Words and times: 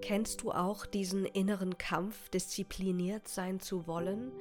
Kennst 0.00 0.42
du 0.42 0.52
auch 0.52 0.86
diesen 0.86 1.24
inneren 1.24 1.76
Kampf, 1.78 2.28
diszipliniert 2.30 3.28
sein 3.28 3.60
zu 3.60 3.86
wollen 3.86 4.32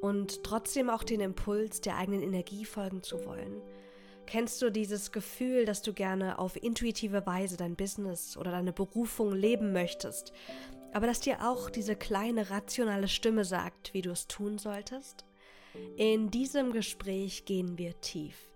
und 0.00 0.42
trotzdem 0.42 0.90
auch 0.90 1.04
den 1.04 1.20
Impuls 1.20 1.80
der 1.80 1.96
eigenen 1.96 2.22
Energie 2.22 2.64
folgen 2.64 3.02
zu 3.02 3.24
wollen? 3.24 3.62
Kennst 4.26 4.62
du 4.62 4.70
dieses 4.70 5.10
Gefühl, 5.10 5.64
dass 5.64 5.82
du 5.82 5.92
gerne 5.92 6.38
auf 6.38 6.62
intuitive 6.62 7.26
Weise 7.26 7.56
dein 7.56 7.76
Business 7.76 8.36
oder 8.36 8.50
deine 8.50 8.72
Berufung 8.72 9.32
leben 9.32 9.72
möchtest, 9.72 10.32
aber 10.92 11.06
dass 11.06 11.20
dir 11.20 11.48
auch 11.48 11.70
diese 11.70 11.96
kleine 11.96 12.50
rationale 12.50 13.08
Stimme 13.08 13.44
sagt, 13.44 13.94
wie 13.94 14.02
du 14.02 14.10
es 14.10 14.28
tun 14.28 14.58
solltest? 14.58 15.24
In 15.96 16.30
diesem 16.30 16.72
Gespräch 16.72 17.44
gehen 17.44 17.78
wir 17.78 18.00
tief. 18.00 18.50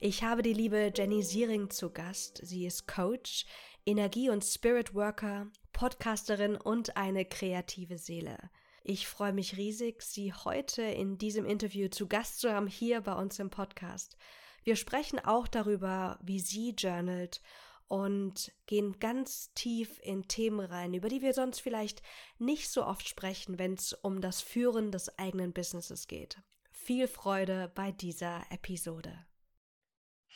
Ich 0.00 0.22
habe 0.22 0.42
die 0.42 0.52
liebe 0.52 0.92
Jenny 0.94 1.22
Siering 1.22 1.70
zu 1.70 1.90
Gast. 1.90 2.40
Sie 2.44 2.66
ist 2.66 2.86
Coach, 2.86 3.46
Energie- 3.84 4.30
und 4.30 4.44
Spirit 4.44 4.94
Worker, 4.94 5.48
Podcasterin 5.78 6.56
und 6.56 6.96
eine 6.96 7.24
kreative 7.24 7.98
Seele. 7.98 8.36
Ich 8.82 9.06
freue 9.06 9.32
mich 9.32 9.56
riesig, 9.56 10.02
Sie 10.02 10.32
heute 10.32 10.82
in 10.82 11.18
diesem 11.18 11.44
Interview 11.44 11.86
zu 11.86 12.08
Gast 12.08 12.40
zu 12.40 12.52
haben 12.52 12.66
hier 12.66 13.00
bei 13.00 13.12
uns 13.12 13.38
im 13.38 13.48
Podcast. 13.48 14.16
Wir 14.64 14.74
sprechen 14.74 15.20
auch 15.20 15.46
darüber, 15.46 16.18
wie 16.20 16.40
sie 16.40 16.70
journalt 16.70 17.40
und 17.86 18.50
gehen 18.66 18.98
ganz 18.98 19.54
tief 19.54 20.00
in 20.02 20.26
Themen 20.26 20.58
rein, 20.58 20.94
über 20.94 21.08
die 21.08 21.22
wir 21.22 21.32
sonst 21.32 21.60
vielleicht 21.60 22.02
nicht 22.40 22.70
so 22.70 22.84
oft 22.84 23.08
sprechen, 23.08 23.60
wenn 23.60 23.74
es 23.74 23.92
um 23.92 24.20
das 24.20 24.42
Führen 24.42 24.90
des 24.90 25.16
eigenen 25.16 25.52
Businesses 25.52 26.08
geht. 26.08 26.42
Viel 26.72 27.06
Freude 27.06 27.70
bei 27.76 27.92
dieser 27.92 28.42
Episode. 28.50 29.16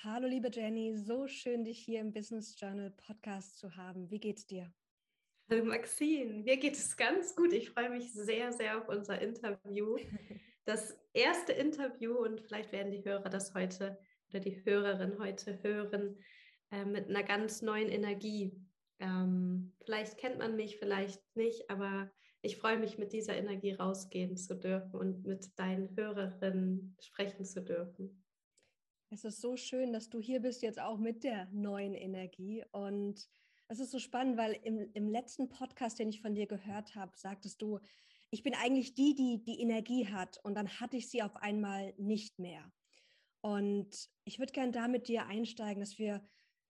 Hallo 0.04 0.28
liebe 0.28 0.52
Jenny, 0.52 0.96
so 0.96 1.26
schön 1.26 1.64
dich 1.64 1.80
hier 1.80 2.00
im 2.00 2.12
Business 2.12 2.54
Journal 2.60 2.92
Podcast 2.92 3.58
zu 3.58 3.74
haben. 3.74 4.08
Wie 4.08 4.20
geht's 4.20 4.46
dir? 4.46 4.72
Hallo 5.52 5.66
Maxine, 5.66 6.44
mir 6.44 6.56
geht 6.56 6.78
es 6.78 6.96
ganz 6.96 7.36
gut. 7.36 7.52
Ich 7.52 7.68
freue 7.68 7.90
mich 7.90 8.10
sehr, 8.14 8.54
sehr 8.54 8.78
auf 8.78 8.88
unser 8.88 9.20
Interview. 9.20 9.98
Das 10.64 10.96
erste 11.12 11.52
Interview 11.52 12.14
und 12.14 12.40
vielleicht 12.40 12.72
werden 12.72 12.90
die 12.90 13.04
Hörer 13.04 13.28
das 13.28 13.52
heute 13.52 13.98
oder 14.30 14.40
die 14.40 14.64
Hörerin 14.64 15.18
heute 15.18 15.62
hören 15.62 16.16
äh, 16.70 16.86
mit 16.86 17.10
einer 17.10 17.22
ganz 17.22 17.60
neuen 17.60 17.90
Energie. 17.90 18.50
Ähm, 18.98 19.74
vielleicht 19.84 20.16
kennt 20.16 20.38
man 20.38 20.56
mich, 20.56 20.78
vielleicht 20.78 21.20
nicht, 21.36 21.68
aber 21.68 22.10
ich 22.40 22.56
freue 22.56 22.78
mich, 22.78 22.96
mit 22.96 23.12
dieser 23.12 23.36
Energie 23.36 23.72
rausgehen 23.72 24.38
zu 24.38 24.54
dürfen 24.54 24.98
und 24.98 25.26
mit 25.26 25.50
deinen 25.58 25.94
Hörerinnen 25.94 26.96
sprechen 26.98 27.44
zu 27.44 27.60
dürfen. 27.60 28.24
Es 29.10 29.22
ist 29.24 29.42
so 29.42 29.58
schön, 29.58 29.92
dass 29.92 30.08
du 30.08 30.18
hier 30.18 30.40
bist, 30.40 30.62
jetzt 30.62 30.80
auch 30.80 30.96
mit 30.96 31.24
der 31.24 31.46
neuen 31.52 31.94
Energie. 31.94 32.64
Und 32.70 33.28
es 33.72 33.80
ist 33.80 33.90
so 33.90 33.98
spannend, 33.98 34.36
weil 34.36 34.52
im, 34.64 34.90
im 34.92 35.08
letzten 35.08 35.48
Podcast, 35.48 35.98
den 35.98 36.10
ich 36.10 36.20
von 36.20 36.34
dir 36.34 36.46
gehört 36.46 36.94
habe, 36.94 37.12
sagtest 37.16 37.62
du, 37.62 37.80
ich 38.30 38.42
bin 38.42 38.54
eigentlich 38.54 38.94
die, 38.94 39.14
die 39.14 39.42
die 39.42 39.60
Energie 39.60 40.08
hat 40.08 40.38
und 40.44 40.54
dann 40.54 40.68
hatte 40.78 40.98
ich 40.98 41.08
sie 41.08 41.22
auf 41.22 41.36
einmal 41.36 41.94
nicht 41.96 42.38
mehr. 42.38 42.70
Und 43.40 44.10
ich 44.24 44.38
würde 44.38 44.52
gerne 44.52 44.72
da 44.72 44.88
mit 44.88 45.08
dir 45.08 45.26
einsteigen, 45.26 45.80
dass 45.80 45.98
wir 45.98 46.22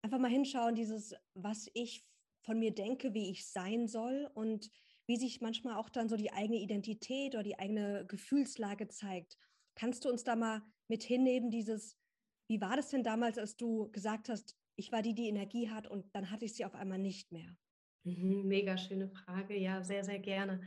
einfach 0.02 0.18
mal 0.18 0.30
hinschauen, 0.30 0.76
dieses, 0.76 1.14
was 1.34 1.68
ich 1.74 2.06
von 2.42 2.60
mir 2.60 2.72
denke, 2.72 3.12
wie 3.12 3.30
ich 3.30 3.50
sein 3.50 3.88
soll 3.88 4.30
und 4.34 4.70
wie 5.06 5.16
sich 5.16 5.40
manchmal 5.40 5.76
auch 5.76 5.88
dann 5.88 6.08
so 6.08 6.16
die 6.16 6.32
eigene 6.32 6.58
Identität 6.58 7.34
oder 7.34 7.42
die 7.42 7.58
eigene 7.58 8.06
Gefühlslage 8.06 8.86
zeigt. 8.88 9.36
Kannst 9.74 10.04
du 10.04 10.10
uns 10.10 10.22
da 10.22 10.36
mal 10.36 10.62
mit 10.86 11.02
hinnehmen, 11.02 11.50
dieses, 11.50 11.98
wie 12.46 12.60
war 12.60 12.76
das 12.76 12.90
denn 12.90 13.02
damals, 13.02 13.36
als 13.36 13.56
du 13.56 13.90
gesagt 13.90 14.28
hast, 14.28 14.56
ich 14.76 14.92
war 14.92 15.02
die, 15.02 15.14
die 15.14 15.28
Energie 15.28 15.70
hat 15.70 15.86
und 15.86 16.14
dann 16.14 16.30
hatte 16.30 16.44
ich 16.44 16.54
sie 16.54 16.64
auf 16.64 16.74
einmal 16.74 16.98
nicht 16.98 17.32
mehr? 17.32 17.56
Mhm, 18.04 18.46
mega 18.46 18.76
schöne 18.76 19.08
Frage, 19.08 19.56
ja, 19.56 19.82
sehr, 19.82 20.04
sehr 20.04 20.18
gerne. 20.18 20.62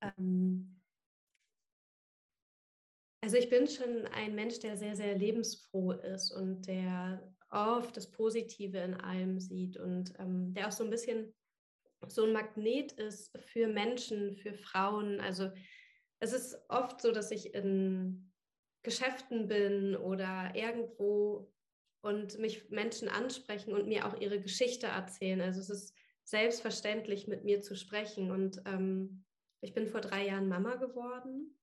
Ähm 0.00 0.80
also 3.22 3.36
ich 3.36 3.48
bin 3.48 3.66
schon 3.68 4.06
ein 4.06 4.34
Mensch, 4.34 4.58
der 4.58 4.76
sehr, 4.76 4.96
sehr 4.96 5.16
lebensfroh 5.16 5.92
ist 5.92 6.32
und 6.32 6.66
der 6.66 7.32
oft 7.50 7.96
das 7.96 8.10
Positive 8.10 8.78
in 8.78 8.94
allem 8.94 9.38
sieht 9.38 9.76
und 9.76 10.14
ähm, 10.18 10.54
der 10.54 10.68
auch 10.68 10.72
so 10.72 10.84
ein 10.84 10.90
bisschen 10.90 11.34
so 12.08 12.24
ein 12.24 12.32
Magnet 12.32 12.92
ist 12.92 13.38
für 13.38 13.68
Menschen, 13.68 14.34
für 14.34 14.54
Frauen. 14.54 15.20
Also 15.20 15.50
es 16.18 16.32
ist 16.32 16.56
oft 16.68 17.00
so, 17.00 17.12
dass 17.12 17.30
ich 17.30 17.54
in 17.54 18.32
Geschäften 18.82 19.46
bin 19.46 19.94
oder 19.94 20.52
irgendwo 20.56 21.52
und 22.02 22.38
mich 22.38 22.68
Menschen 22.70 23.08
ansprechen 23.08 23.72
und 23.72 23.86
mir 23.86 24.06
auch 24.06 24.20
ihre 24.20 24.40
Geschichte 24.40 24.86
erzählen. 24.86 25.40
Also 25.40 25.60
es 25.60 25.70
ist 25.70 25.94
selbstverständlich, 26.24 27.28
mit 27.28 27.44
mir 27.44 27.62
zu 27.62 27.76
sprechen. 27.76 28.30
Und 28.30 28.60
ähm, 28.66 29.24
ich 29.60 29.72
bin 29.72 29.86
vor 29.86 30.00
drei 30.00 30.26
Jahren 30.26 30.48
Mama 30.48 30.74
geworden 30.74 31.58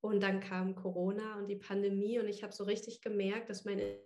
und 0.00 0.22
dann 0.22 0.40
kam 0.40 0.74
Corona 0.74 1.36
und 1.36 1.48
die 1.48 1.56
Pandemie 1.56 2.18
und 2.18 2.28
ich 2.28 2.42
habe 2.42 2.52
so 2.52 2.64
richtig 2.64 3.02
gemerkt, 3.02 3.50
dass 3.50 3.64
meine 3.64 4.00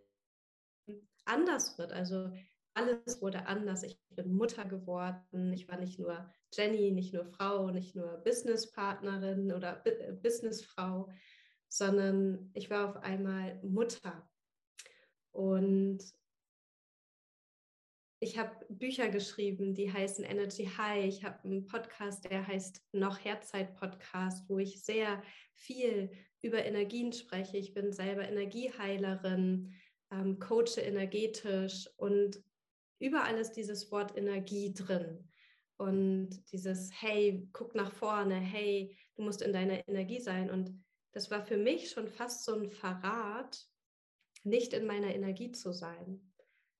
anders 1.24 1.76
wird. 1.78 1.92
Also 1.92 2.30
alles 2.74 3.20
wurde 3.20 3.46
anders. 3.46 3.82
Ich 3.82 3.98
bin 4.10 4.34
Mutter 4.34 4.64
geworden. 4.64 5.52
Ich 5.52 5.68
war 5.68 5.78
nicht 5.78 5.98
nur 5.98 6.30
Jenny, 6.52 6.90
nicht 6.90 7.12
nur 7.12 7.24
Frau, 7.24 7.70
nicht 7.70 7.94
nur 7.94 8.18
Businesspartnerin 8.18 9.52
oder 9.52 9.82
Businessfrau, 10.22 11.10
sondern 11.68 12.50
ich 12.54 12.70
war 12.70 12.88
auf 12.90 12.96
einmal 13.02 13.58
Mutter. 13.62 14.28
Und 15.36 15.98
ich 18.20 18.38
habe 18.38 18.56
Bücher 18.70 19.10
geschrieben, 19.10 19.74
die 19.74 19.92
heißen 19.92 20.24
Energy 20.24 20.64
High. 20.64 21.04
Ich 21.04 21.24
habe 21.24 21.44
einen 21.44 21.66
Podcast, 21.66 22.24
der 22.24 22.46
heißt 22.46 22.82
Noch 22.92 23.22
Herzeit 23.22 23.74
Podcast, 23.74 24.48
wo 24.48 24.58
ich 24.58 24.82
sehr 24.82 25.22
viel 25.52 26.10
über 26.40 26.64
Energien 26.64 27.12
spreche. 27.12 27.58
Ich 27.58 27.74
bin 27.74 27.92
selber 27.92 28.26
Energieheilerin, 28.26 29.74
ähm, 30.10 30.38
coache 30.38 30.80
energetisch 30.80 31.86
und 31.98 32.42
überall 32.98 33.36
ist 33.36 33.52
dieses 33.52 33.92
Wort 33.92 34.16
Energie 34.16 34.72
drin. 34.72 35.28
Und 35.76 36.30
dieses, 36.50 36.90
hey, 37.02 37.46
guck 37.52 37.74
nach 37.74 37.92
vorne, 37.92 38.36
hey, 38.36 38.96
du 39.16 39.22
musst 39.22 39.42
in 39.42 39.52
deiner 39.52 39.86
Energie 39.86 40.20
sein. 40.20 40.50
Und 40.50 40.82
das 41.12 41.30
war 41.30 41.44
für 41.44 41.58
mich 41.58 41.90
schon 41.90 42.08
fast 42.08 42.46
so 42.46 42.54
ein 42.54 42.70
Verrat, 42.70 43.68
nicht 44.46 44.72
in 44.72 44.86
meiner 44.86 45.14
Energie 45.14 45.52
zu 45.52 45.72
sein. 45.72 46.32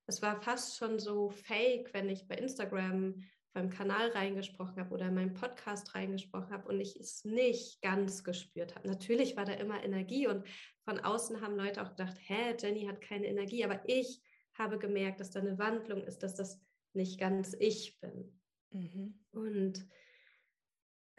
Es 0.07 0.23
war 0.23 0.41
fast 0.41 0.77
schon 0.77 0.99
so 0.99 1.31
fake, 1.31 1.93
wenn 1.93 2.09
ich 2.09 2.29
bei 2.29 2.37
Instagram 2.37 3.23
beim 3.53 3.71
Kanal 3.71 4.11
reingesprochen 4.11 4.77
habe 4.77 4.95
oder 4.95 5.09
in 5.09 5.15
meinem 5.15 5.33
Podcast 5.33 5.95
reingesprochen 5.95 6.51
habe 6.51 6.69
und 6.69 6.79
ich 6.79 6.95
es 6.97 7.25
nicht 7.25 7.81
ganz 7.81 8.23
gespürt 8.23 8.77
habe. 8.77 8.87
Natürlich 8.87 9.35
war 9.35 9.47
da 9.47 9.55
immer 9.55 9.83
Energie 9.83 10.27
und 10.27 10.47
von 10.85 11.01
außen 11.01 11.41
haben 11.41 11.57
Leute 11.57 11.83
auch 11.83 11.89
gedacht, 11.91 12.19
hä, 12.21 12.55
Jenny 12.61 12.85
hat 12.87 13.01
keine 13.01 13.27
Energie, 13.27 13.65
aber 13.65 13.81
ich 13.87 14.21
habe 14.55 14.79
gemerkt, 14.79 15.21
dass 15.21 15.31
da 15.31 15.41
eine 15.41 15.59
Wandlung 15.59 16.05
ist, 16.05 16.23
dass 16.23 16.35
das 16.35 16.61
nicht 16.93 17.19
ganz 17.19 17.57
ich 17.59 17.99
bin. 18.01 18.39
Mhm. 18.71 19.25
Und 19.33 19.89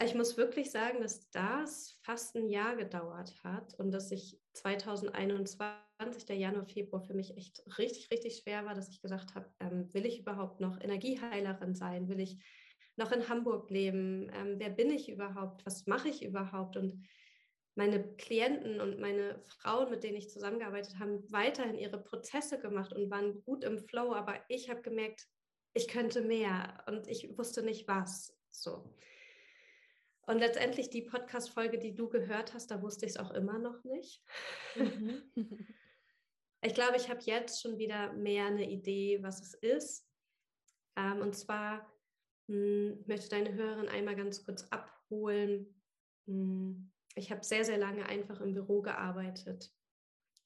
ich 0.06 0.14
muss 0.14 0.38
wirklich 0.38 0.72
sagen, 0.72 1.02
dass 1.02 1.30
das 1.32 1.98
fast 2.04 2.36
ein 2.36 2.50
Jahr 2.50 2.76
gedauert 2.76 3.34
hat 3.44 3.74
und 3.80 3.92
dass 3.92 4.12
ich 4.12 4.40
2021, 4.54 6.26
der 6.28 6.36
Januar, 6.36 6.66
Februar 6.66 7.02
für 7.02 7.16
mich 7.16 7.36
echt 7.36 7.64
richtig, 7.80 8.12
richtig 8.12 8.38
schwer 8.38 8.66
war, 8.66 8.76
dass 8.76 8.90
ich 8.90 9.02
gesagt 9.02 9.34
habe, 9.34 9.50
ähm, 9.60 9.92
will 9.94 10.06
ich 10.06 10.20
überhaupt 10.20 10.60
noch 10.60 10.80
Energieheilerin 10.80 11.74
sein? 11.74 12.10
Will 12.10 12.20
ich 12.20 12.38
noch 12.96 13.12
in 13.12 13.28
Hamburg 13.28 13.72
leben? 13.72 14.30
Ähm, 14.34 14.56
wer 14.60 14.70
bin 14.70 14.92
ich 14.92 15.10
überhaupt? 15.10 15.66
Was 15.66 15.88
mache 15.88 16.10
ich 16.10 16.24
überhaupt? 16.24 16.78
Und 16.78 17.08
meine 17.74 18.16
Klienten 18.18 18.82
und 18.82 19.00
meine 19.00 19.42
Frauen, 19.48 19.90
mit 19.90 20.04
denen 20.04 20.18
ich 20.18 20.30
zusammengearbeitet 20.30 21.00
habe, 21.00 21.24
weiterhin 21.32 21.78
ihre 21.78 22.02
Prozesse 22.02 22.60
gemacht 22.60 22.94
und 22.94 23.10
waren 23.10 23.44
gut 23.44 23.64
im 23.64 23.80
Flow, 23.80 24.14
aber 24.14 24.36
ich 24.48 24.70
habe 24.70 24.82
gemerkt, 24.82 25.28
ich 25.74 25.88
könnte 25.88 26.22
mehr 26.22 26.84
und 26.88 27.08
ich 27.08 27.38
wusste 27.38 27.64
nicht 27.64 27.88
was. 27.88 28.36
So. 28.50 28.96
Und 30.28 30.40
letztendlich 30.40 30.90
die 30.90 31.04
Podcast-Folge, 31.04 31.80
die 31.80 31.96
du 31.96 32.10
gehört 32.10 32.54
hast, 32.54 32.70
da 32.70 32.82
wusste 32.82 33.06
ich 33.06 33.14
es 33.14 33.18
auch 33.18 33.32
immer 33.32 33.58
noch 33.60 33.82
nicht. 33.86 34.22
Mhm. 34.76 35.24
ich 36.62 36.74
glaube, 36.74 36.98
ich 36.98 37.10
habe 37.10 37.22
jetzt 37.24 37.62
schon 37.62 37.78
wieder 37.78 38.12
mehr 38.12 38.48
eine 38.48 38.70
Idee, 38.70 39.24
was 39.24 39.42
es 39.42 39.54
ist. 39.54 40.06
Ähm, 40.98 41.22
und 41.22 41.34
zwar 41.34 41.90
mh, 42.48 42.56
hm, 42.56 43.04
möchte 43.08 43.30
deine 43.30 43.54
Hörerin 43.54 43.88
einmal 43.88 44.18
ganz 44.18 44.44
kurz 44.44 44.64
abholen. 44.70 45.74
Mh, 46.26 46.34
hm, 46.34 46.92
ich 47.16 47.32
habe 47.32 47.46
sehr, 47.46 47.64
sehr 47.64 47.78
lange 47.78 48.06
einfach 48.06 48.42
im 48.42 48.54
Büro 48.54 48.82
gearbeitet, 48.82 49.74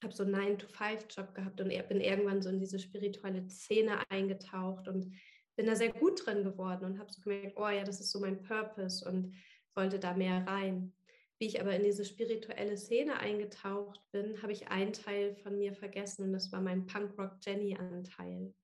habe 0.02 0.14
so 0.14 0.22
einen 0.22 0.58
9-to-5-Job 0.58 1.34
gehabt 1.34 1.60
und 1.60 1.68
bin 1.88 2.00
irgendwann 2.00 2.40
so 2.40 2.50
in 2.50 2.60
diese 2.60 2.78
spirituelle 2.78 3.48
Szene 3.50 3.98
eingetaucht 4.10 4.86
und 4.86 5.12
bin 5.56 5.66
da 5.66 5.76
sehr 5.76 5.92
gut 5.92 6.24
drin 6.24 6.44
geworden 6.44 6.84
und 6.84 6.98
habe 6.98 7.12
so 7.12 7.20
gemerkt, 7.20 7.58
oh 7.58 7.68
ja, 7.68 7.84
das 7.84 8.00
ist 8.00 8.10
so 8.10 8.20
mein 8.20 8.42
Purpose 8.42 9.06
und 9.06 9.34
wollte 9.74 9.98
da 9.98 10.14
mehr 10.14 10.46
rein. 10.46 10.92
Wie 11.38 11.46
ich 11.46 11.60
aber 11.60 11.74
in 11.74 11.82
diese 11.82 12.04
spirituelle 12.04 12.76
Szene 12.76 13.18
eingetaucht 13.18 14.00
bin, 14.12 14.40
habe 14.42 14.52
ich 14.52 14.68
einen 14.68 14.92
Teil 14.92 15.34
von 15.34 15.58
mir 15.58 15.74
vergessen 15.74 16.24
und 16.24 16.32
das 16.32 16.52
war 16.52 16.60
mein 16.60 16.86
Punkrock-Jenny-Anteil. 16.86 18.54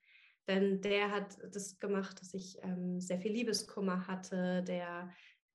Denn 0.47 0.81
der 0.81 1.11
hat 1.11 1.37
das 1.53 1.79
gemacht, 1.79 2.21
dass 2.21 2.33
ich 2.35 2.57
ähm, 2.63 3.01
sehr 3.01 3.19
viel 3.19 3.33
Liebeskummer 3.33 4.07
hatte, 4.07 4.63
der 4.63 5.13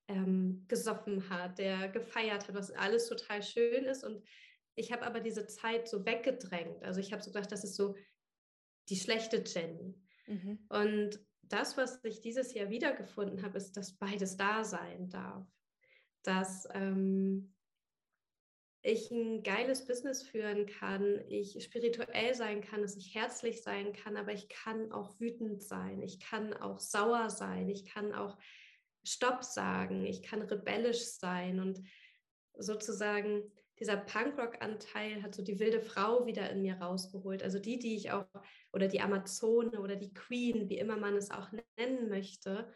ähm, 0.08 0.66
gesoffen 0.68 1.30
hat, 1.30 1.58
der 1.58 1.88
gefeiert 1.88 2.48
hat, 2.48 2.56
was 2.56 2.72
alles 2.72 3.08
total 3.08 3.42
schön 3.42 3.86
ist. 3.86 4.04
Und 4.04 4.22
ich 4.76 4.92
habe 4.92 5.04
aber 5.04 5.20
diese 5.20 5.48
Zeit 5.48 5.88
so 5.88 6.06
weggedrängt. 6.06 6.84
Also 6.84 7.00
ich 7.00 7.12
habe 7.12 7.24
so 7.24 7.32
gedacht, 7.32 7.52
das 7.52 7.64
ist 7.64 7.76
so 7.76 7.96
die 8.90 8.96
schlechte 8.96 9.44
Jenny. 9.46 9.96
Mhm. 10.28 10.60
Und 10.70 11.20
das, 11.54 11.78
was 11.78 12.04
ich 12.04 12.22
dieses 12.22 12.54
Jahr 12.54 12.70
wiedergefunden 12.70 13.44
habe, 13.44 13.58
ist, 13.58 13.78
dass 13.78 13.94
beides 13.94 14.38
da 14.38 14.64
sein 14.64 15.10
darf. 15.10 15.46
Dass 16.24 16.68
ähm, 16.74 17.54
ich 18.82 19.12
ein 19.12 19.44
geiles 19.44 19.86
Business 19.86 20.24
führen 20.24 20.66
kann, 20.66 21.24
ich 21.30 21.64
spirituell 21.64 22.34
sein 22.36 22.62
kann, 22.62 22.82
dass 22.82 22.98
ich 22.98 23.16
herzlich 23.16 23.62
sein 23.62 23.94
kann, 23.94 24.18
aber 24.18 24.34
ich 24.34 24.50
kann 24.50 24.92
auch 24.92 25.20
wütend 25.20 25.64
sein, 25.64 26.02
ich 26.02 26.20
kann 26.20 26.54
auch 26.54 26.80
sauer 26.80 27.30
sein, 27.30 27.70
ich 27.70 27.86
kann 27.86 28.14
auch 28.14 28.38
Stopp 29.04 29.44
sagen, 29.44 30.06
ich 30.06 30.22
kann 30.22 30.42
rebellisch 30.42 31.04
sein 31.06 31.60
und 31.60 31.82
sozusagen 32.58 33.44
dieser 33.80 33.98
Punkrock-Anteil 33.98 35.24
hat 35.24 35.34
so 35.34 35.44
die 35.44 35.60
wilde 35.60 35.82
Frau 35.82 36.26
wieder 36.26 36.50
in 36.50 36.62
mir 36.62 36.76
rausgeholt. 36.76 37.42
Also 37.42 37.60
die, 37.60 37.80
die 37.80 37.96
ich 37.96 38.12
auch, 38.12 38.28
oder 38.74 38.88
die 38.88 39.02
Amazone 39.02 39.80
oder 39.80 39.96
die 39.96 40.14
Queen, 40.14 40.68
wie 40.70 40.78
immer 40.78 40.98
man 40.98 41.16
es 41.16 41.32
auch 41.32 41.52
nennen 41.78 42.10
möchte, 42.10 42.74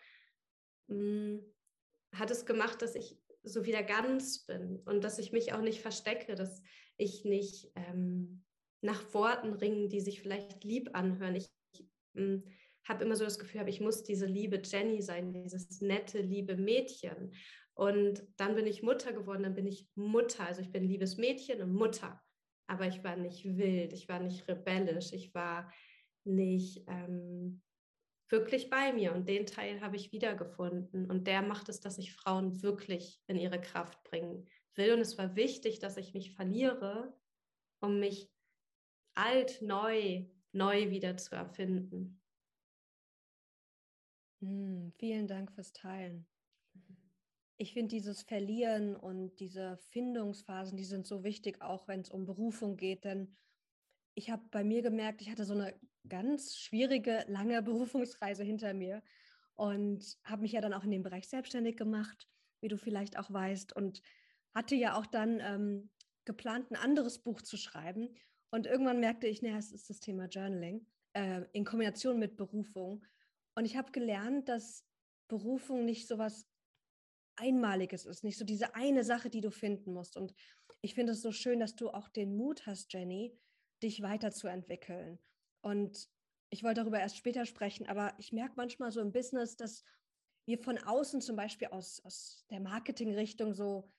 mm, 0.88 1.40
hat 2.14 2.32
es 2.32 2.46
gemacht, 2.46 2.82
dass 2.82 2.96
ich 2.96 3.20
so 3.44 3.66
wieder 3.66 3.84
ganz 3.84 4.46
bin 4.46 4.80
und 4.86 5.04
dass 5.04 5.20
ich 5.20 5.32
mich 5.32 5.54
auch 5.54 5.62
nicht 5.62 5.82
verstecke, 5.82 6.36
dass 6.36 6.62
ich 6.98 7.26
nicht 7.26 7.72
ähm, 7.76 8.44
nach 8.82 9.14
Worten 9.14 9.54
ringe, 9.54 9.88
die 9.88 10.02
sich 10.02 10.22
vielleicht 10.22 10.64
lieb 10.64 10.90
anhören. 10.94 11.36
Ich, 11.36 11.50
ich 11.74 11.86
mm, 12.14 12.44
habe 12.88 13.04
immer 13.04 13.16
so 13.16 13.26
das 13.26 13.40
Gefühl, 13.40 13.68
ich 13.68 13.82
muss 13.82 14.04
diese 14.04 14.26
liebe 14.26 14.62
Jenny 14.64 15.02
sein, 15.02 15.34
dieses 15.34 15.82
nette, 15.82 16.22
liebe 16.22 16.56
Mädchen. 16.56 17.34
Und 17.74 18.24
dann 18.38 18.56
bin 18.56 18.66
ich 18.66 18.82
Mutter 18.82 19.14
geworden, 19.14 19.44
dann 19.44 19.56
bin 19.56 19.68
ich 19.68 19.88
Mutter. 19.96 20.46
Also 20.46 20.62
ich 20.62 20.72
bin 20.72 20.84
liebes 20.84 21.18
Mädchen 21.18 21.62
und 21.62 21.74
Mutter. 21.74 22.22
Aber 22.68 22.88
ich 22.88 23.04
war 23.04 23.16
nicht 23.16 23.46
wild, 23.46 23.94
ich 23.94 24.10
war 24.10 24.20
nicht 24.20 24.48
rebellisch, 24.48 25.14
ich 25.14 25.34
war 25.34 25.72
nicht 26.28 26.84
ähm, 26.88 27.62
wirklich 28.30 28.70
bei 28.70 28.94
mir. 28.94 29.14
Und 29.14 29.28
den 29.28 29.46
Teil 29.46 29.82
habe 29.82 29.96
ich 29.96 30.12
wiedergefunden. 30.12 31.10
Und 31.10 31.28
der 31.28 31.42
macht 31.42 31.70
es, 31.70 31.80
dass 31.80 31.98
ich 31.98 32.14
Frauen 32.14 32.62
wirklich 32.62 33.22
in 33.28 33.38
ihre 33.38 33.62
Kraft 33.62 34.04
bringen 34.04 34.48
will. 34.76 34.94
Und 34.94 35.00
es 35.00 35.18
war 35.18 35.36
wichtig, 35.36 35.80
dass 35.80 35.98
ich 35.98 36.14
mich 36.14 36.34
verliere, 36.34 37.18
um 37.80 38.00
mich 38.00 38.30
alt, 39.16 39.62
neu, 39.62 40.26
neu 40.52 40.90
wieder 40.90 41.18
zu 41.18 41.36
erfinden. 41.36 42.22
Hm, 44.42 44.94
vielen 44.98 45.28
Dank 45.28 45.52
fürs 45.52 45.74
Teilen. 45.74 46.28
Ich 47.60 47.74
finde 47.74 47.90
dieses 47.90 48.22
Verlieren 48.22 48.96
und 48.96 49.40
diese 49.40 49.78
Findungsphasen, 49.90 50.78
die 50.78 50.84
sind 50.84 51.08
so 51.08 51.24
wichtig, 51.24 51.62
auch 51.62 51.88
wenn 51.88 52.02
es 52.02 52.12
um 52.12 52.26
Berufung 52.26 52.78
geht. 52.78 53.04
Denn 53.04 53.36
ich 54.14 54.30
habe 54.30 54.44
bei 54.52 54.64
mir 54.64 54.84
gemerkt, 54.84 55.22
ich 55.22 55.32
hatte 55.32 55.46
so 55.46 55.56
eine 55.56 55.74
ganz 56.10 56.56
schwierige, 56.56 57.26
lange 57.28 57.62
Berufungsreise 57.64 58.44
hinter 58.44 58.74
mir 58.74 59.02
und 59.56 60.18
habe 60.24 60.44
mich 60.44 60.52
ja 60.52 60.62
dann 60.62 60.74
auch 60.74 60.84
in 60.84 60.92
dem 60.92 61.04
Bereich 61.04 61.28
selbstständig 61.28 61.78
gemacht, 61.78 62.28
wie 62.62 62.68
du 62.68 62.78
vielleicht 62.78 63.18
auch 63.18 63.32
weißt, 63.32 63.76
und 63.76 64.02
hatte 64.54 64.76
ja 64.76 64.98
auch 64.98 65.06
dann 65.06 65.40
ähm, 65.40 65.90
geplant, 66.26 66.72
ein 66.72 66.76
anderes 66.76 67.20
Buch 67.20 67.42
zu 67.42 67.58
schreiben. 67.58 68.16
Und 68.50 68.66
irgendwann 68.66 69.00
merkte 69.00 69.28
ich, 69.28 69.42
naja, 69.42 69.58
es 69.58 69.72
ist 69.72 69.90
das 69.90 70.00
Thema 70.00 70.26
Journaling 70.26 70.86
äh, 71.14 71.44
in 71.54 71.66
Kombination 71.66 72.20
mit 72.20 72.38
Berufung. 72.38 73.04
Und 73.56 73.66
ich 73.66 73.78
habe 73.78 73.92
gelernt, 73.92 74.50
dass 74.50 74.86
Berufung 75.28 75.86
nicht 75.86 76.08
so 76.08 76.18
was 76.18 76.48
Einmaliges 77.36 78.06
ist, 78.06 78.24
nicht 78.24 78.38
so 78.38 78.46
diese 78.46 78.76
eine 78.76 79.04
Sache, 79.04 79.30
die 79.30 79.42
du 79.42 79.52
finden 79.52 79.94
musst. 79.94 80.18
Und 80.18 80.34
ich 80.82 80.94
finde 80.94 81.14
es 81.14 81.22
so 81.22 81.32
schön, 81.32 81.60
dass 81.60 81.76
du 81.76 81.90
auch 81.90 82.10
den 82.10 82.36
Mut 82.36 82.66
hast, 82.66 82.94
Jenny, 82.94 83.38
dich 83.84 84.02
weiterzuentwickeln. 84.02 85.20
Und 85.68 86.10
ich 86.50 86.64
wollte 86.64 86.80
darüber 86.80 86.98
erst 86.98 87.18
später 87.18 87.46
sprechen, 87.46 87.88
aber 87.88 88.14
ich 88.20 88.32
merke 88.32 88.54
manchmal 88.56 88.90
so 88.90 89.02
im 89.02 89.12
Business, 89.12 89.58
dass 89.58 89.84
wir 90.46 90.58
von 90.60 90.78
außen 90.78 91.20
zum 91.20 91.36
Beispiel 91.36 91.68
aus, 91.68 92.00
aus 92.06 92.46
der 92.50 92.62
Marketingrichtung 92.62 93.54
so 93.54 93.92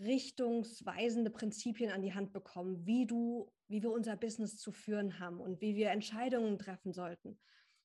richtungsweisende 0.00 1.30
Prinzipien 1.30 1.92
an 1.92 2.02
die 2.02 2.14
Hand 2.14 2.32
bekommen, 2.32 2.84
wie 2.84 3.06
du, 3.06 3.48
wie 3.68 3.80
wir 3.80 3.92
unser 3.92 4.16
Business 4.16 4.58
zu 4.58 4.72
führen 4.72 5.20
haben 5.20 5.38
und 5.38 5.60
wie 5.60 5.76
wir 5.76 5.92
Entscheidungen 5.92 6.58
treffen 6.58 6.92
sollten. 6.92 7.38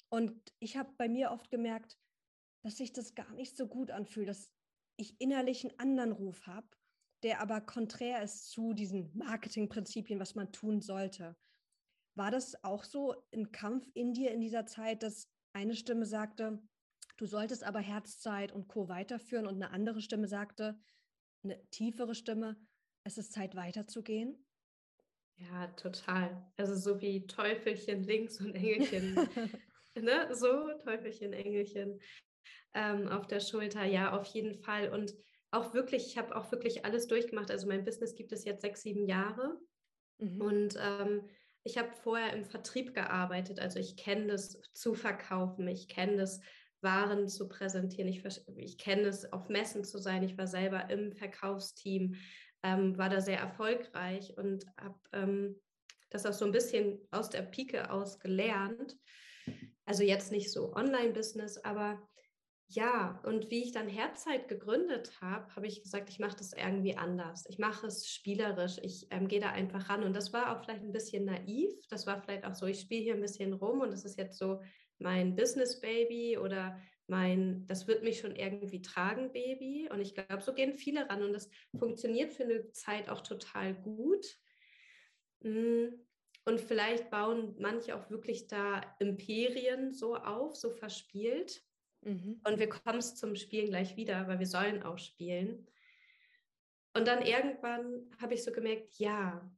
Und 0.09 0.33
ich 0.57 0.75
habe 0.75 0.91
bei 0.97 1.07
mir 1.07 1.29
oft 1.29 1.51
gemerkt, 1.51 1.99
dass 2.63 2.77
sich 2.77 2.93
das 2.93 3.13
gar 3.13 3.31
nicht 3.35 3.55
so 3.55 3.67
gut 3.67 3.91
anfühlt, 3.91 4.27
dass 4.27 4.49
ich 4.97 5.21
innerlich 5.21 5.63
einen 5.63 5.77
anderen 5.79 6.13
Ruf 6.13 6.47
habe, 6.47 6.67
der 7.21 7.41
aber 7.41 7.61
konträr 7.61 8.23
ist 8.23 8.49
zu 8.49 8.73
diesen 8.73 9.15
Marketingprinzipien, 9.15 10.19
was 10.19 10.33
man 10.33 10.51
tun 10.51 10.81
sollte. 10.81 11.37
War 12.19 12.31
das 12.31 12.61
auch 12.65 12.83
so 12.83 13.15
ein 13.33 13.53
Kampf 13.53 13.87
in 13.93 14.13
dir 14.13 14.31
in 14.31 14.41
dieser 14.41 14.65
Zeit, 14.65 15.03
dass 15.03 15.29
eine 15.53 15.73
Stimme 15.73 16.05
sagte, 16.05 16.61
du 17.15 17.25
solltest 17.25 17.63
aber 17.63 17.79
Herzzeit 17.79 18.51
und 18.51 18.67
Co 18.67 18.89
weiterführen 18.89 19.47
und 19.47 19.55
eine 19.55 19.71
andere 19.71 20.01
Stimme 20.01 20.27
sagte, 20.27 20.77
eine 21.45 21.65
tiefere 21.69 22.13
Stimme, 22.13 22.57
es 23.05 23.17
ist 23.17 23.31
Zeit 23.31 23.55
weiterzugehen? 23.55 24.45
Ja, 25.37 25.67
total. 25.77 26.45
Also 26.57 26.75
so 26.75 26.99
wie 26.99 27.25
Teufelchen 27.25 28.03
links 28.03 28.41
und 28.41 28.53
Engelchen 28.53 29.15
ne? 29.95 30.35
so 30.35 30.73
Teufelchen, 30.83 31.31
Engelchen 31.31 32.01
ähm, 32.73 33.07
auf 33.07 33.27
der 33.27 33.39
Schulter. 33.39 33.85
Ja, 33.85 34.11
auf 34.11 34.25
jeden 34.25 34.55
Fall. 34.55 34.89
Und 34.89 35.15
auch 35.51 35.73
wirklich, 35.73 36.05
ich 36.07 36.17
habe 36.17 36.35
auch 36.35 36.51
wirklich 36.51 36.83
alles 36.83 37.07
durchgemacht. 37.07 37.49
Also 37.49 37.65
mein 37.65 37.85
Business 37.85 38.13
gibt 38.13 38.33
es 38.33 38.43
jetzt 38.43 38.63
sechs, 38.63 38.81
sieben 38.81 39.05
Jahre. 39.05 39.57
Mhm. 40.17 40.41
Und 40.41 40.75
ähm, 40.77 41.29
ich 41.69 41.77
habe 41.77 41.91
vorher 42.03 42.33
im 42.33 42.45
Vertrieb 42.45 42.93
gearbeitet. 42.93 43.59
Also 43.59 43.79
ich 43.79 43.95
kenne 43.95 44.27
das 44.27 44.59
zu 44.73 44.95
verkaufen. 44.95 45.67
Ich 45.67 45.87
kenne 45.87 46.17
das 46.17 46.41
waren 46.81 47.27
zu 47.27 47.47
präsentieren. 47.47 48.07
Ich, 48.07 48.23
ich 48.55 48.77
kenne 48.77 49.03
es, 49.03 49.31
auf 49.31 49.49
Messen 49.49 49.83
zu 49.83 49.97
sein. 49.97 50.23
Ich 50.23 50.37
war 50.37 50.47
selber 50.47 50.89
im 50.89 51.11
Verkaufsteam, 51.11 52.15
ähm, 52.63 52.97
war 52.97 53.09
da 53.09 53.21
sehr 53.21 53.39
erfolgreich 53.39 54.33
und 54.37 54.65
habe 54.79 54.99
ähm, 55.13 55.61
das 56.09 56.25
auch 56.25 56.33
so 56.33 56.45
ein 56.45 56.51
bisschen 56.51 56.99
aus 57.11 57.29
der 57.29 57.41
Pike 57.41 57.91
aus 57.91 58.19
gelernt. 58.19 58.97
Also 59.85 60.03
jetzt 60.03 60.31
nicht 60.31 60.51
so 60.51 60.73
Online-Business, 60.73 61.57
aber 61.57 62.01
ja, 62.71 63.19
und 63.23 63.49
wie 63.49 63.63
ich 63.63 63.71
dann 63.71 63.87
Herzzeit 63.87 64.47
gegründet 64.47 65.11
habe, 65.21 65.55
habe 65.55 65.65
ich 65.65 65.81
gesagt, 65.81 66.07
ich 66.09 66.19
mache 66.19 66.37
das 66.37 66.53
irgendwie 66.53 66.95
anders. 66.95 67.45
Ich 67.49 67.57
mache 67.57 67.87
es 67.87 68.07
spielerisch. 68.07 68.77
Ich 68.83 69.07
ähm, 69.09 69.27
gehe 69.27 69.39
da 69.39 69.49
einfach 69.49 69.89
ran. 69.89 70.03
Und 70.03 70.15
das 70.15 70.33
war 70.33 70.55
auch 70.55 70.63
vielleicht 70.63 70.83
ein 70.83 70.91
bisschen 70.91 71.25
naiv. 71.25 71.73
Das 71.89 72.05
war 72.05 72.21
vielleicht 72.21 72.45
auch 72.45 72.53
so, 72.53 72.67
ich 72.67 72.81
spiele 72.81 73.01
hier 73.01 73.15
ein 73.15 73.21
bisschen 73.21 73.53
rum 73.53 73.81
und 73.81 73.91
das 73.91 74.05
ist 74.05 74.19
jetzt 74.19 74.37
so 74.37 74.61
mein 74.99 75.35
Business-Baby 75.35 76.37
oder 76.37 76.79
mein, 77.07 77.65
das 77.65 77.87
wird 77.87 78.03
mich 78.03 78.19
schon 78.19 78.35
irgendwie 78.35 78.83
tragen, 78.83 79.31
Baby. 79.31 79.89
Und 79.91 79.99
ich 79.99 80.13
glaube, 80.13 80.41
so 80.41 80.53
gehen 80.53 80.75
viele 80.75 81.09
ran 81.09 81.23
und 81.23 81.33
das 81.33 81.49
funktioniert 81.75 82.33
für 82.33 82.43
eine 82.43 82.71
Zeit 82.71 83.09
auch 83.09 83.21
total 83.21 83.73
gut. 83.73 84.37
Hm, 85.41 86.05
und 86.45 86.61
vielleicht 86.61 87.09
bauen 87.09 87.55
manche 87.57 87.95
auch 87.95 88.11
wirklich 88.11 88.45
da 88.45 88.81
Imperien 88.99 89.91
so 89.91 90.15
auf, 90.15 90.55
so 90.55 90.69
verspielt. 90.69 91.63
Mhm. 92.01 92.41
Und 92.45 92.59
wir 92.59 92.69
kommen 92.69 93.01
zum 93.01 93.35
Spielen 93.35 93.67
gleich 93.67 93.95
wieder, 93.95 94.27
weil 94.27 94.39
wir 94.39 94.47
sollen 94.47 94.83
auch 94.83 94.97
spielen. 94.97 95.67
Und 96.93 97.07
dann 97.07 97.21
irgendwann 97.21 98.09
habe 98.21 98.33
ich 98.33 98.43
so 98.43 98.51
gemerkt, 98.51 98.95
ja, 98.97 99.49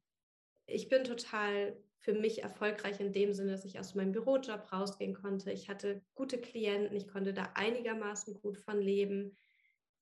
ich 0.65 0.89
bin 0.89 1.03
total 1.03 1.77
für 1.99 2.13
mich 2.13 2.41
erfolgreich 2.41 2.99
in 2.99 3.13
dem 3.13 3.33
Sinne, 3.33 3.51
dass 3.51 3.65
ich 3.65 3.79
aus 3.79 3.95
meinem 3.95 4.11
Bürojob 4.11 4.71
rausgehen 4.71 5.13
konnte. 5.13 5.51
Ich 5.51 5.69
hatte 5.69 6.01
gute 6.15 6.39
Klienten, 6.39 6.95
ich 6.95 7.07
konnte 7.07 7.33
da 7.33 7.51
einigermaßen 7.53 8.33
gut 8.41 8.57
von 8.57 8.81
leben. 8.81 9.37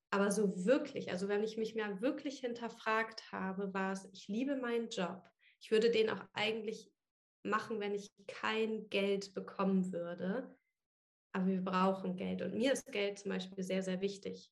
Aber 0.10 0.32
so 0.32 0.66
wirklich, 0.66 1.12
also 1.12 1.28
wenn 1.28 1.44
ich 1.44 1.58
mich 1.58 1.76
mehr 1.76 2.02
wirklich 2.02 2.40
hinterfragt 2.40 3.32
habe, 3.32 3.74
war 3.74 3.92
es, 3.92 4.08
ich 4.12 4.28
liebe 4.28 4.56
meinen 4.56 4.90
Job. 4.90 5.22
Ich 5.60 5.72
würde 5.72 5.92
den 5.92 6.10
auch 6.10 6.24
eigentlich 6.34 6.90
machen, 7.44 7.80
wenn 7.80 7.94
ich 7.94 8.12
kein 8.28 8.90
Geld 8.90 9.34
bekommen 9.34 9.92
würde. 9.92 10.56
Aber 11.32 11.48
wir 11.48 11.62
brauchen 11.62 12.16
Geld. 12.16 12.42
Und 12.42 12.56
mir 12.56 12.74
ist 12.74 12.92
Geld 12.92 13.20
zum 13.20 13.32
Beispiel 13.32 13.64
sehr, 13.64 13.84
sehr 13.84 14.02
wichtig, 14.02 14.52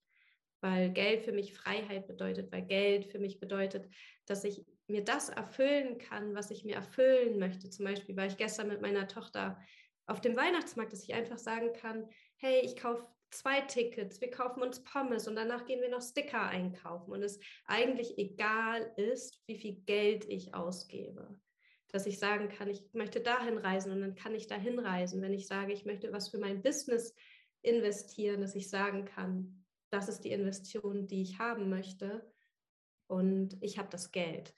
weil 0.62 0.92
Geld 0.92 1.24
für 1.24 1.32
mich 1.32 1.54
Freiheit 1.54 2.08
bedeutet, 2.08 2.52
weil 2.52 2.64
Geld 2.64 3.06
für 3.06 3.20
mich 3.20 3.40
bedeutet, 3.40 3.88
dass 4.26 4.44
ich 4.44 4.66
mir 4.88 5.04
das 5.04 5.30
erfüllen 5.30 5.98
kann, 5.98 6.36
was 6.36 6.52
ich 6.52 6.64
mir 6.64 6.76
erfüllen 6.76 7.40
möchte. 7.40 7.70
Zum 7.70 7.86
Beispiel 7.86 8.16
war 8.16 8.26
ich 8.26 8.38
gestern 8.38 8.68
mit 8.70 8.82
meiner 8.82 9.08
Tochter 9.08 9.60
auf 10.06 10.22
dem 10.22 10.36
Weihnachtsmarkt, 10.36 10.94
dass 10.94 11.04
ich 11.04 11.14
einfach 11.14 11.38
sagen 11.38 11.74
kann, 11.74 12.08
hey, 12.38 12.62
ich 12.64 12.78
kaufe 12.78 13.06
zwei 13.30 13.62
Tickets, 13.62 14.22
wir 14.22 14.32
kaufen 14.32 14.64
uns 14.64 14.84
Pommes 14.84 15.28
und 15.28 15.36
danach 15.36 15.66
gehen 15.66 15.82
wir 15.82 15.90
noch 15.90 16.02
Sticker 16.02 16.42
einkaufen 16.44 17.12
und 17.12 17.24
es 17.24 17.40
eigentlich 17.66 18.18
egal 18.18 18.92
ist, 18.96 19.42
wie 19.48 19.58
viel 19.58 19.74
Geld 19.86 20.26
ich 20.26 20.54
ausgebe. 20.54 21.38
Dass 21.92 22.06
ich 22.06 22.20
sagen 22.20 22.50
kann, 22.50 22.68
ich 22.68 22.84
möchte 22.94 23.22
dahin 23.22 23.58
reisen 23.58 23.92
und 23.92 24.02
dann 24.02 24.16
kann 24.16 24.36
ich 24.36 24.48
dahin 24.48 24.80
reisen. 24.80 25.22
Wenn 25.22 25.34
ich 25.34 25.48
sage, 25.48 25.74
ich 25.74 25.86
möchte 25.86 26.12
was 26.12 26.30
für 26.30 26.38
mein 26.38 26.62
Business 26.62 27.16
investieren, 27.62 28.42
dass 28.42 28.56
ich 28.56 28.70
sagen 28.70 29.06
kann, 29.06 29.66
das 29.90 30.10
ist 30.10 30.22
die 30.22 30.32
Investition, 30.32 31.08
die 31.08 31.22
ich 31.22 31.40
haben 31.40 31.70
möchte 31.70 32.30
und 33.08 33.58
ich 33.62 33.78
habe 33.78 33.90
das 33.90 34.12
Geld. 34.12 34.54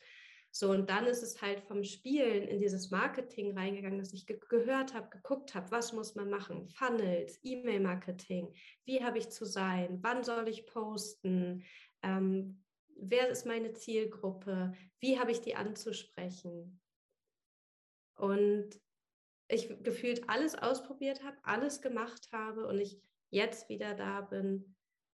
So, 0.52 0.72
und 0.72 0.90
dann 0.90 1.06
ist 1.06 1.22
es 1.22 1.42
halt 1.44 1.62
vom 1.62 1.84
Spielen 1.84 2.48
in 2.48 2.58
dieses 2.58 2.90
Marketing 2.90 3.56
reingegangen, 3.56 4.00
dass 4.00 4.14
ich 4.14 4.26
ge 4.26 4.40
gehört 4.50 4.96
habe, 4.96 5.10
geguckt 5.10 5.54
habe, 5.54 5.70
was 5.70 5.94
muss 5.94 6.16
man 6.16 6.30
machen? 6.32 6.68
Funnels, 6.70 7.40
E-Mail-Marketing, 7.44 8.52
wie 8.86 9.04
habe 9.04 9.20
ich 9.20 9.30
zu 9.30 9.46
sein? 9.46 10.00
Wann 10.02 10.24
soll 10.24 10.48
ich 10.48 10.66
posten? 10.66 11.64
Ähm, 12.02 12.64
wer 12.96 13.30
ist 13.30 13.46
meine 13.46 13.74
Zielgruppe? 13.74 14.74
Wie 15.00 15.20
habe 15.20 15.32
ich 15.32 15.42
die 15.42 15.56
anzusprechen? 15.56 16.82
Und 18.20 18.70
ich 19.48 19.68
gefühlt 19.84 20.30
alles 20.30 20.56
ausprobiert 20.56 21.24
habe, 21.24 21.38
alles 21.44 21.82
gemacht 21.82 22.30
habe 22.32 22.68
und 22.68 22.80
ich 22.80 23.02
jetzt 23.32 23.70
wieder 23.70 23.96
da 23.96 24.22
bin, 24.22 24.76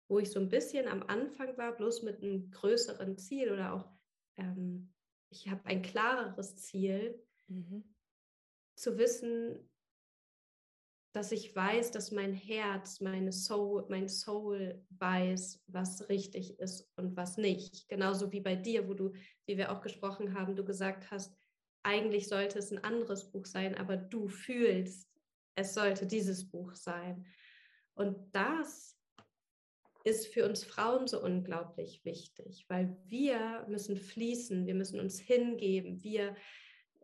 wo 0.09 0.19
ich 0.19 0.31
so 0.31 0.39
ein 0.39 0.49
bisschen 0.49 0.87
am 0.87 1.03
Anfang 1.03 1.57
war, 1.57 1.75
bloß 1.75 2.03
mit 2.03 2.21
einem 2.21 2.49
größeren 2.49 3.17
Ziel 3.17 3.51
oder 3.51 3.73
auch 3.73 3.91
ähm, 4.37 4.93
ich 5.33 5.49
habe 5.49 5.65
ein 5.65 5.81
klareres 5.81 6.57
Ziel, 6.57 7.19
mhm. 7.47 7.83
zu 8.75 8.97
wissen, 8.97 9.69
dass 11.15 11.31
ich 11.31 11.55
weiß, 11.55 11.91
dass 11.91 12.11
mein 12.11 12.33
Herz, 12.33 12.99
meine 12.99 13.31
Soul, 13.31 13.85
mein 13.87 14.09
Soul 14.09 14.83
weiß, 14.89 15.63
was 15.67 16.09
richtig 16.09 16.59
ist 16.59 16.91
und 16.95 17.15
was 17.15 17.37
nicht. 17.37 17.87
Genauso 17.87 18.31
wie 18.31 18.41
bei 18.41 18.55
dir, 18.55 18.87
wo 18.87 18.93
du, 18.95 19.13
wie 19.45 19.57
wir 19.57 19.71
auch 19.71 19.81
gesprochen 19.81 20.33
haben, 20.33 20.55
du 20.55 20.65
gesagt 20.65 21.11
hast, 21.11 21.35
eigentlich 21.83 22.27
sollte 22.27 22.59
es 22.59 22.71
ein 22.71 22.83
anderes 22.83 23.29
Buch 23.29 23.45
sein, 23.45 23.75
aber 23.75 23.97
du 23.97 24.27
fühlst, 24.27 25.09
es 25.55 25.73
sollte 25.73 26.07
dieses 26.07 26.49
Buch 26.49 26.73
sein. 26.75 27.25
Und 27.93 28.17
das 28.33 28.97
ist 30.03 30.27
für 30.33 30.45
uns 30.45 30.63
Frauen 30.63 31.07
so 31.07 31.21
unglaublich 31.21 32.03
wichtig, 32.03 32.65
weil 32.67 32.97
wir 33.05 33.65
müssen 33.69 33.97
fließen, 33.97 34.65
wir 34.65 34.75
müssen 34.75 34.99
uns 34.99 35.19
hingeben, 35.19 36.03
wir 36.03 36.35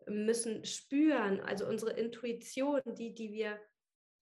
müssen 0.06 0.64
spüren, 0.64 1.40
also 1.40 1.66
unsere 1.66 1.92
Intuition, 1.92 2.80
die, 2.86 3.14
die 3.14 3.32
wir 3.32 3.58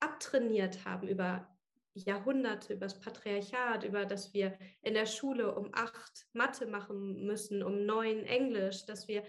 abtrainiert 0.01 0.85
haben 0.85 1.09
über 1.09 1.49
Jahrhunderte, 1.95 2.75
über 2.75 2.87
das 2.87 3.01
Patriarchat, 3.01 3.83
über 3.83 4.05
das 4.05 4.33
wir 4.33 4.57
in 4.83 4.95
der 4.95 5.07
Schule 5.07 5.55
um 5.55 5.71
acht 5.73 6.29
Mathe 6.33 6.67
machen 6.67 7.25
müssen, 7.27 7.63
um 7.63 7.85
neun 7.85 8.25
Englisch, 8.25 8.85
dass 8.87 9.09
wir 9.09 9.25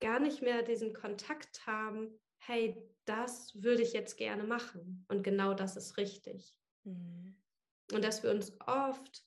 gar 0.00 0.20
nicht 0.20 0.42
mehr 0.42 0.62
diesen 0.62 0.92
Kontakt 0.94 1.66
haben, 1.66 2.18
hey, 2.38 2.76
das 3.04 3.62
würde 3.62 3.82
ich 3.82 3.92
jetzt 3.92 4.16
gerne 4.16 4.44
machen 4.44 5.04
und 5.08 5.22
genau 5.22 5.54
das 5.54 5.76
ist 5.76 5.96
richtig. 5.96 6.54
Mhm. 6.84 7.36
Und 7.92 8.04
dass 8.04 8.22
wir 8.22 8.30
uns 8.30 8.52
oft 8.66 9.24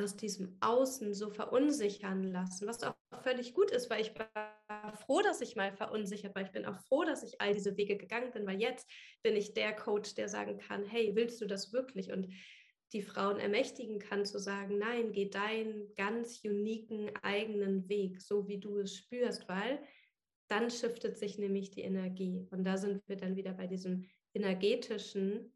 aus 0.00 0.16
diesem 0.16 0.56
Außen 0.60 1.14
so 1.14 1.30
verunsichern 1.30 2.24
lassen, 2.24 2.66
was 2.66 2.82
auch 2.82 2.96
völlig 3.22 3.54
gut 3.54 3.70
ist, 3.70 3.90
weil 3.90 4.00
ich 4.00 4.12
war 4.18 4.96
froh, 4.96 5.22
dass 5.22 5.40
ich 5.40 5.54
mal 5.54 5.72
verunsichert 5.72 6.34
war. 6.34 6.42
Ich 6.42 6.50
bin 6.50 6.66
auch 6.66 6.78
froh, 6.80 7.04
dass 7.04 7.22
ich 7.22 7.40
all 7.40 7.54
diese 7.54 7.76
Wege 7.76 7.96
gegangen 7.96 8.32
bin, 8.32 8.46
weil 8.46 8.60
jetzt 8.60 8.90
bin 9.22 9.36
ich 9.36 9.54
der 9.54 9.74
Coach, 9.74 10.14
der 10.14 10.28
sagen 10.28 10.58
kann, 10.58 10.84
hey, 10.84 11.14
willst 11.14 11.40
du 11.40 11.46
das 11.46 11.72
wirklich? 11.72 12.10
Und 12.10 12.28
die 12.92 13.02
Frauen 13.02 13.38
ermächtigen 13.38 13.98
kann 13.98 14.24
zu 14.24 14.38
sagen, 14.38 14.78
nein, 14.78 15.12
geh 15.12 15.28
deinen 15.28 15.94
ganz 15.94 16.40
uniken 16.44 17.10
eigenen 17.22 17.88
Weg, 17.88 18.20
so 18.20 18.46
wie 18.46 18.58
du 18.58 18.78
es 18.78 18.96
spürst, 18.96 19.48
weil 19.48 19.80
dann 20.48 20.70
shiftet 20.70 21.18
sich 21.18 21.38
nämlich 21.38 21.70
die 21.70 21.82
Energie. 21.82 22.46
Und 22.50 22.64
da 22.64 22.76
sind 22.76 23.02
wir 23.08 23.16
dann 23.16 23.36
wieder 23.36 23.52
bei 23.52 23.66
diesem 23.66 24.08
energetischen, 24.34 25.52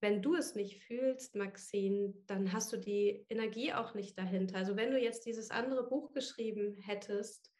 wenn 0.00 0.20
du 0.20 0.34
es 0.34 0.54
nicht 0.54 0.82
fühlst, 0.82 1.34
Maxine, 1.34 2.12
dann 2.26 2.52
hast 2.52 2.72
du 2.72 2.76
die 2.76 3.24
Energie 3.30 3.72
auch 3.72 3.94
nicht 3.94 4.18
dahinter. 4.18 4.56
Also 4.56 4.76
wenn 4.76 4.90
du 4.90 5.00
jetzt 5.00 5.24
dieses 5.24 5.50
andere 5.50 5.88
Buch 5.88 6.12
geschrieben 6.12 6.74
hättest, 6.74 7.50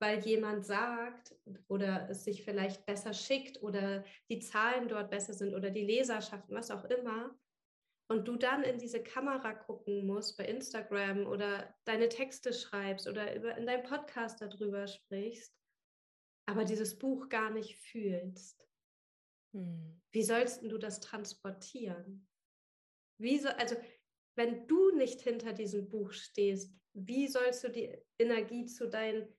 weil 0.00 0.18
jemand 0.26 0.66
sagt 0.66 1.34
oder 1.68 2.10
es 2.10 2.24
sich 2.24 2.44
vielleicht 2.44 2.84
besser 2.84 3.14
schickt 3.14 3.62
oder 3.62 4.04
die 4.28 4.40
Zahlen 4.40 4.88
dort 4.88 5.10
besser 5.10 5.32
sind 5.32 5.54
oder 5.54 5.70
die 5.70 5.86
Leserschaften, 5.86 6.54
was 6.54 6.70
auch 6.70 6.84
immer, 6.84 7.34
und 8.08 8.28
du 8.28 8.36
dann 8.36 8.62
in 8.62 8.78
diese 8.78 9.02
Kamera 9.02 9.54
gucken 9.54 10.06
musst 10.06 10.36
bei 10.36 10.44
Instagram 10.46 11.26
oder 11.26 11.74
deine 11.84 12.08
Texte 12.08 12.52
schreibst 12.52 13.08
oder 13.08 13.34
über, 13.34 13.56
in 13.56 13.66
deinem 13.66 13.82
Podcast 13.82 14.40
darüber 14.40 14.86
sprichst, 14.86 15.54
aber 16.46 16.64
dieses 16.64 16.98
Buch 16.98 17.28
gar 17.28 17.50
nicht 17.50 17.76
fühlst, 17.78 18.68
hm. 19.54 20.02
Wie 20.10 20.22
sollst 20.22 20.62
du 20.62 20.78
das 20.78 21.00
transportieren? 21.00 22.28
Wie 23.18 23.38
so, 23.38 23.48
also, 23.50 23.76
wenn 24.36 24.66
du 24.66 24.90
nicht 24.96 25.20
hinter 25.20 25.52
diesem 25.52 25.88
Buch 25.88 26.12
stehst, 26.12 26.74
wie 26.92 27.28
sollst 27.28 27.62
du 27.64 27.70
die 27.70 27.96
Energie 28.18 28.66
zu 28.66 28.88
deinen 28.88 29.32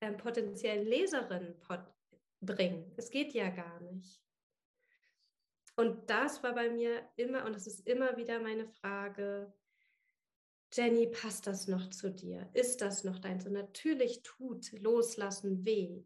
ähm, 0.00 0.16
potenziellen 0.16 0.86
Leserinnen 0.86 1.56
bringen? 2.40 2.92
Es 2.96 3.10
geht 3.10 3.32
ja 3.32 3.50
gar 3.50 3.80
nicht. 3.80 4.20
Und 5.76 6.10
das 6.10 6.42
war 6.42 6.54
bei 6.54 6.70
mir 6.70 7.08
immer, 7.16 7.44
und 7.44 7.54
das 7.54 7.66
ist 7.66 7.86
immer 7.86 8.16
wieder 8.16 8.40
meine 8.40 8.66
Frage, 8.66 9.52
Jenny, 10.72 11.06
passt 11.06 11.46
das 11.46 11.68
noch 11.68 11.90
zu 11.90 12.10
dir? 12.10 12.48
Ist 12.54 12.80
das 12.80 13.04
noch 13.04 13.18
dein? 13.18 13.40
So 13.40 13.50
natürlich 13.50 14.22
tut 14.22 14.72
Loslassen 14.72 15.64
weh 15.64 16.04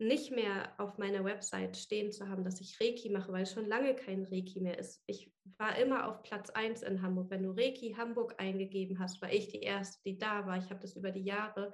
nicht 0.00 0.30
mehr 0.30 0.72
auf 0.78 0.96
meiner 0.96 1.24
Website 1.24 1.76
stehen 1.76 2.10
zu 2.10 2.26
haben, 2.26 2.42
dass 2.42 2.60
ich 2.60 2.80
Reiki 2.80 3.10
mache, 3.10 3.32
weil 3.32 3.44
schon 3.44 3.66
lange 3.66 3.94
kein 3.94 4.24
Reiki 4.24 4.60
mehr 4.60 4.78
ist. 4.78 5.02
Ich 5.06 5.30
war 5.58 5.78
immer 5.78 6.08
auf 6.08 6.22
Platz 6.22 6.48
1 6.48 6.82
in 6.82 7.02
Hamburg. 7.02 7.30
Wenn 7.30 7.42
du 7.42 7.50
Reiki 7.50 7.94
Hamburg 7.96 8.34
eingegeben 8.38 8.98
hast, 8.98 9.20
war 9.20 9.30
ich 9.30 9.48
die 9.48 9.60
Erste, 9.60 10.00
die 10.06 10.16
da 10.16 10.46
war. 10.46 10.56
Ich 10.56 10.70
habe 10.70 10.80
das 10.80 10.96
über 10.96 11.10
die 11.10 11.24
Jahre 11.24 11.72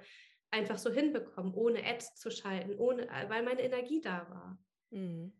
einfach 0.51 0.77
so 0.77 0.91
hinbekommen, 0.91 1.53
ohne 1.53 1.85
Ads 1.85 2.15
zu 2.15 2.29
schalten, 2.29 2.75
ohne, 2.77 3.07
weil 3.29 3.43
meine 3.43 3.61
Energie 3.61 4.01
da 4.01 4.29
war. 4.29 4.59
Mhm. 4.91 5.31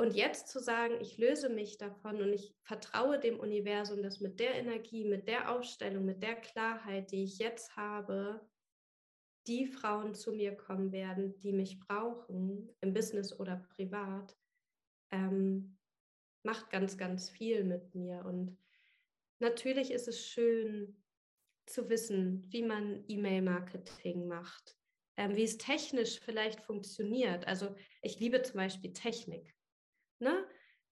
Und 0.00 0.14
jetzt 0.14 0.46
zu 0.46 0.60
sagen, 0.60 0.94
ich 1.00 1.18
löse 1.18 1.48
mich 1.48 1.76
davon 1.76 2.22
und 2.22 2.32
ich 2.32 2.54
vertraue 2.62 3.18
dem 3.18 3.40
Universum, 3.40 4.00
dass 4.00 4.20
mit 4.20 4.38
der 4.38 4.54
Energie, 4.54 5.04
mit 5.04 5.26
der 5.26 5.50
Aufstellung, 5.50 6.04
mit 6.04 6.22
der 6.22 6.36
Klarheit, 6.36 7.10
die 7.10 7.24
ich 7.24 7.38
jetzt 7.38 7.76
habe, 7.76 8.40
die 9.48 9.66
Frauen 9.66 10.14
zu 10.14 10.32
mir 10.32 10.54
kommen 10.54 10.92
werden, 10.92 11.36
die 11.40 11.52
mich 11.52 11.80
brauchen, 11.80 12.68
im 12.80 12.94
Business 12.94 13.38
oder 13.40 13.56
privat, 13.74 14.36
ähm, 15.10 15.76
macht 16.44 16.70
ganz, 16.70 16.96
ganz 16.96 17.28
viel 17.28 17.64
mit 17.64 17.96
mir. 17.96 18.24
Und 18.24 18.56
natürlich 19.40 19.90
ist 19.90 20.06
es 20.06 20.24
schön 20.24 21.02
zu 21.66 21.88
wissen, 21.88 22.46
wie 22.52 22.62
man 22.62 23.02
E-Mail-Marketing 23.08 24.28
macht, 24.28 24.78
ähm, 25.16 25.34
wie 25.34 25.42
es 25.42 25.58
technisch 25.58 26.20
vielleicht 26.20 26.60
funktioniert. 26.60 27.48
Also 27.48 27.74
ich 28.00 28.20
liebe 28.20 28.42
zum 28.42 28.58
Beispiel 28.58 28.92
Technik. 28.92 29.57
Ne? 30.20 30.46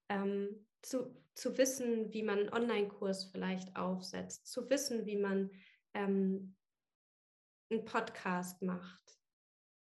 Ähm, 0.09 0.67
zu, 0.83 1.15
zu 1.35 1.59
wissen, 1.59 2.13
wie 2.13 2.23
man 2.23 2.39
einen 2.39 2.53
Online-Kurs 2.53 3.27
vielleicht 3.27 3.77
aufsetzt, 3.77 4.47
zu 4.47 4.71
wissen, 4.71 5.05
wie 5.07 5.17
man 5.17 5.51
ähm, 5.95 6.55
einen 7.71 7.85
Podcast 7.85 8.63
macht. 8.63 9.19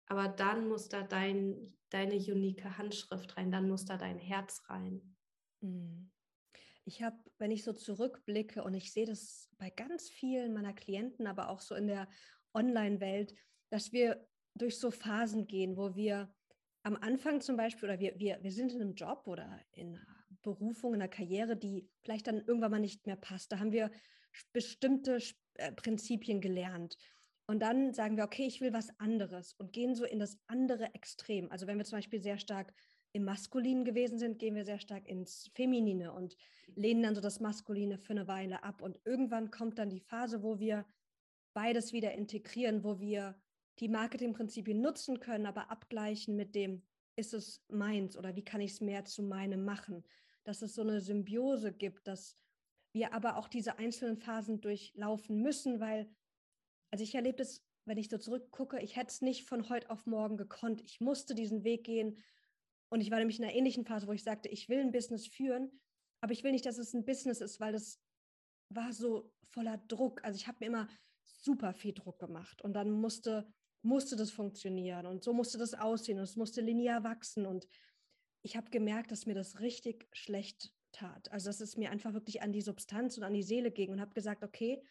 Aber 0.08 0.28
dann 0.28 0.68
muss 0.68 0.88
da 0.88 1.04
dein, 1.04 1.78
deine 1.90 2.16
unique 2.16 2.64
Handschrift 2.78 3.36
rein, 3.38 3.52
dann 3.52 3.68
muss 3.68 3.86
da 3.86 3.98
dein 3.98 4.18
Herz 4.18 4.64
rein. 4.70 5.16
Mhm. 5.62 6.12
Ich 6.86 7.02
habe, 7.02 7.18
wenn 7.40 7.52
ich 7.52 7.64
so 7.64 7.74
zurückblicke 7.74 8.64
und 8.64 8.76
ich 8.76 8.94
sehe 8.94 9.08
das 9.08 9.50
bei 9.58 9.72
ganz 9.72 10.08
vielen 10.08 10.54
meiner 10.54 10.74
Klienten, 10.74 11.26
aber 11.26 11.50
auch 11.50 11.60
so 11.60 11.74
in 11.74 11.88
der 11.88 12.08
Online-Welt, 12.54 13.34
dass 13.72 13.92
wir 13.92 14.28
durch 14.54 14.80
so 14.80 14.92
Phasen 14.92 15.48
gehen, 15.48 15.76
wo 15.78 15.96
wir 15.96 16.34
am 16.86 16.96
Anfang 16.96 17.42
zum 17.42 17.58
Beispiel, 17.58 17.90
oder 17.90 18.00
wir, 18.00 18.20
wir, 18.20 18.38
wir 18.44 18.52
sind 18.52 18.72
in 18.72 18.80
einem 18.80 18.94
Job 18.94 19.24
oder 19.26 19.60
in 19.72 19.96
einer 19.96 20.06
Berufung, 20.44 20.94
in 20.94 21.02
einer 21.02 21.10
Karriere, 21.10 21.58
die 21.58 21.90
vielleicht 22.04 22.28
dann 22.28 22.44
irgendwann 22.46 22.72
mal 22.72 22.80
nicht 22.80 23.08
mehr 23.08 23.16
passt. 23.16 23.52
Da 23.52 23.58
haben 23.58 23.72
wir 23.72 23.90
bestimmte 24.54 25.18
äh, 25.56 25.72
Prinzipien 25.72 26.42
gelernt. 26.42 26.96
Und 27.48 27.62
dann 27.62 27.94
sagen 27.94 28.18
wir, 28.18 28.24
okay, 28.24 28.46
ich 28.46 28.62
will 28.62 28.72
was 28.72 28.90
anderes 29.00 29.54
und 29.54 29.74
gehen 29.74 29.96
so 29.96 30.06
in 30.06 30.20
das 30.20 30.38
andere 30.46 30.94
Extrem. 30.94 31.52
Also 31.52 31.66
wenn 31.66 31.80
wir 31.80 31.86
zum 31.86 31.98
Beispiel 31.98 32.22
sehr 32.22 32.38
stark 32.38 32.72
im 33.14 33.24
Maskulinen 33.24 33.84
gewesen 33.84 34.20
sind, 34.20 34.38
gehen 34.38 34.54
wir 34.54 34.66
sehr 34.66 34.80
stark 34.80 35.08
ins 35.08 35.50
Feminine 35.56 36.14
und 36.14 36.38
lehnen 36.76 37.02
dann 37.02 37.16
so 37.16 37.22
das 37.22 37.40
Maskuline 37.40 37.98
für 37.98 38.12
eine 38.12 38.28
Weile 38.28 38.64
ab. 38.64 38.84
Und 38.84 39.00
irgendwann 39.06 39.50
kommt 39.50 39.80
dann 39.80 39.90
die 39.90 40.02
Phase, 40.02 40.44
wo 40.44 40.60
wir 40.60 40.86
beides 41.56 41.94
wieder 41.94 42.12
integrieren, 42.12 42.84
wo 42.84 43.00
wir 43.00 43.36
die 43.80 43.90
Marketingprinzipien 43.90 44.82
nutzen 44.82 45.20
können, 45.20 45.46
aber 45.46 45.70
abgleichen 45.70 46.36
mit 46.36 46.56
dem, 46.56 46.84
ist 47.18 47.34
es 47.34 47.64
meins 47.70 48.18
oder 48.18 48.36
wie 48.36 48.44
kann 48.44 48.62
ich 48.62 48.72
es 48.72 48.82
mehr 48.82 49.06
zu 49.06 49.24
meinem 49.24 49.64
machen? 49.64 50.04
Dass 50.44 50.62
es 50.62 50.76
so 50.76 50.82
eine 50.82 51.00
Symbiose 51.00 51.72
gibt, 51.72 52.08
dass 52.08 52.36
wir 52.94 53.14
aber 53.14 53.38
auch 53.38 53.48
diese 53.48 53.78
einzelnen 53.78 54.18
Phasen 54.18 54.62
durchlaufen 54.62 55.42
müssen, 55.42 55.80
weil 55.80 56.10
also 56.92 57.04
ich 57.04 57.16
erlebe 57.16 57.38
das 57.38 57.66
wenn 57.86 57.98
ich 57.98 58.10
so 58.10 58.18
zurückgucke, 58.18 58.80
ich 58.82 58.96
hätte 58.96 59.12
es 59.12 59.22
nicht 59.22 59.48
von 59.48 59.70
heute 59.70 59.90
auf 59.90 60.06
morgen 60.06 60.38
gekonnt. 60.38 60.82
Ich 60.82 61.00
musste 61.00 61.36
diesen 61.36 61.64
Weg 61.64 61.84
gehen. 61.84 62.18
Und 62.90 63.02
ich 63.02 63.12
war 63.12 63.20
nämlich 63.20 63.40
in 63.40 63.46
einer 63.46 63.54
ähnlichen 63.54 63.86
Phase, 63.86 64.08
wo 64.08 64.12
ich 64.12 64.24
sagte, 64.24 64.50
ich 64.50 64.70
will 64.70 64.80
ein 64.80 64.92
Business 64.92 65.28
führen, 65.28 65.72
aber 66.22 66.34
ich 66.34 66.44
will 66.44 66.52
nicht, 66.52 66.66
dass 66.66 66.78
es 66.78 66.94
ein 66.94 67.06
Business 67.06 67.42
ist, 67.42 67.60
weil 67.60 67.74
das 67.74 68.00
war 68.70 68.92
so 68.92 69.32
voller 69.50 69.78
Druck. 69.78 70.24
Also 70.24 70.38
ich 70.38 70.48
habe 70.48 70.58
mir 70.62 70.68
immer 70.68 70.88
super 71.24 71.74
viel 71.74 71.94
Druck 71.94 72.20
gemacht 72.20 72.62
und 72.62 72.74
dann 72.74 72.92
musste, 72.92 73.48
musste 73.86 74.16
das 74.16 74.32
funktionieren 74.32 75.06
und 75.06 75.24
so 75.24 75.34
musste 75.34 75.58
das 75.58 75.74
aussehen 75.74 76.18
und 76.18 76.24
es 76.24 76.36
musste 76.36 76.62
linear 76.62 77.04
wachsen 77.04 77.46
und 77.46 77.68
ich 78.42 78.56
habe 78.56 78.70
gemerkt, 78.70 79.12
dass 79.12 79.26
mir 79.26 79.34
das 79.34 79.60
richtig 79.60 80.08
schlecht 80.14 80.74
tat. 80.92 81.32
Also 81.32 81.50
dass 81.50 81.62
es 81.62 81.78
mir 81.78 81.92
einfach 81.92 82.14
wirklich 82.14 82.42
an 82.42 82.52
die 82.52 82.62
Substanz 82.62 83.18
und 83.18 83.24
an 83.24 83.34
die 83.34 83.44
Seele 83.44 83.72
ging 83.72 83.92
und 83.92 84.02
habe 84.02 84.14
gesagt, 84.14 84.44
okay, 84.44 84.84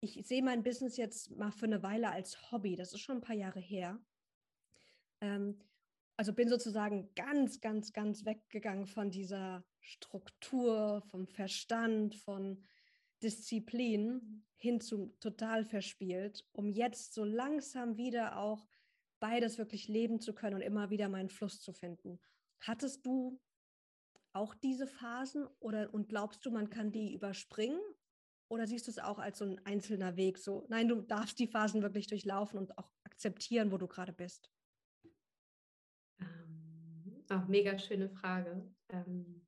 ich 0.00 0.26
sehe 0.26 0.42
mein 0.42 0.62
Business 0.62 0.96
jetzt 0.96 1.30
mal 1.36 1.50
für 1.50 1.66
eine 1.66 1.82
Weile 1.82 2.10
als 2.10 2.50
Hobby. 2.50 2.76
Das 2.76 2.92
ist 2.92 3.00
schon 3.00 3.18
ein 3.18 3.22
paar 3.22 3.36
Jahre 3.36 3.60
her. 3.60 4.00
Ähm, 5.20 5.58
also 6.16 6.32
bin 6.32 6.48
sozusagen 6.48 7.10
ganz, 7.14 7.60
ganz, 7.60 7.92
ganz 7.92 8.24
weggegangen 8.24 8.86
von 8.86 9.10
dieser 9.10 9.64
Struktur, 9.80 11.02
vom 11.10 11.26
Verstand, 11.26 12.14
von 12.14 12.62
Disziplin 13.22 14.44
hin 14.56 14.80
zu 14.80 15.14
total 15.20 15.64
verspielt, 15.64 16.46
um 16.52 16.70
jetzt 16.70 17.14
so 17.14 17.24
langsam 17.24 17.96
wieder 17.96 18.38
auch 18.38 18.66
beides 19.20 19.58
wirklich 19.58 19.88
leben 19.88 20.20
zu 20.20 20.34
können 20.34 20.56
und 20.56 20.62
immer 20.62 20.90
wieder 20.90 21.08
meinen 21.08 21.30
Fluss 21.30 21.60
zu 21.60 21.72
finden. 21.72 22.20
Hattest 22.60 23.06
du 23.06 23.40
auch 24.32 24.54
diese 24.54 24.86
Phasen 24.86 25.46
oder 25.58 25.92
und 25.92 26.08
glaubst 26.08 26.44
du, 26.44 26.50
man 26.50 26.70
kann 26.70 26.92
die 26.92 27.12
überspringen? 27.12 27.80
Oder 28.48 28.66
siehst 28.66 28.86
du 28.86 28.90
es 28.90 28.98
auch 28.98 29.18
als 29.18 29.38
so 29.38 29.44
ein 29.44 29.64
einzelner 29.64 30.16
Weg? 30.16 30.38
So, 30.38 30.66
nein, 30.68 30.88
du 30.88 31.00
darfst 31.00 31.38
die 31.38 31.46
Phasen 31.46 31.82
wirklich 31.82 32.08
durchlaufen 32.08 32.58
und 32.58 32.76
auch 32.78 32.90
akzeptieren, 33.04 33.70
wo 33.70 33.78
du 33.78 33.86
gerade 33.86 34.12
bist. 34.12 34.50
Ähm, 36.18 37.24
auch 37.30 37.46
mega 37.46 37.78
schöne 37.78 38.08
Frage. 38.08 38.68
Ähm, 38.88 39.39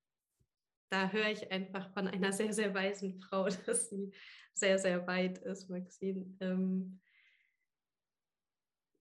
da 0.92 1.10
höre 1.10 1.30
ich 1.30 1.50
einfach 1.50 1.90
von 1.94 2.06
einer 2.06 2.32
sehr, 2.32 2.52
sehr 2.52 2.74
weisen 2.74 3.14
Frau, 3.14 3.48
dass 3.66 3.88
sie 3.88 4.12
sehr, 4.52 4.78
sehr 4.78 5.06
weit 5.06 5.38
ist, 5.38 5.70
Maxine. 5.70 6.26
Ähm, 6.40 7.00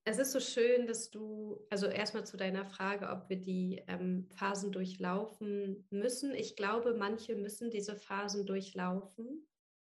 es 0.04 0.18
ist 0.18 0.32
so 0.32 0.40
schön, 0.40 0.88
dass 0.88 1.12
du, 1.12 1.60
also 1.70 1.88
erstmal 1.88 2.26
zu 2.26 2.38
deiner 2.38 2.66
Frage, 2.66 3.10
ob 3.10 3.30
wir 3.30 3.40
die 3.40 3.84
ähm, 3.88 4.28
Phasen 4.32 4.72
durchlaufen 4.72 5.86
müssen. 5.92 6.34
Ich 6.34 6.56
glaube, 6.56 6.96
manche 6.96 7.36
müssen 7.36 7.70
diese 7.70 7.96
Phasen 7.96 8.46
durchlaufen, 8.46 9.46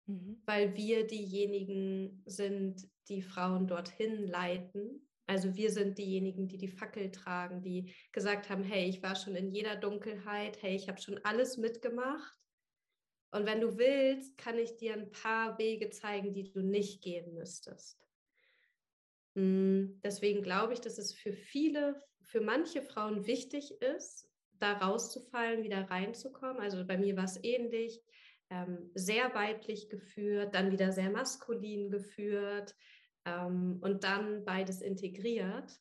mhm. 0.07 0.41
weil 0.45 0.75
wir 0.75 1.05
diejenigen 1.07 2.23
sind, 2.25 2.89
die 3.07 3.21
Frauen 3.21 3.67
dorthin 3.67 4.27
leiten. 4.27 5.07
Also 5.31 5.55
wir 5.55 5.71
sind 5.71 5.97
diejenigen, 5.97 6.49
die 6.49 6.57
die 6.57 6.67
Fackel 6.67 7.09
tragen, 7.09 7.61
die 7.61 7.95
gesagt 8.11 8.49
haben, 8.49 8.65
hey, 8.65 8.89
ich 8.89 9.01
war 9.01 9.15
schon 9.15 9.33
in 9.33 9.49
jeder 9.49 9.77
Dunkelheit, 9.77 10.61
hey, 10.61 10.75
ich 10.75 10.89
habe 10.89 10.99
schon 10.99 11.23
alles 11.23 11.55
mitgemacht. 11.55 12.37
Und 13.31 13.45
wenn 13.45 13.61
du 13.61 13.77
willst, 13.77 14.37
kann 14.37 14.57
ich 14.57 14.75
dir 14.75 14.91
ein 14.91 15.09
paar 15.09 15.57
Wege 15.57 15.89
zeigen, 15.89 16.33
die 16.33 16.51
du 16.51 16.59
nicht 16.59 17.01
gehen 17.01 17.33
müsstest. 17.33 18.05
Hm, 19.35 20.01
deswegen 20.03 20.43
glaube 20.43 20.73
ich, 20.73 20.81
dass 20.81 20.97
es 20.97 21.13
für 21.13 21.31
viele, 21.31 22.03
für 22.23 22.41
manche 22.41 22.81
Frauen 22.81 23.25
wichtig 23.25 23.71
ist, 23.79 24.29
da 24.59 24.73
rauszufallen, 24.73 25.63
wieder 25.63 25.89
reinzukommen. 25.89 26.61
Also 26.61 26.85
bei 26.85 26.97
mir 26.97 27.15
war 27.15 27.23
es 27.23 27.41
ähnlich, 27.41 28.03
ähm, 28.49 28.91
sehr 28.95 29.33
weiblich 29.33 29.87
geführt, 29.87 30.55
dann 30.55 30.73
wieder 30.73 30.91
sehr 30.91 31.09
maskulin 31.09 31.89
geführt 31.89 32.75
ähm, 33.25 33.79
und 33.81 34.03
dann 34.03 34.45
beides 34.45 34.81
integriert. 34.81 35.79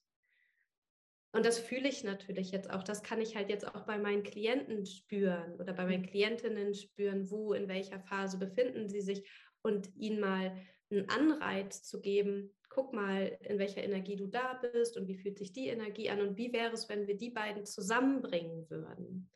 Und 1.33 1.47
das 1.47 1.61
fühle 1.61 1.89
ich 1.89 2.03
natürlich 2.03 2.51
jetzt 2.51 2.71
auch. 2.71 2.83
Das 2.83 3.03
kann 3.03 3.21
ich 3.21 3.37
halt 3.37 3.51
jetzt 3.51 3.67
auch 3.67 3.87
bei 3.87 3.99
meinen 3.99 4.25
Klienten 4.25 4.85
spüren 4.85 5.55
oder 5.55 5.73
bei 5.73 5.85
meinen 5.85 6.03
mhm. 6.03 6.07
Klientinnen 6.07 6.75
spüren, 6.75 7.31
wo, 7.31 7.53
in 7.53 7.69
welcher 7.69 8.01
Phase 8.01 8.39
befinden 8.39 8.89
sie 8.89 9.01
sich 9.01 9.29
und 9.63 9.95
ihnen 9.97 10.21
mal 10.21 10.57
einen 10.91 11.09
Anreiz 11.09 11.85
zu 11.85 12.01
geben, 12.01 12.53
guck 12.69 12.93
mal, 12.93 13.39
in 13.43 13.59
welcher 13.59 13.83
Energie 13.83 14.17
du 14.17 14.27
da 14.27 14.55
bist 14.55 14.97
und 14.97 15.07
wie 15.07 15.17
fühlt 15.17 15.39
sich 15.39 15.53
die 15.53 15.69
Energie 15.69 16.11
an 16.11 16.21
und 16.21 16.37
wie 16.37 16.53
wäre 16.53 16.73
es, 16.73 16.89
wenn 16.89 17.07
wir 17.07 17.17
die 17.17 17.31
beiden 17.31 17.65
zusammenbringen 17.65 18.69
würden. 18.71 19.31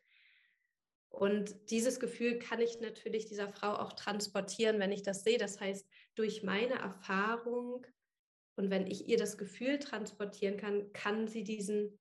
Und 1.09 1.71
dieses 1.71 2.01
Gefühl 2.01 2.39
kann 2.39 2.59
ich 2.59 2.81
natürlich 2.81 3.25
dieser 3.25 3.47
Frau 3.47 3.73
auch 3.73 3.93
transportieren, 3.93 4.79
wenn 4.79 4.91
ich 4.91 5.01
das 5.01 5.23
sehe. 5.23 5.37
Das 5.37 5.61
heißt, 5.61 5.87
durch 6.15 6.43
meine 6.43 6.75
Erfahrung 6.75 7.85
und 8.57 8.69
wenn 8.69 8.87
ich 8.87 9.07
ihr 9.07 9.17
das 9.17 9.37
Gefühl 9.37 9.79
transportieren 9.79 10.57
kann, 10.57 10.91
kann 10.93 11.27
sie 11.27 11.43
diesen 11.43 11.99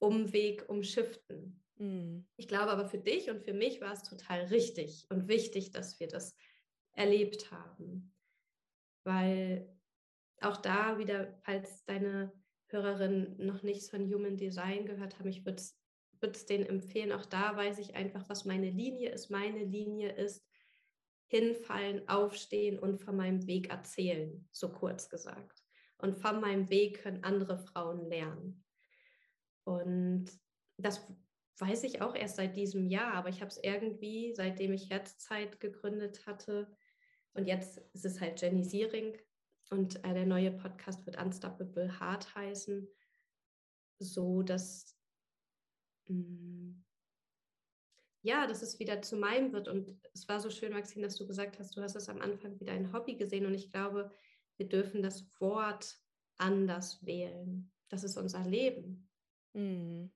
Umweg 0.00 0.68
umschiften. 0.68 1.62
Mhm. 1.76 2.26
Ich 2.36 2.48
glaube 2.48 2.70
aber 2.70 2.88
für 2.88 2.98
dich 2.98 3.30
und 3.30 3.42
für 3.42 3.54
mich 3.54 3.80
war 3.80 3.92
es 3.92 4.04
total 4.04 4.44
richtig 4.46 5.06
und 5.10 5.28
wichtig, 5.28 5.72
dass 5.72 5.98
wir 6.00 6.08
das 6.08 6.36
erlebt 6.92 7.50
haben. 7.50 8.14
Weil 9.04 9.76
auch 10.40 10.56
da 10.56 10.98
wieder, 10.98 11.38
falls 11.42 11.84
deine 11.84 12.32
Hörerin 12.68 13.36
noch 13.38 13.62
nichts 13.62 13.90
von 13.90 14.12
Human 14.12 14.36
Design 14.36 14.86
gehört 14.86 15.18
haben, 15.18 15.28
ich 15.28 15.44
würde 15.44 15.62
es 16.22 16.46
denen 16.46 16.66
empfehlen. 16.66 17.12
Auch 17.12 17.26
da 17.26 17.56
weiß 17.56 17.78
ich 17.78 17.94
einfach, 17.94 18.28
was 18.28 18.44
meine 18.44 18.70
Linie 18.70 19.10
ist. 19.10 19.30
Meine 19.30 19.64
Linie 19.64 20.12
ist 20.12 20.47
hinfallen, 21.28 22.08
aufstehen 22.08 22.78
und 22.78 22.98
von 22.98 23.16
meinem 23.16 23.46
Weg 23.46 23.70
erzählen, 23.70 24.46
so 24.50 24.70
kurz 24.70 25.08
gesagt. 25.08 25.62
Und 25.98 26.18
von 26.18 26.40
meinem 26.40 26.68
Weg 26.70 27.02
können 27.02 27.24
andere 27.24 27.58
Frauen 27.58 28.08
lernen. 28.08 28.64
Und 29.64 30.26
das 30.78 31.06
weiß 31.58 31.84
ich 31.84 32.00
auch 32.00 32.14
erst 32.14 32.36
seit 32.36 32.56
diesem 32.56 32.86
Jahr, 32.86 33.14
aber 33.14 33.28
ich 33.28 33.40
habe 33.40 33.50
es 33.50 33.62
irgendwie, 33.62 34.32
seitdem 34.34 34.72
ich 34.72 34.90
Herzzeit 34.90 35.60
gegründet 35.60 36.26
hatte, 36.26 36.70
und 37.34 37.46
jetzt 37.46 37.78
ist 37.92 38.04
es 38.04 38.20
halt 38.20 38.40
Jenny 38.40 38.64
Siering, 38.64 39.16
und 39.70 40.02
äh, 40.04 40.14
der 40.14 40.26
neue 40.26 40.50
Podcast 40.50 41.04
wird 41.04 41.20
Unstoppable 41.20 42.00
Heart 42.00 42.34
heißen, 42.34 42.88
so 43.98 44.42
dass 44.42 44.96
mh, 46.06 46.16
mm, 46.16 46.84
ja, 48.28 48.46
dass 48.46 48.62
es 48.62 48.78
wieder 48.78 49.00
zu 49.00 49.16
meinem 49.16 49.52
wird. 49.52 49.68
Und 49.68 49.96
es 50.12 50.28
war 50.28 50.38
so 50.38 50.50
schön, 50.50 50.72
Maxine, 50.72 51.06
dass 51.06 51.16
du 51.16 51.26
gesagt 51.26 51.58
hast, 51.58 51.74
du 51.76 51.82
hast 51.82 51.96
es 51.96 52.10
am 52.10 52.20
Anfang 52.20 52.60
wieder 52.60 52.72
ein 52.72 52.92
Hobby 52.92 53.16
gesehen. 53.16 53.46
Und 53.46 53.54
ich 53.54 53.72
glaube, 53.72 54.12
wir 54.58 54.68
dürfen 54.68 55.02
das 55.02 55.26
Wort 55.40 55.96
anders 56.36 57.04
wählen. 57.04 57.72
Das 57.88 58.04
ist 58.04 58.18
unser 58.18 58.44
Leben. 58.44 59.08
Mhm. 59.54 60.12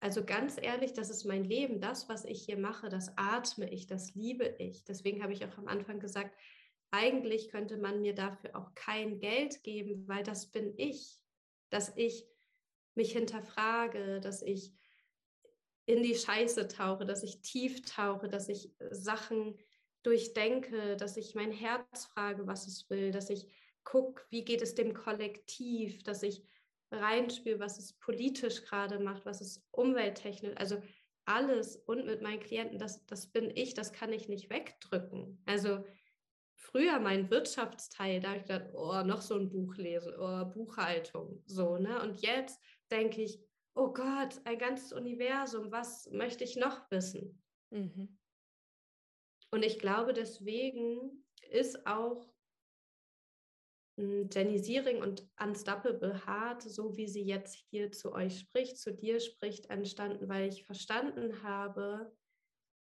Also 0.00 0.22
ganz 0.22 0.56
ehrlich, 0.60 0.92
das 0.92 1.08
ist 1.08 1.24
mein 1.24 1.44
Leben. 1.44 1.80
Das, 1.80 2.10
was 2.10 2.26
ich 2.26 2.44
hier 2.44 2.58
mache, 2.58 2.90
das 2.90 3.16
atme 3.16 3.70
ich, 3.70 3.86
das 3.86 4.14
liebe 4.14 4.44
ich. 4.58 4.84
Deswegen 4.84 5.22
habe 5.22 5.32
ich 5.32 5.46
auch 5.46 5.56
am 5.56 5.68
Anfang 5.68 5.98
gesagt, 5.98 6.36
eigentlich 6.90 7.48
könnte 7.48 7.78
man 7.78 8.02
mir 8.02 8.14
dafür 8.14 8.54
auch 8.54 8.74
kein 8.74 9.18
Geld 9.18 9.62
geben, 9.64 10.06
weil 10.06 10.22
das 10.22 10.52
bin 10.52 10.74
ich, 10.76 11.18
dass 11.70 11.96
ich 11.96 12.28
mich 12.94 13.12
hinterfrage, 13.12 14.20
dass 14.20 14.42
ich 14.42 14.74
in 15.86 16.02
die 16.02 16.14
Scheiße 16.14 16.68
tauche, 16.68 17.04
dass 17.04 17.22
ich 17.22 17.40
tief 17.40 17.82
tauche, 17.82 18.28
dass 18.28 18.48
ich 18.48 18.72
Sachen 18.90 19.56
durchdenke, 20.02 20.96
dass 20.96 21.16
ich 21.16 21.34
mein 21.34 21.52
Herz 21.52 22.06
frage, 22.06 22.46
was 22.46 22.66
es 22.66 22.90
will, 22.90 23.10
dass 23.10 23.30
ich 23.30 23.48
gucke, 23.84 24.22
wie 24.30 24.44
geht 24.44 24.62
es 24.62 24.74
dem 24.74 24.94
Kollektiv, 24.94 26.02
dass 26.02 26.22
ich 26.22 26.42
reinspüre, 26.90 27.60
was 27.60 27.78
es 27.78 27.94
politisch 27.94 28.64
gerade 28.64 28.98
macht, 28.98 29.26
was 29.26 29.40
es 29.40 29.64
umwelttechnisch, 29.70 30.56
also 30.56 30.80
alles 31.24 31.76
und 31.76 32.06
mit 32.06 32.22
meinen 32.22 32.40
Klienten, 32.40 32.78
das, 32.78 33.04
das 33.06 33.28
bin 33.28 33.50
ich, 33.54 33.74
das 33.74 33.92
kann 33.92 34.12
ich 34.12 34.28
nicht 34.28 34.50
wegdrücken. 34.50 35.42
Also 35.44 35.84
früher 36.54 37.00
mein 37.00 37.30
Wirtschaftsteil, 37.30 38.20
da 38.20 38.28
habe 38.28 38.38
ich 38.38 38.44
gedacht, 38.44 38.70
oh, 38.74 39.02
noch 39.02 39.22
so 39.22 39.34
ein 39.34 39.48
Buch 39.48 39.76
lesen, 39.76 40.14
oh, 40.18 40.44
Buchhaltung, 40.44 41.42
so, 41.46 41.78
ne? 41.78 42.00
Und 42.02 42.22
jetzt 42.22 42.60
denke 42.90 43.22
ich, 43.22 43.40
oh 43.76 43.92
Gott, 43.92 44.40
ein 44.44 44.58
ganzes 44.58 44.92
Universum, 44.92 45.70
was 45.70 46.10
möchte 46.10 46.44
ich 46.44 46.56
noch 46.56 46.90
wissen? 46.90 47.42
Mhm. 47.70 48.18
Und 49.50 49.62
ich 49.64 49.78
glaube, 49.78 50.12
deswegen 50.12 51.24
ist 51.50 51.86
auch 51.86 52.26
hm, 53.98 54.28
Jenny 54.32 54.58
Siering 54.58 55.02
und 55.02 55.28
Unstoppable 55.38 56.26
Heart, 56.26 56.62
so 56.62 56.96
wie 56.96 57.06
sie 57.06 57.22
jetzt 57.22 57.54
hier 57.70 57.92
zu 57.92 58.12
euch 58.12 58.40
spricht, 58.40 58.78
zu 58.78 58.92
dir 58.92 59.20
spricht, 59.20 59.66
entstanden, 59.66 60.28
weil 60.28 60.48
ich 60.48 60.64
verstanden 60.64 61.42
habe, 61.42 62.12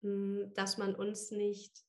hm, 0.03 0.53
dass 0.55 0.77
man 0.77 0.95
uns 0.95 1.31
nicht 1.31 1.85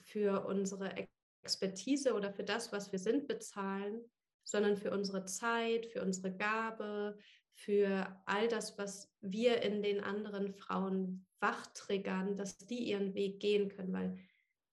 für 0.00 0.46
unsere 0.46 1.08
Expertise 1.42 2.14
oder 2.14 2.30
für 2.30 2.44
das, 2.44 2.72
was 2.72 2.92
wir 2.92 2.98
sind, 2.98 3.26
bezahlen, 3.26 4.04
sondern 4.44 4.76
für 4.76 4.90
unsere 4.90 5.24
Zeit, 5.24 5.86
für 5.86 6.02
unsere 6.02 6.34
Gabe, 6.34 7.18
für 7.54 8.06
all 8.26 8.48
das, 8.48 8.78
was 8.78 9.12
wir 9.20 9.62
in 9.62 9.82
den 9.82 10.02
anderen 10.02 10.52
Frauen 10.52 11.26
wachtriggern, 11.40 12.36
dass 12.36 12.58
die 12.58 12.90
ihren 12.90 13.14
Weg 13.14 13.40
gehen 13.40 13.68
können. 13.68 13.92
Weil 13.92 14.18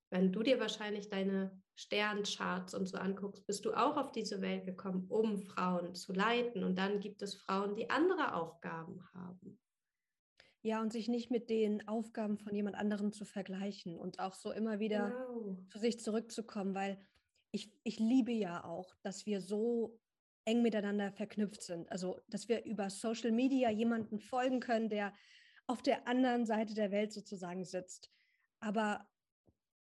wenn 0.09 0.31
du 0.31 0.43
dir 0.43 0.59
wahrscheinlich 0.59 1.09
deine 1.09 1.61
Sterncharts 1.75 2.73
und 2.73 2.87
so 2.87 2.97
anguckst, 2.97 3.45
bist 3.45 3.65
du 3.65 3.73
auch 3.73 3.97
auf 3.97 4.11
diese 4.11 4.41
Welt 4.41 4.65
gekommen, 4.65 5.05
um 5.09 5.37
Frauen 5.37 5.95
zu 5.95 6.13
leiten. 6.13 6.63
Und 6.63 6.77
dann 6.77 6.99
gibt 6.99 7.21
es 7.21 7.35
Frauen, 7.35 7.75
die 7.75 7.89
andere 7.89 8.33
Aufgaben 8.35 9.01
haben. 9.13 9.59
Ja, 10.61 10.81
und 10.81 10.91
sich 10.91 11.07
nicht 11.07 11.31
mit 11.31 11.49
den 11.49 11.87
Aufgaben 11.87 12.37
von 12.37 12.53
jemand 12.53 12.75
anderem 12.75 13.13
zu 13.13 13.23
vergleichen 13.23 13.97
und 13.97 14.19
auch 14.19 14.33
so 14.33 14.51
immer 14.51 14.79
wieder 14.79 15.09
genau. 15.09 15.57
zu 15.69 15.79
sich 15.79 16.01
zurückzukommen, 16.01 16.75
weil 16.75 16.99
ich, 17.51 17.71
ich 17.83 17.99
liebe 17.99 18.31
ja 18.31 18.63
auch, 18.63 18.95
dass 19.01 19.25
wir 19.25 19.41
so 19.41 19.99
eng 20.45 20.61
miteinander 20.61 21.11
verknüpft 21.11 21.61
sind. 21.61 21.91
Also, 21.91 22.19
dass 22.27 22.47
wir 22.49 22.63
über 22.65 22.89
Social 22.89 23.31
Media 23.31 23.69
jemanden 23.69 24.19
folgen 24.19 24.59
können, 24.59 24.89
der 24.89 25.13
auf 25.67 25.81
der 25.81 26.07
anderen 26.07 26.45
Seite 26.45 26.73
der 26.73 26.91
Welt 26.91 27.13
sozusagen 27.13 27.63
sitzt. 27.63 28.11
Aber 28.59 29.07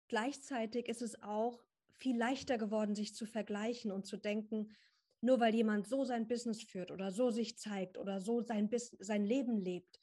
gleichzeitig 0.08 0.88
ist 0.88 1.02
es 1.02 1.22
auch 1.24 1.64
viel 1.94 2.18
leichter 2.18 2.58
geworden, 2.58 2.96
sich 2.96 3.16
zu 3.16 3.26
vergleichen 3.26 3.92
und 3.92 4.06
zu 4.06 4.18
denken, 4.18 4.76
nur 5.22 5.40
weil 5.40 5.56
jemand 5.56 5.88
so 5.88 6.04
sein 6.04 6.28
Business 6.28 6.62
führt 6.62 6.92
oder 6.92 7.12
so 7.12 7.32
sich 7.32 7.58
zeigt 7.58 7.98
oder 7.98 8.20
so 8.20 8.42
sein, 8.42 8.70
Bis 8.70 8.96
sein 9.00 9.26
Leben 9.26 9.58
lebt, 9.58 10.00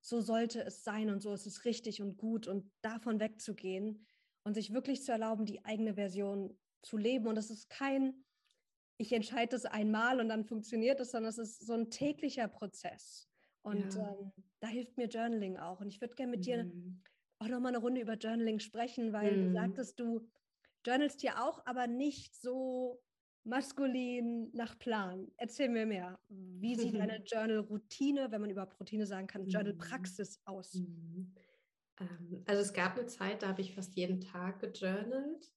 so 0.00 0.20
sollte 0.20 0.62
es 0.62 0.82
sein 0.84 1.10
und 1.10 1.22
so 1.22 1.32
ist 1.32 1.46
es 1.46 1.64
richtig 1.64 2.02
und 2.02 2.18
gut 2.18 2.46
und 2.46 2.70
davon 2.82 3.20
wegzugehen 3.20 4.04
und 4.42 4.54
sich 4.54 4.74
wirklich 4.74 5.02
zu 5.02 5.12
erlauben, 5.12 5.46
die 5.46 5.64
eigene 5.64 5.94
Version 5.94 6.58
zu 6.84 6.96
leben. 6.96 7.26
Und 7.26 7.36
es 7.36 7.50
ist 7.50 7.68
kein, 7.70 8.24
ich 8.98 9.12
entscheide 9.12 9.50
das 9.50 9.64
einmal 9.64 10.20
und 10.20 10.28
dann 10.28 10.44
funktioniert 10.44 11.00
es, 11.00 11.10
sondern 11.10 11.30
es 11.30 11.38
ist 11.38 11.66
so 11.66 11.74
ein 11.74 11.90
täglicher 11.90 12.48
Prozess. 12.48 13.28
Und 13.62 13.94
ja. 13.94 14.10
ähm, 14.10 14.32
da 14.60 14.68
hilft 14.68 14.96
mir 14.96 15.06
Journaling 15.06 15.56
auch. 15.56 15.80
Und 15.80 15.88
ich 15.88 16.00
würde 16.00 16.14
gerne 16.14 16.30
mit 16.30 16.40
mhm. 16.40 16.44
dir 16.44 16.72
auch 17.38 17.48
nochmal 17.48 17.72
eine 17.72 17.78
Runde 17.78 18.00
über 18.00 18.14
Journaling 18.14 18.60
sprechen, 18.60 19.12
weil 19.12 19.36
mhm. 19.36 19.46
du 19.46 19.52
sagtest, 19.52 19.98
du 19.98 20.28
journalst 20.86 21.22
ja 21.22 21.44
auch, 21.44 21.64
aber 21.66 21.86
nicht 21.86 22.34
so 22.34 23.02
maskulin 23.44 24.50
nach 24.52 24.78
Plan. 24.78 25.30
Erzähl 25.36 25.68
mir 25.68 25.86
mehr. 25.86 26.18
Wie 26.28 26.74
sieht 26.76 26.94
eine 27.00 27.22
Journal-Routine, 27.24 28.30
wenn 28.30 28.40
man 28.40 28.50
überhaupt 28.50 28.78
Routine 28.80 29.06
sagen 29.06 29.26
kann, 29.26 29.46
Journal-Praxis 29.46 30.38
mhm. 30.38 30.42
aus? 30.44 30.74
Mhm. 30.74 31.34
Ähm, 32.00 32.42
also 32.46 32.62
es 32.62 32.72
gab 32.72 32.98
eine 32.98 33.06
Zeit, 33.06 33.42
da 33.42 33.48
habe 33.48 33.60
ich 33.60 33.74
fast 33.74 33.94
jeden 33.94 34.20
Tag 34.20 34.60
gejournalt 34.60 35.52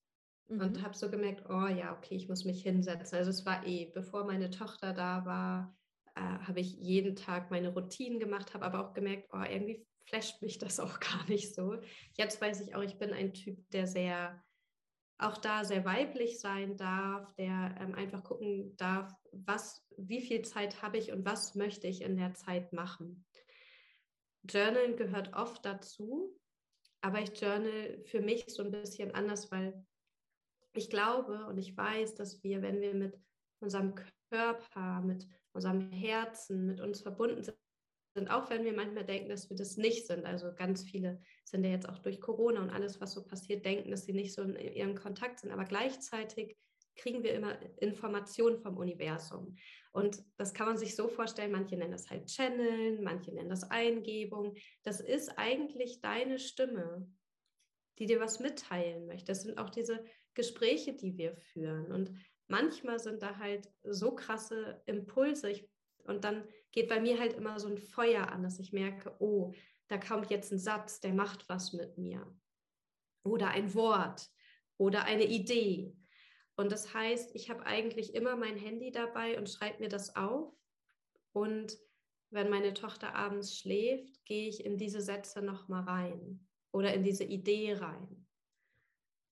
mhm. 0.48 0.62
und 0.62 0.84
habe 0.84 0.96
so 0.96 1.10
gemerkt, 1.10 1.44
oh 1.50 1.68
ja, 1.68 1.96
okay, 1.96 2.16
ich 2.16 2.28
muss 2.28 2.46
mich 2.46 2.64
hinsetzen. 2.64 3.18
Also 3.18 3.30
es 3.30 3.46
war 3.46 3.66
eh, 3.66 3.92
bevor 3.94 4.26
meine 4.26 4.50
Tochter 4.50 4.94
da 4.94 5.26
war, 5.26 5.76
äh, 6.16 6.22
habe 6.22 6.60
ich 6.60 6.74
jeden 6.74 7.16
Tag 7.16 7.52
meine 7.52 7.74
Routinen 7.74 8.20
gemacht, 8.20 8.54
habe 8.54 8.66
aber 8.66 8.86
auch 8.86 8.94
gemerkt, 8.94 9.30
oh, 9.32 9.44
irgendwie 9.44 9.86
flasht 10.06 10.42
mich 10.42 10.58
das 10.58 10.80
auch 10.80 11.00
gar 11.00 11.28
nicht 11.28 11.54
so. 11.54 11.78
Jetzt 12.14 12.42
weiß 12.42 12.62
ich 12.62 12.76
auch, 12.76 12.84
ich 12.84 12.98
bin 12.98 13.14
ein 13.14 13.34
Typ, 13.34 13.70
der 13.72 13.88
sehr 13.88 14.42
auch 15.20 15.38
da 15.38 15.66
sehr 15.66 15.84
weiblich 15.84 16.40
sein 16.40 16.78
darf, 16.78 17.34
der 17.34 17.76
ähm, 17.80 17.96
einfach 17.96 18.24
gucken 18.24 18.76
darf, 18.78 19.12
was, 19.32 19.84
wie 19.98 20.22
viel 20.22 20.44
Zeit 20.44 20.82
habe 20.82 20.98
ich 20.98 21.12
und 21.12 21.26
was 21.26 21.56
möchte 21.56 21.88
ich 21.88 22.02
in 22.02 22.18
der 22.18 22.34
Zeit 22.36 22.72
machen. 22.72 23.26
Journalen 24.44 24.96
gehört 24.96 25.34
oft 25.34 25.66
dazu, 25.66 26.38
aber 27.02 27.20
ich 27.20 27.40
journal 27.40 28.00
für 28.06 28.22
mich 28.22 28.46
so 28.48 28.64
ein 28.64 28.72
bisschen 28.72 29.12
anders, 29.12 29.52
weil 29.52 29.74
ich 30.78 30.90
glaube 30.90 31.46
und 31.48 31.58
ich 31.58 31.76
weiß, 31.76 32.16
dass 32.16 32.44
wir, 32.44 32.62
wenn 32.62 32.82
wir 32.82 32.94
mit 32.94 33.20
unserem 33.60 33.96
Körper, 34.30 35.02
mit 35.02 35.28
unserem 35.54 35.92
Herzen, 35.92 36.66
mit 36.68 36.80
uns 36.80 37.02
verbunden 37.02 37.44
sind, 37.44 37.58
sind, 38.18 38.32
auch 38.32 38.50
wenn 38.50 38.66
wir 38.66 38.74
manchmal 38.74 39.06
denken, 39.06 39.30
dass 39.30 39.50
wir 39.50 39.56
das 39.56 39.78
nicht 39.78 40.08
sind. 40.08 40.26
Also 40.26 40.54
ganz 40.54 40.84
viele 40.84 41.22
sind 41.44 41.64
ja 41.64 41.70
jetzt 41.70 41.88
auch 41.88 42.00
durch 42.00 42.20
Corona 42.20 42.62
und 42.62 42.72
alles, 42.72 43.00
was 43.00 43.14
so 43.14 43.24
passiert, 43.24 43.64
denken, 43.64 43.92
dass 43.92 44.06
sie 44.06 44.14
nicht 44.14 44.34
so 44.34 44.42
in 44.42 44.56
ihrem 44.56 44.96
Kontakt 44.96 45.40
sind. 45.40 45.52
Aber 45.52 45.66
gleichzeitig 45.66 46.58
kriegen 46.96 47.24
wir 47.24 47.34
immer 47.34 47.60
Informationen 47.80 48.58
vom 48.58 48.76
Universum. 48.78 49.56
Und 49.92 50.24
das 50.38 50.54
kann 50.54 50.68
man 50.68 50.78
sich 50.78 50.96
so 50.96 51.08
vorstellen, 51.08 51.52
manche 51.52 51.78
nennen 51.78 51.92
das 51.92 52.10
halt 52.10 52.28
Channeln, 52.28 53.04
manche 53.04 53.32
nennen 53.32 53.50
das 53.50 53.70
Eingebung. 53.70 54.56
Das 54.84 55.00
ist 55.00 55.38
eigentlich 55.38 56.02
deine 56.02 56.40
Stimme, 56.40 57.08
die 58.00 58.08
dir 58.08 58.20
was 58.20 58.40
mitteilen 58.40 59.06
möchte. 59.06 59.26
Das 59.26 59.44
sind 59.44 59.58
auch 59.60 59.70
diese 59.70 60.04
Gespräche, 60.38 60.94
die 60.94 61.18
wir 61.18 61.36
führen. 61.36 61.92
Und 61.92 62.14
manchmal 62.48 63.00
sind 63.00 63.22
da 63.22 63.38
halt 63.38 63.70
so 63.84 64.16
krasse 64.16 64.82
Impulse. 64.86 65.50
Ich 65.50 65.70
und 66.06 66.24
dann 66.24 66.48
geht 66.72 66.88
bei 66.88 67.02
mir 67.02 67.20
halt 67.20 67.34
immer 67.34 67.60
so 67.60 67.68
ein 67.68 67.78
Feuer 67.78 68.30
an, 68.32 68.44
dass 68.44 68.60
ich 68.60 68.72
merke, 68.72 69.14
oh, 69.20 69.54
da 69.90 69.98
kommt 69.98 70.30
jetzt 70.30 70.54
ein 70.54 70.60
Satz, 70.60 71.02
der 71.02 71.14
macht 71.14 71.50
was 71.50 71.74
mit 71.74 71.98
mir. 71.98 72.26
Oder 73.24 73.50
ein 73.50 73.74
Wort 73.74 74.30
oder 74.78 75.04
eine 75.04 75.26
Idee. 75.26 75.94
Und 76.56 76.72
das 76.72 76.94
heißt, 76.94 77.36
ich 77.36 77.50
habe 77.50 77.66
eigentlich 77.66 78.16
immer 78.16 78.36
mein 78.36 78.58
Handy 78.58 78.92
dabei 78.92 79.38
und 79.38 79.50
schreibe 79.50 79.80
mir 79.80 79.90
das 79.90 80.16
auf. 80.16 80.54
Und 81.34 81.78
wenn 82.30 82.50
meine 82.50 82.74
Tochter 82.74 83.16
abends 83.16 83.58
schläft, 83.58 84.24
gehe 84.26 84.48
ich 84.48 84.66
in 84.66 84.78
diese 84.78 85.02
Sätze 85.02 85.42
nochmal 85.42 85.84
rein 85.84 86.48
oder 86.72 86.94
in 86.94 87.04
diese 87.04 87.24
Idee 87.24 87.74
rein. 87.74 88.28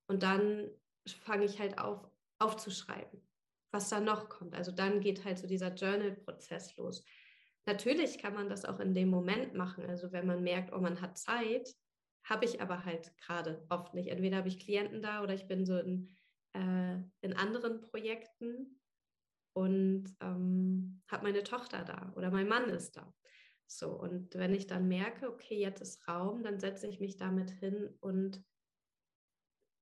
Und 0.08 0.24
dann 0.24 0.70
fange 1.08 1.46
ich 1.46 1.60
halt 1.60 1.78
auf, 1.78 2.08
aufzuschreiben 2.40 3.22
was 3.76 3.90
da 3.90 4.00
noch 4.00 4.30
kommt. 4.30 4.56
Also 4.56 4.72
dann 4.72 5.02
geht 5.02 5.26
halt 5.26 5.38
so 5.38 5.48
dieser 5.48 5.74
Journal-Prozess 5.76 6.78
los. 6.78 7.06
Natürlich 7.66 8.18
kann 8.20 8.34
man 8.34 8.50
das 8.50 8.64
auch 8.64 8.80
in 8.80 8.94
dem 8.94 9.10
Moment 9.10 9.54
machen. 9.54 9.86
Also 9.86 10.12
wenn 10.12 10.26
man 10.26 10.44
merkt, 10.44 10.74
oh, 10.74 10.80
man 10.80 11.02
hat 11.02 11.18
Zeit, 11.18 11.76
habe 12.24 12.46
ich 12.46 12.62
aber 12.62 12.86
halt 12.86 13.16
gerade 13.18 13.66
oft 13.70 13.94
nicht. 13.94 14.08
Entweder 14.08 14.38
habe 14.38 14.48
ich 14.48 14.60
Klienten 14.60 15.02
da 15.02 15.22
oder 15.22 15.34
ich 15.34 15.48
bin 15.48 15.66
so 15.66 15.78
in, 15.78 16.10
äh, 16.54 16.96
in 17.22 17.34
anderen 17.34 17.82
Projekten 17.82 18.80
und 19.54 20.06
ähm, 20.22 21.02
habe 21.12 21.24
meine 21.24 21.44
Tochter 21.44 21.84
da 21.84 22.14
oder 22.16 22.32
mein 22.32 22.48
Mann 22.48 22.70
ist 22.70 22.96
da. 22.96 23.14
So, 23.68 23.90
und 23.92 24.36
wenn 24.36 24.54
ich 24.54 24.68
dann 24.68 24.88
merke, 24.88 25.30
okay, 25.30 25.60
jetzt 25.60 25.82
ist 25.82 26.08
Raum, 26.08 26.44
dann 26.44 26.60
setze 26.60 26.88
ich 26.88 27.00
mich 27.00 27.18
damit 27.18 27.50
hin 27.52 27.90
und 28.00 28.42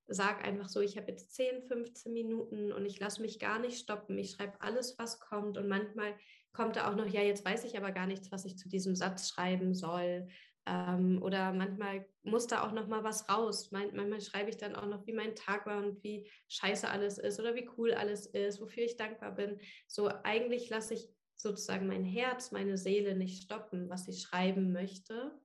sag 0.08 0.46
einfach 0.46 0.70
so, 0.70 0.82
ich 0.82 0.98
habe 0.98 1.12
jetzt 1.12 1.34
10, 1.36 1.64
15 1.64 2.14
Minuten 2.14 2.72
und 2.72 2.86
ich 2.86 3.00
lasse 3.00 3.22
mich 3.22 3.40
gar 3.40 3.60
nicht 3.60 3.80
stoppen. 3.80 4.18
Ich 4.18 4.32
schreibe 4.32 4.60
alles, 4.62 4.98
was 5.00 5.20
kommt. 5.20 5.58
Und 5.58 5.68
manchmal 5.68 6.16
kommt 6.52 6.76
da 6.76 6.90
auch 6.90 6.96
noch, 6.96 7.08
ja, 7.08 7.22
jetzt 7.22 7.46
weiß 7.46 7.64
ich 7.64 7.78
aber 7.78 7.92
gar 7.92 8.08
nichts, 8.08 8.32
was 8.32 8.46
ich 8.46 8.58
zu 8.58 8.70
diesem 8.70 8.96
Satz 8.96 9.30
schreiben 9.30 9.74
soll. 9.74 10.28
Ähm, 10.66 11.22
oder 11.22 11.52
manchmal 11.52 12.06
muss 12.24 12.48
da 12.48 12.66
auch 12.66 12.72
noch 12.72 12.88
mal 12.88 13.04
was 13.04 13.30
raus. 13.30 13.72
manchmal 13.72 14.22
schreibe 14.22 14.50
ich 14.50 14.58
dann 14.58 14.76
auch 14.76 14.86
noch, 14.86 15.06
wie 15.08 15.14
mein 15.14 15.36
Tag 15.36 15.66
war 15.66 15.84
und 15.84 16.04
wie 16.04 16.30
scheiße 16.48 16.90
alles 16.90 17.18
ist 17.18 17.40
oder 17.40 17.56
wie 17.56 17.70
cool 17.78 17.94
alles 17.94 18.28
ist, 18.28 18.62
wofür 18.62 18.84
ich 18.84 18.96
dankbar 18.96 19.34
bin. 19.36 19.60
So 19.88 20.10
eigentlich 20.24 20.70
lasse 20.70 20.94
ich 20.94 21.10
sozusagen 21.36 21.88
mein 21.88 22.06
Herz, 22.06 22.52
meine 22.52 22.78
Seele 22.78 23.16
nicht 23.16 23.44
stoppen, 23.44 23.90
was 23.90 24.08
ich 24.08 24.22
schreiben 24.22 24.72
möchte. 24.72 25.38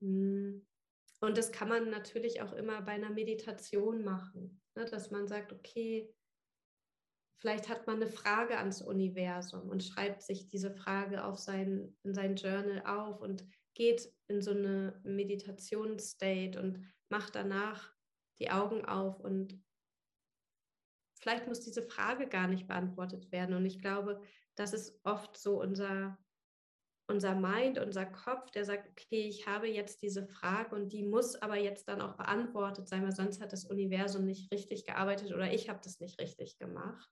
Hm. 0.00 0.66
Und 1.20 1.38
das 1.38 1.50
kann 1.50 1.68
man 1.68 1.90
natürlich 1.90 2.42
auch 2.42 2.52
immer 2.52 2.82
bei 2.82 2.92
einer 2.92 3.10
Meditation 3.10 4.04
machen, 4.04 4.60
ne? 4.74 4.84
dass 4.84 5.10
man 5.10 5.26
sagt, 5.26 5.52
okay, 5.52 6.14
vielleicht 7.38 7.68
hat 7.68 7.86
man 7.86 7.96
eine 7.96 8.10
Frage 8.10 8.58
ans 8.58 8.82
Universum 8.82 9.68
und 9.68 9.82
schreibt 9.82 10.22
sich 10.22 10.48
diese 10.48 10.70
Frage 10.70 11.24
auf 11.24 11.38
sein, 11.38 11.96
in 12.02 12.14
sein 12.14 12.36
Journal 12.36 12.82
auf 12.86 13.20
und 13.20 13.46
geht 13.74 14.12
in 14.28 14.42
so 14.42 14.50
eine 14.50 15.00
Meditationsstate 15.04 16.60
und 16.60 16.92
macht 17.08 17.34
danach 17.34 17.94
die 18.38 18.50
Augen 18.50 18.84
auf 18.84 19.20
und 19.20 19.62
vielleicht 21.14 21.46
muss 21.46 21.60
diese 21.60 21.82
Frage 21.82 22.28
gar 22.28 22.48
nicht 22.48 22.66
beantwortet 22.66 23.32
werden. 23.32 23.54
Und 23.54 23.64
ich 23.64 23.80
glaube, 23.80 24.20
das 24.54 24.72
ist 24.72 24.98
oft 25.04 25.36
so 25.36 25.60
unser 25.60 26.18
unser 27.08 27.34
Mind, 27.34 27.78
unser 27.78 28.04
Kopf, 28.04 28.50
der 28.50 28.64
sagt, 28.64 28.88
okay, 28.88 29.28
ich 29.28 29.46
habe 29.46 29.68
jetzt 29.68 30.02
diese 30.02 30.26
Frage 30.26 30.74
und 30.74 30.92
die 30.92 31.02
muss 31.02 31.36
aber 31.36 31.56
jetzt 31.56 31.88
dann 31.88 32.00
auch 32.00 32.16
beantwortet 32.16 32.88
sein, 32.88 33.04
weil 33.04 33.14
sonst 33.14 33.40
hat 33.40 33.52
das 33.52 33.64
Universum 33.64 34.24
nicht 34.24 34.52
richtig 34.52 34.84
gearbeitet 34.84 35.32
oder 35.32 35.52
ich 35.52 35.68
habe 35.68 35.80
das 35.82 36.00
nicht 36.00 36.20
richtig 36.20 36.58
gemacht. 36.58 37.08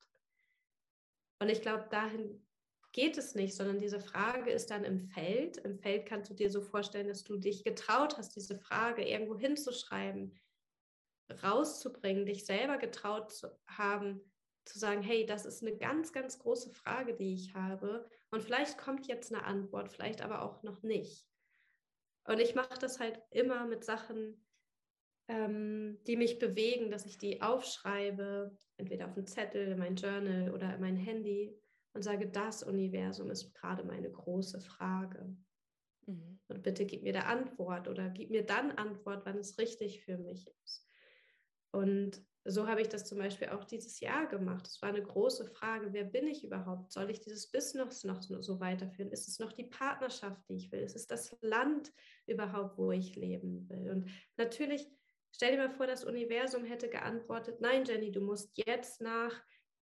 Und 1.41 1.49
ich 1.49 1.63
glaube, 1.63 1.87
dahin 1.91 2.45
geht 2.93 3.19
es 3.19 3.35
nicht, 3.35 3.55
sondern 3.55 3.81
diese 3.81 4.01
Frage 4.01 4.51
ist 4.51 4.71
dann 4.71 4.85
im 4.85 5.01
Feld. 5.01 5.59
Im 5.59 5.79
Feld 5.79 6.07
kannst 6.07 6.31
du 6.31 6.35
dir 6.35 6.51
so 6.51 6.63
vorstellen, 6.63 7.09
dass 7.09 7.25
du 7.25 7.37
dich 7.37 7.65
getraut 7.65 8.17
hast, 8.19 8.37
diese 8.37 8.59
Frage 8.59 9.07
irgendwo 9.07 9.37
hinzuschreiben, 9.37 10.39
rauszubringen, 11.43 12.27
dich 12.27 12.47
selber 12.47 12.79
getraut 12.79 13.33
zu 13.33 13.49
haben, 13.67 14.21
zu 14.65 14.79
sagen, 14.79 15.03
hey, 15.03 15.27
das 15.27 15.45
ist 15.45 15.63
eine 15.63 15.77
ganz, 15.77 16.13
ganz 16.13 16.39
große 16.39 16.71
Frage, 16.71 17.15
die 17.15 17.35
ich 17.35 17.55
habe. 17.55 18.09
Und 18.31 18.43
vielleicht 18.43 18.79
kommt 18.79 19.07
jetzt 19.07 19.33
eine 19.33 19.45
Antwort, 19.45 19.91
vielleicht 19.91 20.23
aber 20.23 20.43
auch 20.43 20.63
noch 20.63 20.83
nicht. 20.83 21.29
Und 22.27 22.41
ich 22.41 22.55
mache 22.55 22.79
das 22.81 23.01
halt 23.01 23.21
immer 23.31 23.67
mit 23.67 23.85
Sachen, 23.85 24.45
ähm, 25.29 25.99
die 26.07 26.17
mich 26.17 26.39
bewegen, 26.39 26.91
dass 26.91 27.07
ich 27.07 27.19
die 27.19 27.43
aufschreibe, 27.43 28.57
entweder 28.77 29.07
auf 29.07 29.17
einen 29.17 29.27
Zettel, 29.27 29.69
in 29.69 29.79
mein 29.79 29.97
Journal 29.97 30.51
oder 30.53 30.75
in 30.75 30.81
mein 30.81 30.97
Handy 30.97 31.59
und 31.93 32.03
sage, 32.03 32.29
das 32.29 32.63
Universum 32.63 33.31
ist 33.31 33.55
gerade 33.55 33.85
meine 33.85 34.11
große 34.11 34.61
Frage. 34.61 35.37
Mhm. 36.07 36.41
Und 36.49 36.63
bitte 36.63 36.87
gib 36.87 37.03
mir 37.03 37.13
da 37.13 37.21
Antwort 37.21 37.89
oder 37.89 38.11
gib 38.11 38.31
mir 38.31 38.45
dann 38.45 38.73
Antwort, 38.73 39.25
wann 39.25 39.39
es 39.39 39.59
richtig 39.59 40.05
für 40.05 40.19
mich 40.19 40.51
ist. 40.65 40.87
Und 41.71 42.25
so 42.47 42.69
habe 42.69 42.83
ich 42.83 42.89
das 42.89 43.07
zum 43.07 43.19
Beispiel 43.19 43.49
auch 43.49 43.65
dieses 43.65 44.01
Jahr 44.01 44.27
gemacht. 44.27 44.67
Es 44.67 44.83
war 44.83 44.91
eine 44.91 45.03
große 45.03 45.47
Frage, 45.47 45.93
wer 45.93 46.05
bin 46.05 46.29
ich 46.29 46.45
überhaupt? 46.45 46.93
Soll 46.93 47.11
ich 47.11 47.21
dieses 47.21 47.51
Business 47.51 48.05
noch 48.05 48.21
so 48.21 48.61
weiterführen? 48.61 49.11
Ist 49.11 49.29
es 49.29 49.39
noch 49.39 49.53
die 49.53 49.65
Partnerschaft, 49.65 50.43
die 50.49 50.57
ich 50.57 50.71
will? 50.71 50.81
Ist 50.81 50.97
es 50.97 51.07
das 51.07 51.35
Land 51.41 51.91
überhaupt, 52.27 52.77
wo 52.77 52.93
ich 52.93 53.17
leben 53.17 53.67
will? 53.71 53.91
Und 53.91 54.11
natürlich, 54.37 54.87
stell 55.33 55.53
dir 55.53 55.59
mal 55.59 55.71
vor, 55.71 55.87
das 55.87 56.05
Universum 56.05 56.65
hätte 56.65 56.91
geantwortet, 56.91 57.63
nein, 57.63 57.85
Jenny, 57.87 58.13
du 58.13 58.21
musst 58.21 58.59
jetzt 58.59 59.01
nach 59.01 59.43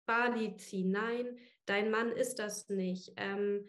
Bali 0.06 0.56
ziehen. 0.58 0.92
Nein, 0.92 1.40
dein 1.66 1.90
Mann 1.90 2.12
ist 2.12 2.38
das 2.38 2.70
nicht. 2.70 3.14
Ähm, 3.18 3.68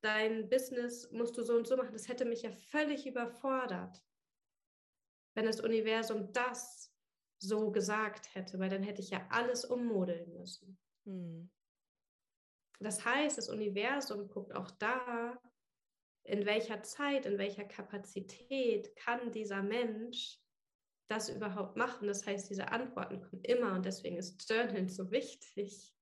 dein 0.00 0.48
Business 0.48 1.10
musst 1.12 1.36
du 1.36 1.42
so 1.42 1.56
und 1.56 1.66
so 1.66 1.76
machen. 1.76 1.92
Das 1.92 2.08
hätte 2.08 2.24
mich 2.24 2.42
ja 2.42 2.52
völlig 2.52 3.06
überfordert, 3.06 4.02
wenn 5.34 5.44
das 5.44 5.60
Universum 5.60 6.32
das 6.32 6.91
so 7.42 7.70
gesagt 7.72 8.34
hätte, 8.34 8.58
weil 8.58 8.70
dann 8.70 8.82
hätte 8.82 9.02
ich 9.02 9.10
ja 9.10 9.26
alles 9.30 9.64
ummodeln 9.64 10.32
müssen. 10.32 10.78
Hm. 11.04 11.50
Das 12.80 13.04
heißt, 13.04 13.38
das 13.38 13.48
Universum 13.48 14.28
guckt 14.28 14.54
auch 14.54 14.70
da, 14.72 15.40
in 16.24 16.46
welcher 16.46 16.82
Zeit, 16.82 17.26
in 17.26 17.38
welcher 17.38 17.64
Kapazität 17.64 18.94
kann 18.96 19.32
dieser 19.32 19.62
Mensch 19.62 20.38
das 21.08 21.28
überhaupt 21.28 21.76
machen. 21.76 22.06
Das 22.06 22.26
heißt, 22.26 22.48
diese 22.48 22.68
Antworten 22.68 23.20
kommen 23.20 23.42
immer 23.44 23.74
und 23.74 23.84
deswegen 23.84 24.16
ist 24.16 24.48
Journal 24.48 24.88
so 24.88 25.10
wichtig, 25.10 25.92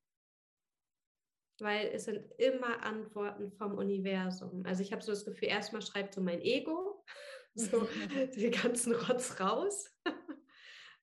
weil 1.59 1.88
es 1.88 2.05
sind 2.05 2.31
immer 2.38 2.83
Antworten 2.83 3.50
vom 3.53 3.76
Universum. 3.76 4.64
Also 4.66 4.83
ich 4.83 4.92
habe 4.92 5.03
so 5.03 5.12
das 5.12 5.24
Gefühl, 5.24 5.48
erstmal 5.48 5.83
schreibt 5.83 6.14
so 6.14 6.20
mein 6.20 6.40
Ego 6.40 7.05
so 7.55 7.88
den 8.37 8.53
ganzen 8.53 8.94
Rotz 8.94 9.40
raus 9.40 9.90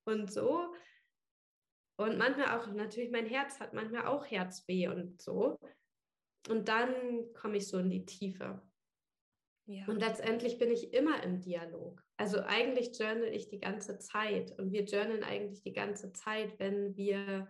und 0.07 0.31
so. 0.31 0.73
Und 1.99 2.17
manchmal 2.17 2.57
auch, 2.57 2.67
natürlich, 2.67 3.11
mein 3.11 3.25
Herz 3.25 3.59
hat 3.59 3.73
manchmal 3.73 4.05
auch 4.05 4.25
Herzweh 4.25 4.87
und 4.87 5.21
so. 5.21 5.59
Und 6.49 6.67
dann 6.67 6.93
komme 7.33 7.57
ich 7.57 7.67
so 7.67 7.79
in 7.79 7.89
die 7.89 8.05
Tiefe. 8.05 8.61
Ja. 9.65 9.85
Und 9.87 9.99
letztendlich 9.99 10.57
bin 10.57 10.71
ich 10.71 10.93
immer 10.93 11.21
im 11.23 11.41
Dialog. 11.41 12.01
Also 12.15 12.39
eigentlich 12.39 12.97
journal 12.97 13.25
ich 13.33 13.49
die 13.49 13.59
ganze 13.59 13.99
Zeit 13.99 14.57
und 14.57 14.71
wir 14.71 14.85
journalen 14.85 15.23
eigentlich 15.23 15.61
die 15.61 15.73
ganze 15.73 16.13
Zeit, 16.13 16.57
wenn 16.57 16.95
wir 16.95 17.47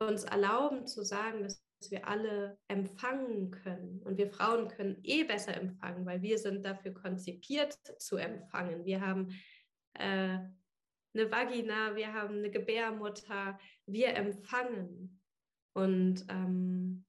uns 0.00 0.24
erlauben 0.24 0.86
zu 0.86 1.02
sagen, 1.04 1.42
dass 1.42 1.62
wir 1.90 2.08
alle 2.08 2.58
empfangen 2.68 3.50
können. 3.50 4.02
Und 4.02 4.16
wir 4.16 4.30
Frauen 4.30 4.68
können 4.68 5.00
eh 5.02 5.24
besser 5.24 5.54
empfangen, 5.54 6.06
weil 6.06 6.22
wir 6.22 6.38
sind 6.38 6.64
dafür 6.64 6.94
konzipiert 6.94 7.74
zu 7.98 8.16
empfangen. 8.16 8.84
Wir 8.84 9.00
haben 9.00 9.28
äh, 9.94 10.38
eine 11.14 11.30
Vagina, 11.30 11.94
wir 11.96 12.12
haben 12.12 12.38
eine 12.38 12.50
Gebärmutter, 12.50 13.58
wir 13.86 14.14
empfangen. 14.14 15.20
Und 15.74 16.26
ähm, 16.28 17.04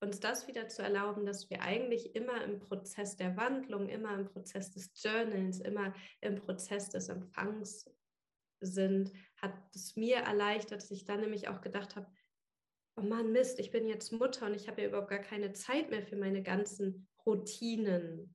uns 0.00 0.20
das 0.20 0.46
wieder 0.46 0.68
zu 0.68 0.82
erlauben, 0.82 1.26
dass 1.26 1.50
wir 1.50 1.62
eigentlich 1.62 2.14
immer 2.14 2.44
im 2.44 2.60
Prozess 2.60 3.16
der 3.16 3.36
Wandlung, 3.36 3.88
immer 3.88 4.14
im 4.14 4.26
Prozess 4.26 4.72
des 4.72 4.92
Journals, 5.02 5.60
immer 5.60 5.92
im 6.20 6.36
Prozess 6.36 6.90
des 6.90 7.08
Empfangs 7.08 7.90
sind, 8.60 9.12
hat 9.36 9.54
es 9.74 9.96
mir 9.96 10.18
erleichtert, 10.18 10.82
dass 10.82 10.90
ich 10.90 11.04
dann 11.04 11.20
nämlich 11.20 11.48
auch 11.48 11.60
gedacht 11.60 11.96
habe, 11.96 12.10
oh 12.96 13.02
Mann, 13.02 13.32
Mist, 13.32 13.58
ich 13.58 13.70
bin 13.70 13.86
jetzt 13.86 14.12
Mutter 14.12 14.46
und 14.46 14.54
ich 14.54 14.68
habe 14.68 14.82
ja 14.82 14.88
überhaupt 14.88 15.10
gar 15.10 15.20
keine 15.20 15.52
Zeit 15.52 15.90
mehr 15.90 16.02
für 16.02 16.16
meine 16.16 16.42
ganzen 16.42 17.08
Routinen. 17.24 18.34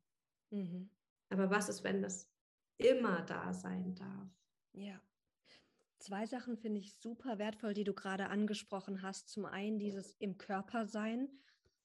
Mhm. 0.51 0.89
Aber 1.29 1.49
was 1.49 1.69
ist, 1.69 1.83
wenn 1.83 2.01
das 2.01 2.29
immer 2.77 3.23
da 3.23 3.53
sein 3.53 3.95
darf? 3.95 4.29
Ja. 4.73 5.01
Zwei 5.99 6.25
Sachen 6.25 6.57
finde 6.57 6.79
ich 6.81 6.95
super 6.95 7.39
wertvoll, 7.39 7.73
die 7.73 7.85
du 7.85 7.93
gerade 7.93 8.27
angesprochen 8.27 9.01
hast. 9.01 9.29
Zum 9.29 9.45
einen 9.45 9.79
dieses 9.79 10.13
im 10.19 10.37
Körper 10.37 10.85
sein. 10.85 11.29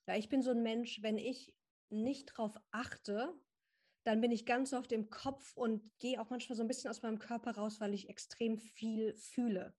Ja, 0.07 0.17
ich 0.17 0.29
bin 0.29 0.43
so 0.43 0.51
ein 0.51 0.63
Mensch, 0.63 1.03
wenn 1.03 1.19
ich 1.19 1.55
nicht 1.91 2.27
drauf 2.27 2.57
achte, 2.71 3.33
dann 4.05 4.21
bin 4.21 4.33
ich 4.33 4.47
ganz 4.47 4.73
oft 4.73 4.91
im 4.93 5.11
Kopf 5.11 5.57
und 5.57 5.83
gehe 5.99 6.21
auch 6.21 6.31
manchmal 6.31 6.57
so 6.57 6.63
ein 6.63 6.69
bisschen 6.69 6.91
aus 6.91 7.03
meinem 7.03 7.19
Körper 7.19 7.53
raus, 7.53 7.81
weil 7.81 7.95
ich 7.95 8.09
extrem 8.09 8.59
viel 8.59 9.15
fühle. 9.15 9.75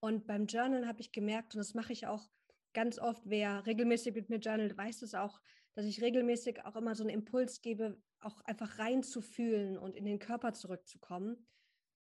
Und 0.00 0.26
beim 0.26 0.46
Journal 0.46 0.86
habe 0.86 1.00
ich 1.00 1.12
gemerkt, 1.12 1.54
und 1.54 1.58
das 1.58 1.74
mache 1.74 1.92
ich 1.92 2.06
auch 2.06 2.28
ganz 2.72 2.98
oft, 2.98 3.22
wer 3.24 3.66
regelmäßig 3.66 4.14
mit 4.14 4.28
mir 4.28 4.38
journalt, 4.38 4.76
weiß 4.76 5.02
es 5.02 5.14
auch, 5.14 5.40
dass 5.74 5.86
ich 5.86 6.02
regelmäßig 6.02 6.64
auch 6.64 6.76
immer 6.76 6.94
so 6.94 7.02
einen 7.02 7.10
Impuls 7.10 7.62
gebe, 7.62 8.00
auch 8.20 8.40
einfach 8.42 8.78
reinzufühlen 8.78 9.76
und 9.76 9.96
in 9.96 10.04
den 10.04 10.18
Körper 10.18 10.52
zurückzukommen. 10.52 11.46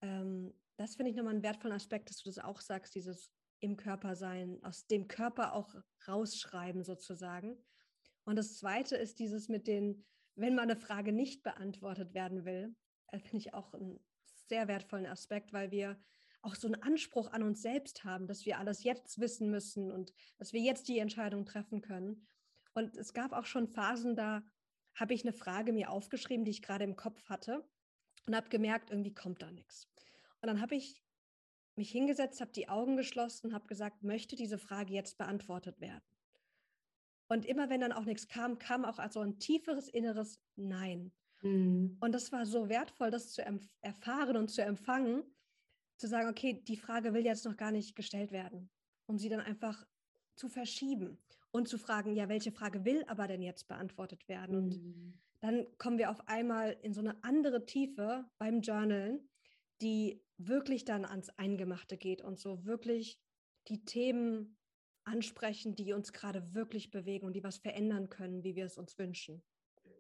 Ähm, 0.02 0.54
das 0.78 0.96
finde 0.96 1.12
ich 1.12 1.18
nochmal 1.18 1.34
einen 1.34 1.44
wertvollen 1.44 1.76
Aspekt, 1.76 2.10
dass 2.10 2.18
du 2.18 2.30
das 2.30 2.40
auch 2.40 2.62
sagst, 2.62 2.96
dieses 2.96 3.32
im 3.60 3.76
Körper 3.76 4.16
sein, 4.16 4.60
aus 4.64 4.86
dem 4.86 5.08
Körper 5.08 5.54
auch 5.54 5.74
rausschreiben 6.08 6.84
sozusagen. 6.84 7.58
Und 8.26 8.36
das 8.36 8.58
Zweite 8.58 8.96
ist 8.96 9.20
dieses 9.20 9.50
mit 9.50 9.68
den, 9.68 10.06
wenn 10.36 10.56
mal 10.56 10.64
eine 10.64 10.76
Frage 10.76 11.12
nicht 11.12 11.44
beantwortet 11.44 12.14
werden 12.14 12.46
will, 12.46 12.76
äh, 13.08 13.20
finde 13.20 13.38
ich 13.38 13.54
auch 13.54 13.74
einen 13.74 14.00
sehr 14.48 14.68
wertvollen 14.68 15.08
Aspekt, 15.08 15.54
weil 15.54 15.72
wir 15.72 16.00
auch 16.42 16.56
so 16.56 16.68
einen 16.68 16.82
Anspruch 16.82 17.32
an 17.32 17.44
uns 17.44 17.62
selbst 17.62 18.04
haben, 18.04 18.28
dass 18.28 18.46
wir 18.46 18.60
alles 18.60 18.84
jetzt 18.84 19.20
wissen 19.20 19.50
müssen 19.50 19.92
und 19.92 20.14
dass 20.38 20.54
wir 20.54 20.62
jetzt 20.62 20.88
die 20.88 21.00
Entscheidung 21.00 21.46
treffen 21.46 21.82
können. 21.82 22.28
Und 22.74 22.96
es 22.96 23.14
gab 23.14 23.34
auch 23.34 23.46
schon 23.46 23.68
Phasen, 23.68 24.16
da 24.16 24.44
habe 24.94 25.14
ich 25.14 25.24
eine 25.24 25.34
Frage 25.34 25.74
mir 25.74 25.90
aufgeschrieben, 25.90 26.46
die 26.46 26.52
ich 26.52 26.62
gerade 26.62 26.84
im 26.84 26.96
Kopf 26.96 27.26
hatte 27.26 27.68
und 28.28 28.36
habe 28.36 28.50
gemerkt, 28.50 28.92
irgendwie 28.92 29.14
kommt 29.14 29.42
da 29.42 29.52
nichts. 29.52 29.88
Und 30.42 30.48
dann 30.48 30.62
habe 30.62 30.76
ich 30.76 31.04
mich 31.76 31.92
hingesetzt, 31.92 32.42
habe 32.42 32.52
die 32.52 32.70
Augen 32.70 32.98
geschlossen, 32.98 33.54
habe 33.54 33.68
gesagt, 33.68 34.04
möchte 34.04 34.36
diese 34.36 34.58
Frage 34.58 34.94
jetzt 34.94 35.18
beantwortet 35.18 35.80
werden? 35.80 36.04
Und 37.30 37.46
immer 37.46 37.70
wenn 37.70 37.82
dann 37.82 37.92
auch 37.92 38.06
nichts 38.06 38.28
kam, 38.28 38.58
kam 38.58 38.86
auch 38.86 39.00
also 39.00 39.20
ein 39.22 39.40
tieferes 39.40 39.90
inneres 39.90 40.40
Nein. 40.56 41.12
Mhm. 41.42 41.98
Und 42.00 42.14
das 42.14 42.32
war 42.32 42.46
so 42.46 42.70
wertvoll, 42.70 43.12
das 43.12 43.32
zu 43.32 43.44
erfahren 43.82 44.38
und 44.38 44.50
zu 44.50 44.62
empfangen, 44.62 45.24
zu 45.98 46.08
sagen, 46.08 46.30
okay, 46.30 46.62
die 46.64 46.78
Frage 46.78 47.14
will 47.14 47.26
jetzt 47.26 47.46
noch 47.46 47.58
gar 47.58 47.72
nicht 47.72 47.96
gestellt 47.96 48.32
werden, 48.32 48.70
um 49.08 49.18
sie 49.18 49.30
dann 49.30 49.40
einfach 49.40 49.86
zu 50.36 50.48
verschieben 50.48 51.20
und 51.52 51.68
zu 51.68 51.78
fragen, 51.78 52.14
ja, 52.14 52.30
welche 52.30 52.52
Frage 52.52 52.86
will 52.86 53.04
aber 53.08 53.28
denn 53.28 53.42
jetzt 53.42 53.68
beantwortet 53.68 54.28
werden? 54.28 54.56
Mhm. 54.56 54.64
Und 54.64 55.22
dann 55.40 55.68
kommen 55.78 55.98
wir 55.98 56.10
auf 56.10 56.28
einmal 56.28 56.78
in 56.82 56.94
so 56.94 57.02
eine 57.02 57.24
andere 57.24 57.66
Tiefe 57.66 58.26
beim 58.38 58.62
Journalen, 58.62 59.30
die 59.82 60.24
wirklich 60.38 60.86
dann 60.86 61.06
ans 61.06 61.30
Eingemachte 61.38 61.98
geht 61.98 62.22
und 62.22 62.40
so 62.40 62.66
wirklich 62.66 63.20
die 63.68 63.86
Themen 63.86 64.58
ansprechen, 65.04 65.76
die 65.76 65.94
uns 65.94 66.14
gerade 66.14 66.54
wirklich 66.54 66.92
bewegen 66.92 67.26
und 67.26 67.34
die 67.34 67.44
was 67.44 67.58
verändern 67.58 68.10
können, 68.10 68.44
wie 68.44 68.56
wir 68.56 68.66
es 68.66 68.78
uns 68.78 68.98
wünschen. 68.98 69.44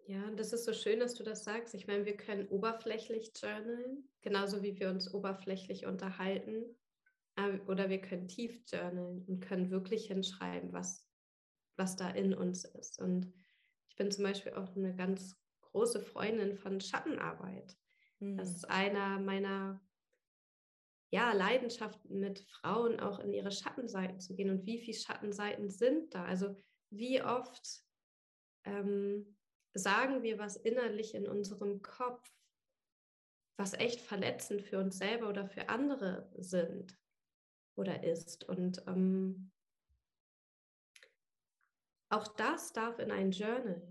Ja, 0.07 0.25
und 0.25 0.39
das 0.39 0.53
ist 0.53 0.65
so 0.65 0.73
schön, 0.73 0.99
dass 0.99 1.15
du 1.15 1.23
das 1.23 1.43
sagst. 1.43 1.73
Ich 1.73 1.85
meine, 1.87 2.05
wir 2.05 2.15
können 2.15 2.47
oberflächlich 2.47 3.31
journalen, 3.35 4.09
genauso 4.21 4.63
wie 4.63 4.79
wir 4.79 4.89
uns 4.89 5.13
oberflächlich 5.13 5.85
unterhalten. 5.85 6.63
Ähm, 7.37 7.61
oder 7.67 7.89
wir 7.89 8.01
können 8.01 8.27
tief 8.27 8.63
journalen 8.71 9.25
und 9.25 9.41
können 9.41 9.69
wirklich 9.69 10.07
hinschreiben, 10.07 10.71
was, 10.71 11.05
was 11.75 11.97
da 11.97 12.09
in 12.09 12.33
uns 12.33 12.63
ist. 12.63 12.99
Und 12.99 13.33
bin 13.97 14.11
zum 14.11 14.23
Beispiel 14.23 14.53
auch 14.53 14.75
eine 14.75 14.95
ganz 14.95 15.35
große 15.61 15.99
Freundin 15.99 16.55
von 16.55 16.79
Schattenarbeit. 16.79 17.75
Mhm. 18.19 18.37
Das 18.37 18.49
hm. 18.49 18.55
ist 18.55 18.65
einer 18.65 19.19
meiner 19.19 19.81
ja, 21.09 21.31
Leidenschaften 21.33 22.19
mit 22.19 22.39
Frauen 22.39 22.99
auch 22.99 23.19
in 23.19 23.33
ihre 23.33 23.51
Schattenseiten 23.51 24.19
zu 24.19 24.35
gehen. 24.35 24.49
Und 24.49 24.65
wie 24.65 24.79
viele 24.79 24.97
Schattenseiten 24.97 25.69
sind 25.69 26.13
da? 26.13 26.25
Also 26.25 26.55
wie 26.89 27.21
oft 27.21 27.81
ähm, 28.65 29.37
sagen 29.73 30.23
wir 30.23 30.37
was 30.37 30.57
innerlich 30.57 31.15
in 31.15 31.27
unserem 31.27 31.81
Kopf, 31.81 32.29
was 33.57 33.73
echt 33.73 34.01
verletzend 34.01 34.61
für 34.61 34.79
uns 34.79 34.97
selber 34.97 35.29
oder 35.29 35.47
für 35.47 35.69
andere 35.69 36.29
sind 36.37 36.97
oder 37.75 38.03
ist. 38.03 38.43
Und 38.43 38.83
ähm, 38.87 39.51
auch 42.09 42.27
das 42.27 42.73
darf 42.73 42.99
in 42.99 43.11
ein 43.11 43.31
Journal. 43.31 43.81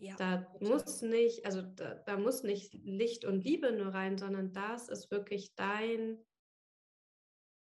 Ja, 0.00 0.14
da 0.16 0.46
muss 0.60 1.02
nicht, 1.02 1.44
also 1.44 1.62
da, 1.62 1.94
da, 1.94 2.16
muss 2.16 2.44
nicht 2.44 2.72
Licht 2.72 3.24
und 3.24 3.42
Liebe 3.42 3.72
nur 3.72 3.92
rein, 3.94 4.16
sondern 4.16 4.52
das 4.52 4.88
ist 4.88 5.10
wirklich 5.10 5.56
dein, 5.56 6.24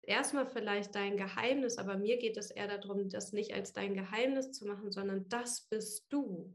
erstmal 0.02 0.46
vielleicht 0.46 0.96
dein 0.96 1.16
Geheimnis, 1.16 1.78
aber 1.78 1.98
mir 1.98 2.18
geht 2.18 2.36
es 2.36 2.52
eher 2.52 2.68
darum, 2.68 3.08
das 3.08 3.32
nicht 3.32 3.54
als 3.54 3.72
dein 3.72 3.94
Geheimnis 3.94 4.52
zu 4.52 4.66
machen, 4.66 4.92
sondern 4.92 5.30
das 5.30 5.70
bist 5.70 6.12
du. 6.12 6.54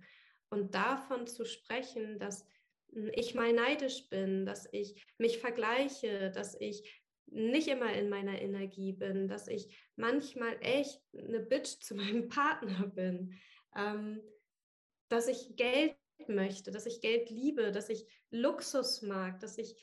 Und 0.50 0.74
davon 0.74 1.26
zu 1.26 1.46
sprechen, 1.46 2.18
dass 2.18 2.44
hm, 2.92 3.10
ich 3.14 3.34
mal 3.34 3.54
neidisch 3.54 4.10
bin, 4.10 4.44
dass 4.44 4.68
ich 4.72 5.02
mich 5.16 5.38
vergleiche, 5.38 6.30
dass 6.30 6.60
ich 6.60 7.02
nicht 7.30 7.68
immer 7.68 7.92
in 7.92 8.08
meiner 8.08 8.40
Energie 8.40 8.92
bin, 8.92 9.28
dass 9.28 9.48
ich 9.48 9.74
manchmal 9.96 10.56
echt 10.60 11.00
eine 11.16 11.40
Bitch 11.40 11.80
zu 11.80 11.94
meinem 11.96 12.28
Partner 12.28 12.86
bin. 12.86 13.34
Ähm, 13.76 14.20
dass 15.08 15.26
ich 15.26 15.56
Geld 15.56 15.96
möchte, 16.28 16.70
dass 16.70 16.86
ich 16.86 17.00
Geld 17.00 17.30
liebe, 17.30 17.72
dass 17.72 17.88
ich 17.88 18.06
Luxus 18.30 19.02
mag, 19.02 19.40
dass 19.40 19.58
ich 19.58 19.76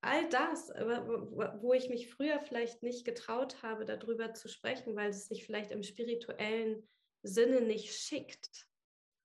all 0.00 0.28
das, 0.28 0.68
wo 0.68 1.72
ich 1.72 1.88
mich 1.88 2.08
früher 2.08 2.40
vielleicht 2.40 2.82
nicht 2.82 3.04
getraut 3.04 3.62
habe, 3.62 3.84
darüber 3.84 4.32
zu 4.32 4.48
sprechen, 4.48 4.94
weil 4.96 5.10
es 5.10 5.26
sich 5.26 5.44
vielleicht 5.44 5.70
im 5.70 5.82
spirituellen 5.82 6.88
Sinne 7.22 7.60
nicht 7.60 7.92
schickt, 7.94 8.68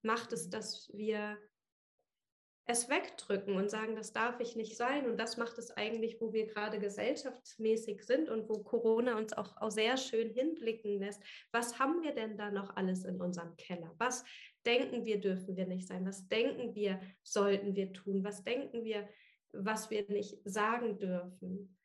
macht 0.01 0.33
es, 0.33 0.49
dass 0.49 0.89
wir 0.93 1.37
es 2.65 2.87
wegdrücken 2.87 3.57
und 3.57 3.69
sagen, 3.69 3.95
das 3.95 4.13
darf 4.13 4.39
ich 4.39 4.55
nicht 4.55 4.77
sein. 4.77 5.05
Und 5.05 5.17
das 5.17 5.37
macht 5.37 5.57
es 5.57 5.71
eigentlich, 5.71 6.21
wo 6.21 6.31
wir 6.31 6.47
gerade 6.47 6.79
gesellschaftsmäßig 6.79 8.03
sind 8.03 8.29
und 8.29 8.47
wo 8.47 8.63
Corona 8.63 9.17
uns 9.17 9.33
auch, 9.33 9.57
auch 9.57 9.71
sehr 9.71 9.97
schön 9.97 10.29
hinblicken 10.29 10.99
lässt. 10.99 11.21
Was 11.51 11.77
haben 11.77 12.01
wir 12.03 12.13
denn 12.13 12.37
da 12.37 12.51
noch 12.51 12.75
alles 12.75 13.03
in 13.03 13.19
unserem 13.19 13.55
Keller? 13.57 13.93
Was 13.97 14.23
denken 14.65 15.03
wir, 15.03 15.19
dürfen 15.19 15.57
wir 15.57 15.67
nicht 15.67 15.87
sein? 15.87 16.05
Was 16.05 16.27
denken 16.29 16.73
wir, 16.73 17.01
sollten 17.21 17.75
wir 17.75 17.91
tun? 17.91 18.23
Was 18.23 18.43
denken 18.43 18.85
wir, 18.85 19.09
was 19.51 19.89
wir 19.89 20.09
nicht 20.09 20.39
sagen 20.45 20.99
dürfen? 20.99 21.77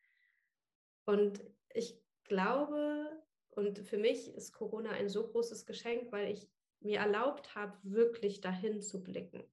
Und 1.05 1.43
ich 1.73 1.99
glaube, 2.23 3.21
und 3.49 3.79
für 3.79 3.97
mich 3.97 4.33
ist 4.33 4.53
Corona 4.53 4.91
ein 4.91 5.09
so 5.09 5.27
großes 5.27 5.65
Geschenk, 5.65 6.11
weil 6.13 6.31
ich 6.31 6.47
mir 6.79 6.99
erlaubt 6.99 7.53
habe, 7.55 7.77
wirklich 7.83 8.39
dahin 8.39 8.81
zu 8.81 9.03
blicken. 9.03 9.43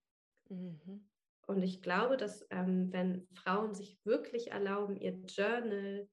Mhm. 0.49 1.05
Und 1.47 1.63
ich 1.63 1.81
glaube, 1.81 2.17
dass 2.17 2.47
ähm, 2.51 2.93
wenn 2.93 3.29
Frauen 3.35 3.75
sich 3.75 3.99
wirklich 4.05 4.51
erlauben, 4.51 4.97
ihr 4.97 5.13
Journal 5.27 6.09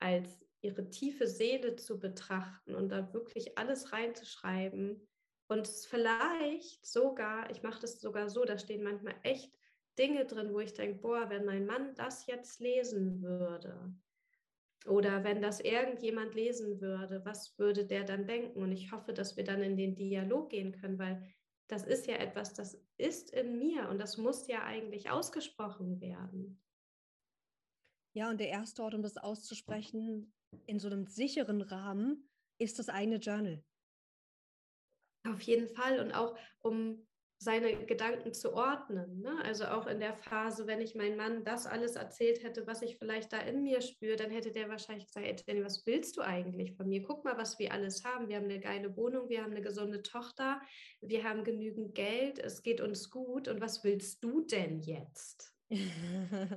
als 0.00 0.38
ihre 0.60 0.90
tiefe 0.90 1.26
Seele 1.26 1.76
zu 1.76 1.98
betrachten 1.98 2.74
und 2.74 2.90
da 2.90 3.12
wirklich 3.12 3.58
alles 3.58 3.92
reinzuschreiben 3.92 5.08
und 5.48 5.66
vielleicht 5.66 6.84
sogar, 6.86 7.50
ich 7.50 7.62
mache 7.62 7.80
das 7.80 8.00
sogar 8.00 8.28
so, 8.28 8.44
da 8.44 8.58
stehen 8.58 8.82
manchmal 8.82 9.14
echt 9.22 9.52
Dinge 9.98 10.26
drin, 10.26 10.52
wo 10.52 10.60
ich 10.60 10.74
denke, 10.74 11.00
boah, 11.00 11.30
wenn 11.30 11.44
mein 11.44 11.66
Mann 11.66 11.94
das 11.94 12.26
jetzt 12.26 12.60
lesen 12.60 13.22
würde 13.22 13.92
oder 14.86 15.24
wenn 15.24 15.42
das 15.42 15.60
irgendjemand 15.60 16.34
lesen 16.34 16.80
würde, 16.80 17.24
was 17.24 17.58
würde 17.58 17.84
der 17.84 18.04
dann 18.04 18.26
denken? 18.26 18.62
Und 18.62 18.72
ich 18.72 18.92
hoffe, 18.92 19.12
dass 19.12 19.36
wir 19.36 19.44
dann 19.44 19.62
in 19.62 19.76
den 19.76 19.96
Dialog 19.96 20.50
gehen 20.50 20.72
können, 20.72 20.98
weil 20.98 21.22
das 21.68 21.84
ist 21.84 22.06
ja 22.06 22.16
etwas, 22.16 22.54
das 22.54 22.82
ist 22.96 23.30
in 23.30 23.58
mir 23.58 23.88
und 23.88 23.98
das 23.98 24.16
muss 24.16 24.46
ja 24.48 24.64
eigentlich 24.64 25.10
ausgesprochen 25.10 26.00
werden. 26.00 26.62
Ja, 28.16 28.30
und 28.30 28.38
der 28.40 28.48
erste 28.48 28.82
Ort, 28.82 28.94
um 28.94 29.02
das 29.02 29.16
auszusprechen, 29.16 30.34
in 30.66 30.78
so 30.78 30.88
einem 30.88 31.06
sicheren 31.06 31.60
Rahmen, 31.60 32.28
ist 32.58 32.78
das 32.78 32.88
eigene 32.88 33.16
Journal. 33.16 33.62
Auf 35.26 35.40
jeden 35.42 35.68
Fall 35.68 36.00
und 36.00 36.12
auch 36.12 36.38
um 36.60 37.07
seine 37.40 37.86
Gedanken 37.86 38.34
zu 38.34 38.52
ordnen. 38.52 39.20
Ne? 39.20 39.32
Also 39.44 39.66
auch 39.66 39.86
in 39.86 40.00
der 40.00 40.14
Phase, 40.14 40.66
wenn 40.66 40.80
ich 40.80 40.96
meinem 40.96 41.16
Mann 41.16 41.44
das 41.44 41.66
alles 41.66 41.94
erzählt 41.94 42.42
hätte, 42.42 42.66
was 42.66 42.82
ich 42.82 42.98
vielleicht 42.98 43.32
da 43.32 43.38
in 43.38 43.62
mir 43.62 43.80
spüre, 43.80 44.16
dann 44.16 44.30
hätte 44.30 44.50
der 44.50 44.68
wahrscheinlich 44.68 45.06
gesagt, 45.06 45.24
hey 45.24 45.36
Jenny, 45.46 45.64
was 45.64 45.86
willst 45.86 46.16
du 46.16 46.22
eigentlich 46.22 46.74
von 46.74 46.88
mir? 46.88 47.02
Guck 47.02 47.24
mal, 47.24 47.38
was 47.38 47.60
wir 47.60 47.72
alles 47.72 48.04
haben. 48.04 48.28
Wir 48.28 48.36
haben 48.36 48.46
eine 48.46 48.58
geile 48.58 48.96
Wohnung, 48.96 49.28
wir 49.28 49.42
haben 49.42 49.52
eine 49.52 49.62
gesunde 49.62 50.02
Tochter, 50.02 50.60
wir 51.00 51.22
haben 51.22 51.44
genügend 51.44 51.94
Geld, 51.94 52.40
es 52.40 52.64
geht 52.64 52.80
uns 52.80 53.08
gut. 53.08 53.46
Und 53.46 53.60
was 53.60 53.84
willst 53.84 54.24
du 54.24 54.40
denn 54.40 54.80
jetzt? 54.80 55.54
ja. 55.70 56.48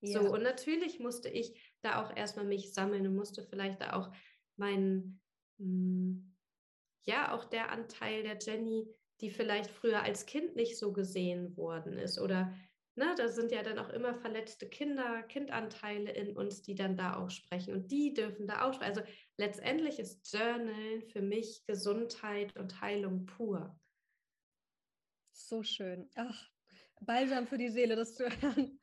So, 0.00 0.20
und 0.20 0.42
natürlich 0.42 1.00
musste 1.00 1.28
ich 1.28 1.76
da 1.82 2.02
auch 2.02 2.16
erstmal 2.16 2.46
mich 2.46 2.72
sammeln 2.72 3.06
und 3.06 3.14
musste 3.14 3.42
vielleicht 3.42 3.82
da 3.82 3.92
auch 3.92 4.10
meinen, 4.56 5.20
hm, 5.58 6.34
ja, 7.04 7.34
auch 7.34 7.44
der 7.44 7.70
Anteil 7.70 8.22
der 8.22 8.38
Jenny, 8.40 8.88
die 9.20 9.30
vielleicht 9.30 9.70
früher 9.70 10.02
als 10.02 10.26
Kind 10.26 10.56
nicht 10.56 10.78
so 10.78 10.92
gesehen 10.92 11.56
worden 11.56 11.98
ist 11.98 12.18
oder 12.20 12.54
ne, 12.98 13.14
da 13.16 13.28
sind 13.28 13.52
ja 13.52 13.62
dann 13.62 13.78
auch 13.78 13.88
immer 13.90 14.14
verletzte 14.14 14.68
Kinder, 14.68 15.22
Kindanteile 15.22 16.10
in 16.12 16.36
uns, 16.36 16.62
die 16.62 16.74
dann 16.74 16.96
da 16.96 17.16
auch 17.16 17.30
sprechen 17.30 17.72
und 17.72 17.90
die 17.90 18.12
dürfen 18.12 18.46
da 18.46 18.62
auch 18.62 18.74
sprechen. 18.74 18.98
Also 18.98 19.02
letztendlich 19.36 19.98
ist 19.98 20.30
Journal 20.32 21.00
für 21.12 21.22
mich 21.22 21.64
Gesundheit 21.66 22.56
und 22.58 22.80
Heilung 22.80 23.24
pur. 23.24 23.78
So 25.32 25.62
schön. 25.62 26.10
Ach, 26.16 26.50
balsam 27.00 27.46
für 27.46 27.58
die 27.58 27.70
Seele, 27.70 27.96
das 27.96 28.14
zu 28.14 28.24
hören. 28.24 28.80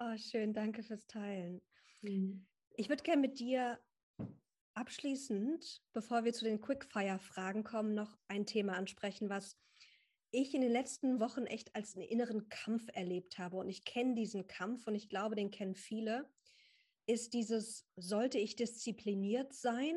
oh, 0.00 0.16
schön, 0.16 0.54
danke 0.54 0.82
fürs 0.82 1.06
Teilen. 1.06 1.60
Mhm. 2.00 2.46
Ich 2.74 2.88
würde 2.88 3.02
gerne 3.02 3.20
mit 3.20 3.38
dir 3.38 3.78
abschließend, 4.74 5.82
bevor 5.92 6.24
wir 6.24 6.32
zu 6.32 6.44
den 6.44 6.60
Quickfire-Fragen 6.60 7.64
kommen, 7.64 7.94
noch 7.94 8.18
ein 8.28 8.46
Thema 8.46 8.74
ansprechen, 8.74 9.28
was 9.28 9.58
ich 10.30 10.54
in 10.54 10.62
den 10.62 10.72
letzten 10.72 11.20
Wochen 11.20 11.44
echt 11.44 11.74
als 11.76 11.94
einen 11.94 12.06
inneren 12.06 12.48
Kampf 12.48 12.88
erlebt 12.94 13.38
habe. 13.38 13.58
Und 13.58 13.68
ich 13.68 13.84
kenne 13.84 14.14
diesen 14.14 14.46
Kampf 14.46 14.86
und 14.86 14.94
ich 14.94 15.08
glaube, 15.08 15.36
den 15.36 15.50
kennen 15.50 15.74
viele. 15.74 16.30
Ist 17.06 17.34
dieses, 17.34 17.86
sollte 17.96 18.38
ich 18.38 18.56
diszipliniert 18.56 19.52
sein 19.52 19.94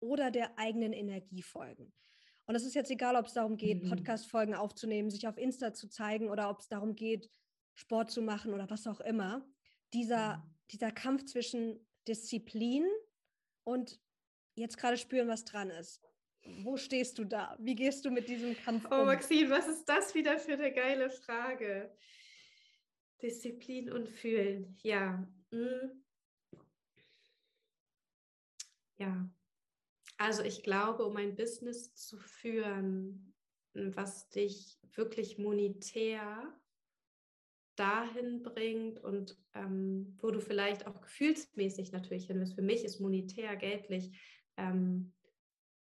oder 0.00 0.30
der 0.30 0.58
eigenen 0.58 0.92
Energie 0.92 1.42
folgen? 1.42 1.92
Und 2.46 2.54
es 2.54 2.64
ist 2.64 2.74
jetzt 2.74 2.90
egal, 2.90 3.16
ob 3.16 3.26
es 3.26 3.32
darum 3.32 3.56
geht, 3.56 3.82
mhm. 3.82 3.88
Podcast-Folgen 3.88 4.54
aufzunehmen, 4.54 5.10
sich 5.10 5.26
auf 5.26 5.38
Insta 5.38 5.72
zu 5.72 5.88
zeigen 5.88 6.30
oder 6.30 6.50
ob 6.50 6.60
es 6.60 6.68
darum 6.68 6.94
geht, 6.94 7.30
Sport 7.74 8.10
zu 8.10 8.22
machen 8.22 8.54
oder 8.54 8.70
was 8.70 8.86
auch 8.86 9.00
immer. 9.00 9.44
Dieser, 9.92 10.36
mhm. 10.36 10.42
dieser 10.70 10.92
Kampf 10.92 11.24
zwischen 11.24 11.84
Disziplin 12.06 12.86
und 13.64 13.98
jetzt 14.54 14.78
gerade 14.78 14.96
spüren, 14.96 15.28
was 15.28 15.44
dran 15.44 15.70
ist. 15.70 16.00
Wo 16.62 16.76
stehst 16.76 17.18
du 17.18 17.24
da? 17.24 17.56
Wie 17.58 17.74
gehst 17.74 18.04
du 18.04 18.10
mit 18.10 18.28
diesem 18.28 18.54
Kampf 18.56 18.86
oh, 18.90 18.94
um? 18.94 19.00
Oh, 19.00 19.04
Maxine, 19.06 19.50
was 19.50 19.66
ist 19.66 19.88
das 19.88 20.14
wieder 20.14 20.38
für 20.38 20.54
eine 20.54 20.72
geile 20.72 21.10
Frage? 21.10 21.90
Disziplin 23.22 23.90
und 23.90 24.08
Fühlen, 24.08 24.76
ja. 24.82 25.26
Hm. 25.50 26.04
Ja. 28.98 29.30
Also 30.18 30.42
ich 30.42 30.62
glaube, 30.62 31.04
um 31.04 31.16
ein 31.16 31.34
Business 31.34 31.94
zu 31.94 32.18
führen, 32.18 33.34
was 33.72 34.28
dich 34.28 34.78
wirklich 34.94 35.38
monetär 35.38 36.54
dahin 37.76 38.42
bringt 38.42 39.02
und 39.02 39.36
ähm, 39.54 40.16
wo 40.20 40.30
du 40.30 40.40
vielleicht 40.40 40.86
auch 40.86 41.00
gefühlsmäßig 41.00 41.90
natürlich 41.90 42.26
hin 42.26 42.38
bist. 42.38 42.54
Für 42.54 42.62
mich 42.62 42.84
ist 42.84 43.00
monetär, 43.00 43.56
geldlich, 43.56 44.12
ähm, 44.56 45.12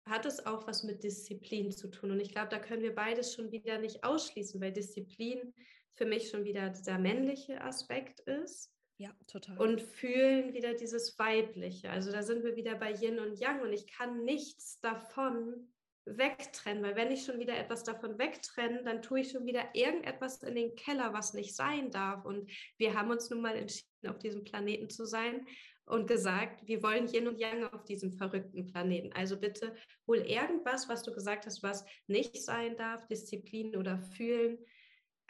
hat 0.05 0.25
es 0.25 0.45
auch 0.45 0.67
was 0.67 0.83
mit 0.83 1.03
Disziplin 1.03 1.71
zu 1.71 1.89
tun. 1.89 2.11
Und 2.11 2.19
ich 2.19 2.31
glaube, 2.31 2.49
da 2.49 2.59
können 2.59 2.83
wir 2.83 2.93
beides 2.93 3.33
schon 3.33 3.51
wieder 3.51 3.77
nicht 3.77 4.03
ausschließen, 4.03 4.59
weil 4.59 4.73
Disziplin 4.73 5.53
für 5.95 6.05
mich 6.05 6.29
schon 6.29 6.43
wieder 6.43 6.69
dieser 6.69 6.97
männliche 6.97 7.61
Aspekt 7.61 8.19
ist. 8.21 8.71
Ja, 8.97 9.11
total. 9.27 9.57
Und 9.57 9.81
fühlen 9.81 10.53
wieder 10.53 10.73
dieses 10.73 11.17
weibliche. 11.17 11.89
Also 11.89 12.11
da 12.11 12.21
sind 12.21 12.43
wir 12.43 12.55
wieder 12.55 12.75
bei 12.75 12.91
Yin 12.91 13.19
und 13.19 13.39
Yang 13.39 13.61
und 13.61 13.73
ich 13.73 13.87
kann 13.87 14.23
nichts 14.23 14.79
davon 14.81 15.73
wegtrennen, 16.05 16.83
weil 16.83 16.95
wenn 16.95 17.11
ich 17.11 17.23
schon 17.23 17.39
wieder 17.39 17.57
etwas 17.57 17.83
davon 17.83 18.19
wegtrenne, 18.19 18.83
dann 18.83 19.01
tue 19.01 19.21
ich 19.21 19.31
schon 19.31 19.45
wieder 19.45 19.73
irgendetwas 19.73 20.43
in 20.43 20.55
den 20.55 20.75
Keller, 20.75 21.13
was 21.13 21.33
nicht 21.33 21.55
sein 21.55 21.91
darf. 21.91 22.25
Und 22.25 22.51
wir 22.77 22.93
haben 22.93 23.09
uns 23.09 23.29
nun 23.29 23.41
mal 23.41 23.55
entschieden, 23.55 24.09
auf 24.09 24.19
diesem 24.19 24.43
Planeten 24.43 24.89
zu 24.89 25.05
sein 25.05 25.47
und 25.85 26.07
gesagt, 26.07 26.67
wir 26.67 26.81
wollen 26.81 27.07
Yin 27.07 27.27
und 27.27 27.39
Yang 27.39 27.65
auf 27.73 27.83
diesem 27.83 28.11
verrückten 28.11 28.65
Planeten. 28.65 29.11
Also 29.13 29.37
bitte 29.37 29.75
hol 30.07 30.17
irgendwas, 30.17 30.87
was 30.89 31.03
du 31.03 31.13
gesagt 31.13 31.45
hast, 31.45 31.63
was 31.63 31.85
nicht 32.07 32.41
sein 32.43 32.77
darf, 32.77 33.05
Disziplin 33.07 33.75
oder 33.75 33.99
Fühlen, 33.99 34.59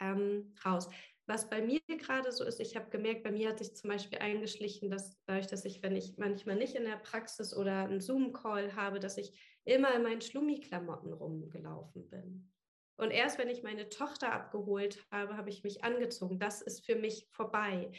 ähm, 0.00 0.54
raus. 0.64 0.88
Was 1.26 1.48
bei 1.48 1.62
mir 1.62 1.80
gerade 1.86 2.30
so 2.32 2.44
ist, 2.44 2.60
ich 2.60 2.76
habe 2.76 2.90
gemerkt, 2.90 3.22
bei 3.22 3.32
mir 3.32 3.48
hat 3.48 3.58
sich 3.58 3.74
zum 3.74 3.88
Beispiel 3.88 4.18
eingeschlichen, 4.18 4.90
dass 4.90 5.16
dadurch, 5.24 5.46
dass 5.46 5.64
ich, 5.64 5.82
wenn 5.82 5.96
ich 5.96 6.18
manchmal 6.18 6.56
nicht 6.56 6.74
in 6.74 6.84
der 6.84 6.96
Praxis 6.96 7.56
oder 7.56 7.84
einen 7.84 8.00
Zoom-Call 8.00 8.76
habe, 8.76 9.00
dass 9.00 9.16
ich 9.16 9.32
immer 9.64 9.94
in 9.94 10.02
meinen 10.02 10.20
Schlummi-Klamotten 10.20 11.12
rumgelaufen 11.12 12.08
bin. 12.10 12.52
Und 12.96 13.10
erst 13.10 13.38
wenn 13.38 13.48
ich 13.48 13.62
meine 13.62 13.88
Tochter 13.88 14.32
abgeholt 14.32 15.04
habe, 15.10 15.36
habe 15.36 15.50
ich 15.50 15.64
mich 15.64 15.82
angezogen. 15.82 16.38
Das 16.38 16.60
ist 16.62 16.84
für 16.84 16.94
mich 16.94 17.26
vorbei. 17.30 17.90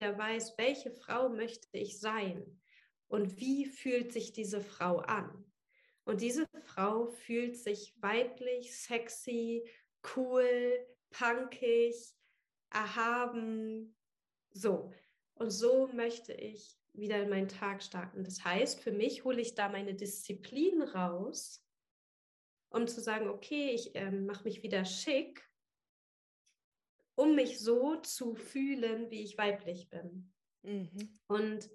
Weiß, 0.00 0.56
welche 0.56 0.90
Frau 0.90 1.28
möchte 1.28 1.76
ich 1.76 2.00
sein 2.00 2.60
und 3.08 3.38
wie 3.38 3.66
fühlt 3.66 4.12
sich 4.12 4.32
diese 4.32 4.62
Frau 4.62 4.98
an. 4.98 5.44
Und 6.04 6.22
diese 6.22 6.48
Frau 6.64 7.06
fühlt 7.06 7.56
sich 7.56 7.94
weiblich, 8.00 8.74
sexy, 8.74 9.68
cool, 10.16 10.86
punkig, 11.10 11.94
erhaben. 12.70 13.94
So. 14.50 14.92
Und 15.34 15.50
so 15.50 15.88
möchte 15.88 16.32
ich 16.32 16.78
wieder 16.92 17.22
in 17.22 17.28
meinen 17.28 17.48
Tag 17.48 17.82
starten. 17.82 18.24
Das 18.24 18.44
heißt, 18.44 18.80
für 18.80 18.92
mich 18.92 19.24
hole 19.24 19.40
ich 19.40 19.54
da 19.54 19.68
meine 19.68 19.94
Disziplin 19.94 20.82
raus, 20.82 21.64
um 22.70 22.86
zu 22.86 23.00
sagen, 23.00 23.28
okay, 23.28 23.70
ich 23.70 23.94
äh, 23.94 24.10
mache 24.10 24.44
mich 24.44 24.62
wieder 24.62 24.84
schick, 24.84 25.49
um 27.20 27.34
mich 27.34 27.60
so 27.60 27.96
zu 27.96 28.34
fühlen, 28.34 29.10
wie 29.10 29.22
ich 29.22 29.36
weiblich 29.36 29.90
bin. 29.90 30.32
Mhm. 30.62 31.18
Und 31.26 31.70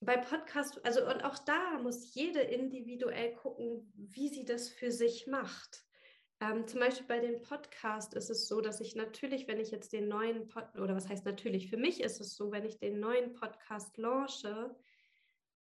bei 0.00 0.16
Podcast, 0.16 0.84
also 0.84 1.04
und 1.04 1.24
auch 1.24 1.38
da 1.38 1.80
muss 1.80 2.14
jede 2.14 2.40
individuell 2.40 3.34
gucken, 3.34 3.92
wie 3.94 4.28
sie 4.28 4.44
das 4.44 4.68
für 4.68 4.92
sich 4.92 5.26
macht. 5.26 5.84
Ähm, 6.40 6.68
zum 6.68 6.78
Beispiel 6.78 7.06
bei 7.06 7.18
dem 7.18 7.42
Podcast 7.42 8.14
ist 8.14 8.30
es 8.30 8.46
so, 8.46 8.60
dass 8.60 8.80
ich 8.80 8.94
natürlich, 8.94 9.48
wenn 9.48 9.58
ich 9.58 9.72
jetzt 9.72 9.92
den 9.92 10.06
neuen 10.06 10.46
Pod 10.46 10.64
oder 10.76 10.94
was 10.94 11.08
heißt 11.08 11.24
natürlich, 11.24 11.70
für 11.70 11.78
mich 11.78 12.00
ist 12.00 12.20
es 12.20 12.36
so, 12.36 12.52
wenn 12.52 12.64
ich 12.64 12.78
den 12.78 13.00
neuen 13.00 13.32
Podcast 13.32 13.96
launche, 13.96 14.76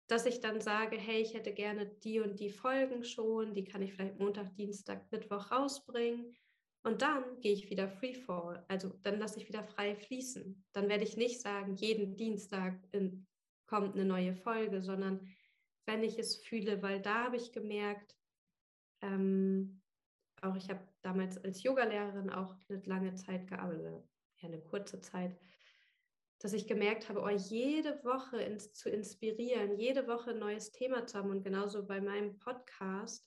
dass 0.08 0.26
ich 0.26 0.40
dann 0.42 0.62
sage, 0.62 0.98
hey, 0.98 1.22
ich 1.22 1.34
hätte 1.34 1.54
gerne 1.54 1.86
die 2.04 2.20
und 2.20 2.40
die 2.40 2.50
Folgen 2.50 3.04
schon, 3.04 3.54
die 3.54 3.64
kann 3.64 3.82
ich 3.82 3.94
vielleicht 3.94 4.20
Montag, 4.20 4.56
Dienstag, 4.56 5.12
Mittwoch 5.12 5.52
rausbringen. 5.52 6.36
Und 6.84 7.02
dann 7.02 7.40
gehe 7.40 7.54
ich 7.54 7.70
wieder 7.70 7.88
Freefall, 7.88 8.66
also 8.68 8.90
dann 9.04 9.18
lasse 9.18 9.40
ich 9.40 9.48
wieder 9.48 9.64
frei 9.64 9.96
fließen. 9.96 10.66
Dann 10.74 10.90
werde 10.90 11.06
ich 11.06 11.16
nicht 11.16 11.40
sagen, 11.40 11.76
jeden 11.76 12.18
Dienstag 12.18 12.78
in, 12.92 13.26
kommt 13.66 13.96
eine 13.96 14.04
neue 14.04 14.36
Folge, 14.36 14.82
sondern 14.82 15.26
wenn 15.86 16.04
ich 16.04 16.20
es 16.20 16.36
fühle, 16.36 16.82
weil 16.82 17.02
da 17.02 17.26
habe 17.26 17.38
ich 17.38 17.54
gemerkt, 17.54 18.18
ähm, 19.02 19.82
auch 20.42 20.56
ich 20.58 20.70
habe 20.70 20.86
damals 21.02 21.38
als 21.38 21.64
Yogalehrerin 21.64 22.30
auch 22.30 22.56
eine 22.68 22.82
lange 22.86 23.16
Zeit 23.16 23.48
gearbeitet, 23.48 23.86
ja 23.86 24.48
eine 24.50 24.62
kurze 24.62 25.00
Zeit, 25.00 25.40
dass 26.44 26.52
ich 26.52 26.68
gemerkt 26.68 27.08
habe, 27.08 27.22
oh, 27.22 27.30
jede 27.30 28.04
Woche 28.04 28.38
ins, 28.42 28.74
zu 28.74 28.90
inspirieren, 28.90 29.78
jede 29.78 30.08
Woche 30.08 30.32
ein 30.32 30.40
neues 30.40 30.74
Thema 30.74 31.08
zu 31.08 31.18
haben 31.18 31.30
und 31.30 31.42
genauso 31.42 31.88
bei 31.88 32.02
meinem 32.02 32.38
Podcast, 32.38 33.26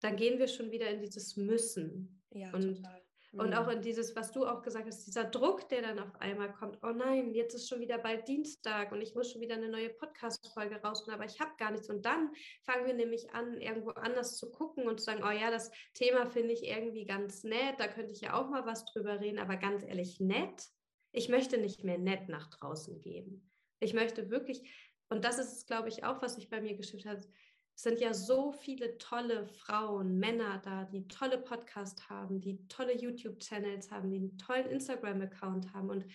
dann 0.00 0.14
gehen 0.14 0.38
wir 0.38 0.46
schon 0.46 0.70
wieder 0.70 0.88
in 0.88 1.00
dieses 1.00 1.36
Müssen. 1.36 2.22
Ja, 2.30 2.52
und, 2.52 2.76
total. 2.76 3.02
Und 3.32 3.54
auch 3.54 3.66
mhm. 3.66 3.72
in 3.72 3.82
dieses, 3.82 4.14
was 4.14 4.30
du 4.30 4.46
auch 4.46 4.62
gesagt 4.62 4.86
hast, 4.86 5.04
dieser 5.04 5.24
Druck, 5.24 5.68
der 5.68 5.82
dann 5.82 5.98
auf 5.98 6.14
einmal 6.20 6.52
kommt, 6.52 6.78
oh 6.84 6.92
nein, 6.92 7.34
jetzt 7.34 7.54
ist 7.54 7.68
schon 7.68 7.80
wieder 7.80 7.98
bald 7.98 8.28
Dienstag 8.28 8.92
und 8.92 9.00
ich 9.00 9.16
muss 9.16 9.32
schon 9.32 9.40
wieder 9.40 9.56
eine 9.56 9.68
neue 9.68 9.90
Podcast-Folge 9.90 10.76
rausholen, 10.76 11.14
aber 11.14 11.24
ich 11.24 11.40
habe 11.40 11.50
gar 11.58 11.72
nichts. 11.72 11.90
Und 11.90 12.06
dann 12.06 12.30
fangen 12.62 12.86
wir 12.86 12.94
nämlich 12.94 13.34
an, 13.34 13.60
irgendwo 13.60 13.90
anders 13.90 14.36
zu 14.36 14.52
gucken 14.52 14.86
und 14.86 15.00
zu 15.00 15.06
sagen, 15.06 15.24
oh 15.24 15.30
ja, 15.30 15.50
das 15.50 15.72
Thema 15.94 16.26
finde 16.26 16.52
ich 16.52 16.62
irgendwie 16.68 17.04
ganz 17.04 17.42
nett, 17.42 17.80
da 17.80 17.88
könnte 17.88 18.12
ich 18.12 18.20
ja 18.20 18.34
auch 18.34 18.48
mal 18.48 18.64
was 18.64 18.84
drüber 18.84 19.18
reden, 19.18 19.40
aber 19.40 19.56
ganz 19.56 19.82
ehrlich, 19.82 20.20
nett 20.20 20.70
ich 21.12 21.28
möchte 21.28 21.58
nicht 21.58 21.84
mehr 21.84 21.98
nett 21.98 22.28
nach 22.28 22.48
draußen 22.48 23.00
geben. 23.00 23.48
Ich 23.80 23.94
möchte 23.94 24.30
wirklich, 24.30 24.68
und 25.08 25.24
das 25.24 25.38
ist, 25.38 25.66
glaube 25.66 25.88
ich, 25.88 26.04
auch, 26.04 26.22
was 26.22 26.34
sich 26.34 26.48
bei 26.48 26.60
mir 26.60 26.74
geschifft 26.74 27.06
hat, 27.06 27.28
es 27.74 27.82
sind 27.82 28.00
ja 28.00 28.12
so 28.12 28.52
viele 28.52 28.98
tolle 28.98 29.46
Frauen, 29.46 30.18
Männer 30.18 30.60
da, 30.64 30.84
die 30.84 31.08
tolle 31.08 31.38
Podcasts 31.38 32.08
haben, 32.08 32.40
die 32.40 32.66
tolle 32.68 32.96
YouTube-Channels 32.96 33.90
haben, 33.90 34.10
die 34.10 34.16
einen 34.16 34.38
tollen 34.38 34.68
Instagram-Account 34.68 35.72
haben. 35.72 35.88
Und 35.88 36.06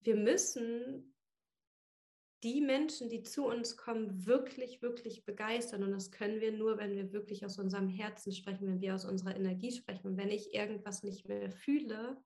wir 0.00 0.16
müssen 0.16 1.14
die 2.42 2.60
Menschen, 2.60 3.08
die 3.08 3.22
zu 3.22 3.44
uns 3.44 3.76
kommen, 3.76 4.26
wirklich, 4.26 4.80
wirklich 4.82 5.24
begeistern. 5.24 5.82
Und 5.82 5.92
das 5.92 6.10
können 6.10 6.40
wir 6.40 6.52
nur, 6.52 6.78
wenn 6.78 6.96
wir 6.96 7.12
wirklich 7.12 7.44
aus 7.44 7.58
unserem 7.58 7.88
Herzen 7.88 8.32
sprechen, 8.32 8.66
wenn 8.66 8.80
wir 8.80 8.94
aus 8.94 9.04
unserer 9.04 9.36
Energie 9.36 9.72
sprechen. 9.72 10.06
Und 10.06 10.16
wenn 10.16 10.30
ich 10.30 10.54
irgendwas 10.54 11.02
nicht 11.02 11.28
mehr 11.28 11.50
fühle, 11.50 12.16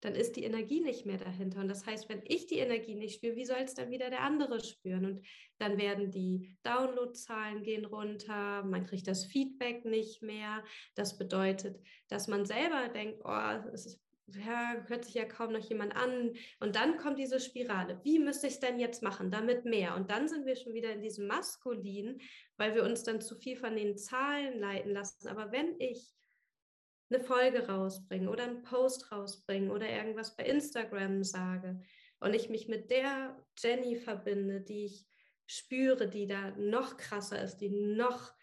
dann 0.00 0.14
ist 0.14 0.36
die 0.36 0.44
Energie 0.44 0.80
nicht 0.80 1.06
mehr 1.06 1.18
dahinter. 1.18 1.60
Und 1.60 1.68
das 1.68 1.84
heißt, 1.84 2.08
wenn 2.08 2.22
ich 2.24 2.46
die 2.46 2.58
Energie 2.58 2.94
nicht 2.94 3.16
spüre, 3.16 3.36
wie 3.36 3.44
soll 3.44 3.58
es 3.64 3.74
dann 3.74 3.90
wieder 3.90 4.10
der 4.10 4.22
andere 4.22 4.62
spüren? 4.62 5.04
Und 5.04 5.26
dann 5.58 5.76
werden 5.76 6.10
die 6.10 6.56
Downloadzahlen 6.62 7.62
gehen 7.62 7.84
runter, 7.84 8.62
man 8.64 8.84
kriegt 8.84 9.08
das 9.08 9.24
Feedback 9.24 9.84
nicht 9.84 10.22
mehr. 10.22 10.64
Das 10.94 11.18
bedeutet, 11.18 11.80
dass 12.08 12.28
man 12.28 12.44
selber 12.46 12.88
denkt, 12.88 13.22
oh, 13.24 13.70
es 13.72 13.86
ist 13.86 14.00
ja, 14.36 14.84
hört 14.86 15.04
sich 15.04 15.14
ja 15.14 15.24
kaum 15.24 15.52
noch 15.52 15.68
jemand 15.68 15.96
an. 15.96 16.34
Und 16.60 16.76
dann 16.76 16.96
kommt 16.98 17.18
diese 17.18 17.40
Spirale. 17.40 18.00
Wie 18.04 18.18
müsste 18.18 18.46
ich 18.46 18.54
es 18.54 18.60
denn 18.60 18.78
jetzt 18.78 19.02
machen, 19.02 19.30
damit 19.30 19.64
mehr? 19.64 19.94
Und 19.94 20.10
dann 20.10 20.28
sind 20.28 20.46
wir 20.46 20.56
schon 20.56 20.74
wieder 20.74 20.92
in 20.92 21.02
diesem 21.02 21.26
Maskulin, 21.26 22.20
weil 22.56 22.74
wir 22.74 22.84
uns 22.84 23.04
dann 23.04 23.20
zu 23.20 23.36
viel 23.36 23.56
von 23.56 23.76
den 23.76 23.96
Zahlen 23.96 24.58
leiten 24.58 24.92
lassen. 24.92 25.28
Aber 25.28 25.52
wenn 25.52 25.78
ich 25.80 26.14
eine 27.10 27.20
Folge 27.20 27.66
rausbringe 27.66 28.28
oder 28.28 28.44
einen 28.44 28.62
Post 28.62 29.10
rausbringe 29.10 29.72
oder 29.72 29.88
irgendwas 29.88 30.36
bei 30.36 30.44
Instagram 30.44 31.24
sage 31.24 31.80
und 32.20 32.34
ich 32.34 32.50
mich 32.50 32.68
mit 32.68 32.90
der 32.90 33.42
Jenny 33.58 33.96
verbinde, 33.96 34.60
die 34.60 34.84
ich 34.84 35.06
spüre, 35.46 36.08
die 36.08 36.26
da 36.26 36.50
noch 36.50 36.98
krasser 36.98 37.42
ist, 37.42 37.58
die 37.58 37.70
noch 37.70 38.34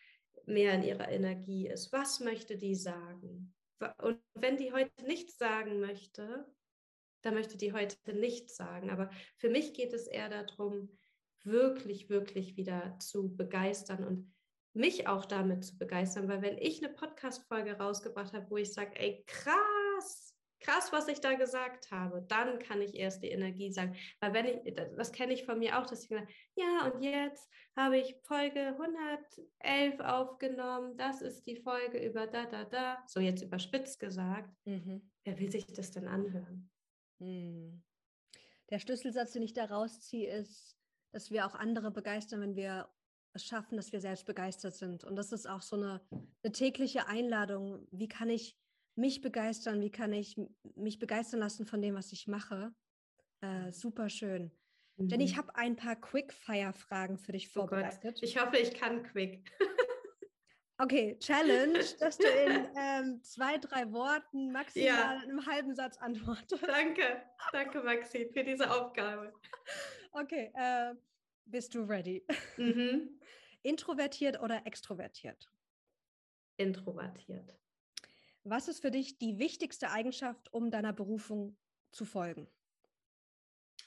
mehr 0.48 0.74
in 0.74 0.84
ihrer 0.84 1.10
Energie 1.10 1.68
ist, 1.68 1.92
was 1.94 2.20
möchte 2.20 2.58
die 2.58 2.76
sagen? 2.76 3.55
Und 3.97 4.19
wenn 4.34 4.57
die 4.57 4.71
heute 4.71 4.91
nichts 5.05 5.38
sagen 5.38 5.80
möchte, 5.80 6.45
dann 7.21 7.34
möchte 7.34 7.57
die 7.57 7.73
heute 7.73 7.97
nichts 8.13 8.55
sagen. 8.55 8.89
Aber 8.89 9.09
für 9.38 9.49
mich 9.49 9.73
geht 9.73 9.93
es 9.93 10.07
eher 10.07 10.30
darum, 10.30 10.89
wirklich, 11.43 12.09
wirklich 12.09 12.57
wieder 12.57 12.97
zu 12.99 13.36
begeistern 13.36 14.03
und 14.03 14.34
mich 14.73 15.07
auch 15.07 15.26
damit 15.26 15.63
zu 15.63 15.78
begeistern, 15.78 16.28
weil 16.28 16.41
wenn 16.41 16.57
ich 16.57 16.84
eine 16.84 16.93
Podcast-Folge 16.93 17.78
rausgebracht 17.78 18.34
habe, 18.34 18.49
wo 18.49 18.57
ich 18.57 18.73
sage, 18.73 18.99
ey, 18.99 19.23
krass, 19.26 19.55
krass, 20.66 20.91
was 20.91 21.07
ich 21.07 21.22
da 21.22 21.34
gesagt 21.34 21.91
habe, 21.91 22.24
dann 22.28 22.59
kann 22.59 22.82
ich 22.82 22.95
erst 22.95 23.22
die 23.24 23.30
Energie 23.30 23.72
sagen. 23.72 23.95
Weil 24.20 24.34
wenn 24.34 24.45
ich, 24.45 24.76
das 24.97 25.11
kenne 25.11 25.34
ich 25.34 25.45
von 25.45 25.59
mir 25.59 25.80
auch, 25.80 25.86
dass 25.86 26.03
ich 26.03 26.09
sage, 26.09 26.28
ja, 26.55 26.91
und 26.91 27.01
jetzt 27.01 27.49
habe 27.76 27.97
ich 27.97 28.16
Folge 28.24 28.76
111 29.63 29.99
aufgenommen, 29.99 30.97
das 30.97 31.22
ist 31.22 31.45
die 31.45 31.57
Folge 31.57 32.03
über 32.03 32.26
da, 32.26 32.45
da, 32.45 32.66
da, 32.66 33.03
so 33.07 33.20
jetzt 33.20 33.43
überspitzt 33.43 33.99
gesagt. 33.99 34.49
Mhm. 34.66 35.11
Wer 35.24 35.39
will 35.39 35.51
sich 35.51 35.68
das 35.68 35.91
denn 35.91 36.07
anhören? 36.07 36.70
Mhm. 37.20 37.84
Der 38.72 38.80
Schlüsselsatz, 38.80 39.34
den 39.34 39.43
ich 39.43 39.53
da 39.53 39.66
rausziehe, 39.66 40.34
ist, 40.36 40.76
dass 41.11 41.30
wir 41.30 41.45
auch 41.45 41.53
andere 41.53 41.91
begeistern, 41.91 42.41
wenn 42.41 42.55
wir 42.55 42.89
es 43.34 43.45
schaffen, 43.45 43.76
dass 43.76 43.91
wir 43.91 43.99
selbst 43.99 44.26
begeistert 44.26 44.76
sind. 44.76 45.03
Und 45.03 45.16
das 45.16 45.32
ist 45.32 45.45
auch 45.45 45.61
so 45.61 45.76
eine, 45.76 46.01
eine 46.43 46.51
tägliche 46.51 47.07
Einladung. 47.07 47.88
Wie 47.91 48.07
kann 48.07 48.30
ich 48.30 48.57
mich 48.96 49.22
begeistern? 49.22 49.82
Wie 49.82 49.91
kann 49.91 50.14
ich 50.14 50.39
mich 50.76 51.00
begeistern 51.00 51.39
lassen 51.39 51.66
von 51.66 51.82
dem, 51.82 51.96
was 51.96 52.12
ich 52.12 52.28
mache? 52.28 52.74
Äh, 53.41 53.72
super 53.72 54.10
schön. 54.10 54.52
Mhm. 54.98 55.08
Jenny, 55.10 55.24
ich 55.26 55.34
mhm. 55.34 55.38
habe 55.38 55.56
ein 55.56 55.76
paar 55.76 55.96
Quickfire-Fragen 55.96 57.18
für 57.18 57.32
dich 57.32 57.50
vorbereitet. 57.50 58.18
Oh 58.18 58.24
ich 58.24 58.39
hoffe, 58.39 58.58
ich 58.58 58.74
kann 58.74 59.04
quick. 59.04 59.52
okay, 60.78 61.18
Challenge, 61.20 61.80
dass 62.00 62.18
du 62.18 62.28
in 62.28 62.68
ähm, 62.78 63.22
zwei, 63.22 63.58
drei 63.58 63.91
Worten 63.91 64.52
maximal 64.52 64.88
ja. 64.88 65.22
in 65.24 65.30
einem 65.30 65.46
halben 65.46 65.76
Satz 65.76 65.98
antwortest. 65.98 66.64
Danke, 66.68 67.24
danke 67.52 67.82
Maxi 67.82 68.30
für 68.32 68.43
diese 68.43 68.72
Aufgabe. 68.72 69.34
Okay, 70.12 70.52
äh, 70.56 70.93
bist 71.46 71.76
du 71.76 71.82
ready? 71.82 72.26
Mhm. 72.58 73.20
Introvertiert 73.64 74.39
oder 74.39 74.66
extrovertiert? 74.66 75.50
Introvertiert. 76.58 77.54
Was 78.48 78.68
ist 78.68 78.82
für 78.82 78.91
dich 78.91 79.18
die 79.18 79.39
wichtigste 79.39 79.89
Eigenschaft, 79.89 80.54
um 80.54 80.70
deiner 80.70 80.93
Berufung 80.93 81.58
zu 81.91 82.06
folgen? 82.06 82.48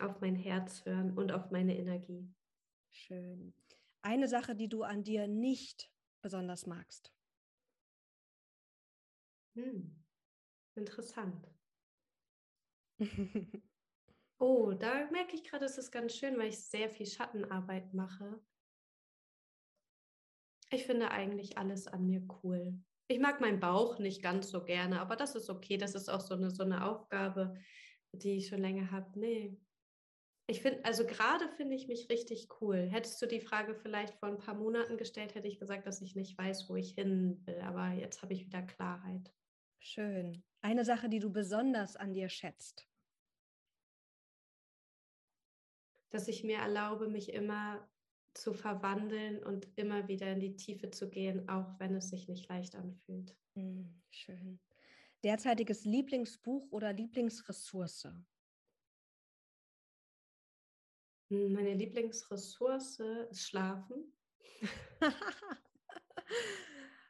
Auf 0.01 0.21
mein 0.21 0.35
Herz 0.35 0.85
hören 0.85 1.17
und 1.17 1.31
auf 1.31 1.53
meine 1.53 1.79
Energie. 1.79 2.29
Schön. 2.91 3.55
Eine 4.03 4.27
Sache, 4.27 4.57
die 4.57 4.69
du 4.69 4.83
an 4.83 5.05
dir 5.05 5.29
nicht 5.29 5.93
besonders 6.23 6.67
magst. 6.67 7.15
Hm. 9.55 10.05
Interessant. 10.75 11.49
Oh, 14.41 14.73
da 14.73 15.11
merke 15.11 15.35
ich 15.35 15.43
gerade, 15.43 15.65
es 15.65 15.79
ist 15.79 15.91
ganz 15.91 16.15
schön, 16.15 16.39
weil 16.39 16.51
ich 16.51 16.61
sehr 16.61 16.89
viel 16.89 17.07
Schattenarbeit 17.07 17.93
mache. 17.93 18.41
Ich 20.71 20.87
finde 20.87 21.11
eigentlich 21.11 21.59
alles 21.59 21.89
an 21.89 22.07
mir 22.07 22.25
cool. 22.45 22.79
Ich 23.09 23.19
mag 23.19 23.41
meinen 23.41 23.61
Bauch 23.61 23.99
nicht 23.99 24.23
ganz 24.23 24.51
so 24.51 24.65
gerne, 24.65 25.01
aber 25.01 25.17
das 25.17 25.35
ist 25.35 25.49
okay. 25.51 25.79
Das 25.79 25.95
ist 25.95 26.09
auch 26.09 26.21
so 26.21 26.35
eine, 26.35 26.51
so 26.51 26.63
eine 26.63 26.85
Aufgabe, 26.85 27.55
die 28.13 28.37
ich 28.37 28.49
schon 28.49 28.61
länger 28.61 28.91
habe. 28.91 29.19
Nee. 29.19 29.57
Ich 30.47 30.63
finde, 30.63 30.85
also 30.85 31.07
gerade 31.07 31.49
finde 31.57 31.75
ich 31.75 31.89
mich 31.89 32.09
richtig 32.09 32.49
cool. 32.61 32.89
Hättest 32.91 33.21
du 33.21 33.27
die 33.27 33.41
Frage 33.41 33.75
vielleicht 33.75 34.15
vor 34.15 34.29
ein 34.29 34.39
paar 34.39 34.55
Monaten 34.55 34.97
gestellt, 34.97 35.35
hätte 35.35 35.49
ich 35.49 35.59
gesagt, 35.59 35.87
dass 35.87 36.01
ich 36.01 36.15
nicht 36.15 36.39
weiß, 36.39 36.69
wo 36.69 36.77
ich 36.77 36.95
hin 36.95 37.43
will. 37.47 37.61
Aber 37.61 37.93
jetzt 37.93 38.23
habe 38.23 38.33
ich 38.33 38.47
wieder 38.47 38.63
Klarheit. 38.63 39.33
Schön. 39.81 40.43
Eine 40.61 40.85
Sache, 40.85 41.09
die 41.09 41.19
du 41.19 41.31
besonders 41.31 41.97
an 41.97 42.15
dir 42.15 42.29
schätzt. 42.29 42.89
dass 46.11 46.29
ich 46.29 46.45
mir 46.45 46.59
erlaube, 46.59 47.09
mich 47.09 47.33
immer 47.33 47.87
zu 48.39 48.55
verwandeln 48.55 49.43
und 49.43 49.69
immer 49.77 50.09
wieder 50.09 50.33
in 50.33 50.41
die 50.41 50.57
Tiefe 50.57 50.91
zu 50.91 51.11
gehen, 51.11 51.49
auch 51.49 51.79
wenn 51.79 51.95
es 51.95 52.11
sich 52.11 52.29
nicht 52.29 52.49
leicht 52.49 52.75
anfühlt. 52.77 53.37
Hm, 53.55 54.03
schön. 54.11 54.61
Derzeitiges 55.25 55.85
Lieblingsbuch 55.85 56.71
oder 56.71 56.93
Lieblingsressource? 56.93 58.09
Hm, 61.31 61.53
meine 61.53 61.75
Lieblingsressource 61.75 63.01
ist 63.31 63.49
Schlafen. 63.49 64.13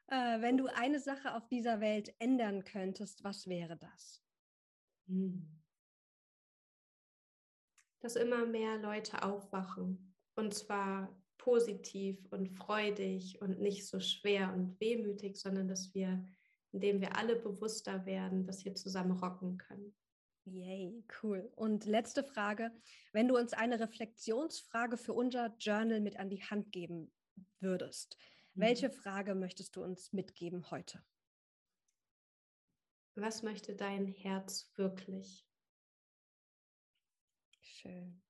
äh, 0.08 0.40
wenn 0.40 0.56
du 0.56 0.66
eine 0.66 1.00
Sache 1.00 1.34
auf 1.34 1.46
dieser 1.48 1.80
Welt 1.80 2.14
ändern 2.18 2.64
könntest, 2.64 3.22
was 3.22 3.46
wäre 3.46 3.76
das? 3.76 4.22
Hm 5.06 5.58
dass 8.00 8.16
immer 8.16 8.46
mehr 8.46 8.78
Leute 8.78 9.22
aufwachen. 9.22 10.07
Und 10.39 10.55
zwar 10.55 11.12
positiv 11.36 12.24
und 12.30 12.47
freudig 12.47 13.43
und 13.43 13.59
nicht 13.59 13.89
so 13.89 13.99
schwer 13.99 14.55
und 14.55 14.78
wehmütig, 14.78 15.36
sondern 15.36 15.66
dass 15.66 15.93
wir, 15.95 16.24
indem 16.70 17.01
wir 17.01 17.16
alle 17.16 17.34
bewusster 17.34 18.07
werden, 18.07 18.47
das 18.47 18.61
hier 18.61 18.76
zusammen 18.76 19.18
rocken 19.18 19.59
können. 19.59 19.97
Yay, 20.45 21.05
cool. 21.20 21.51
Und 21.57 21.86
letzte 21.86 22.22
Frage, 22.22 22.70
wenn 23.12 23.26
du 23.26 23.36
uns 23.36 23.53
eine 23.53 23.80
Reflexionsfrage 23.80 24.97
für 24.97 25.12
unser 25.12 25.57
Journal 25.59 26.01
mit 26.01 26.20
an 26.20 26.30
die 26.30 26.45
Hand 26.45 26.70
geben 26.70 27.11
würdest, 27.59 28.16
mhm. 28.55 28.61
welche 28.61 28.91
Frage 28.91 29.34
möchtest 29.34 29.74
du 29.74 29.82
uns 29.82 30.12
mitgeben 30.12 30.70
heute? 30.70 31.05
Was 33.16 33.43
möchte 33.43 33.74
dein 33.74 34.07
Herz 34.07 34.70
wirklich? 34.76 35.45
Schön. 37.61 38.22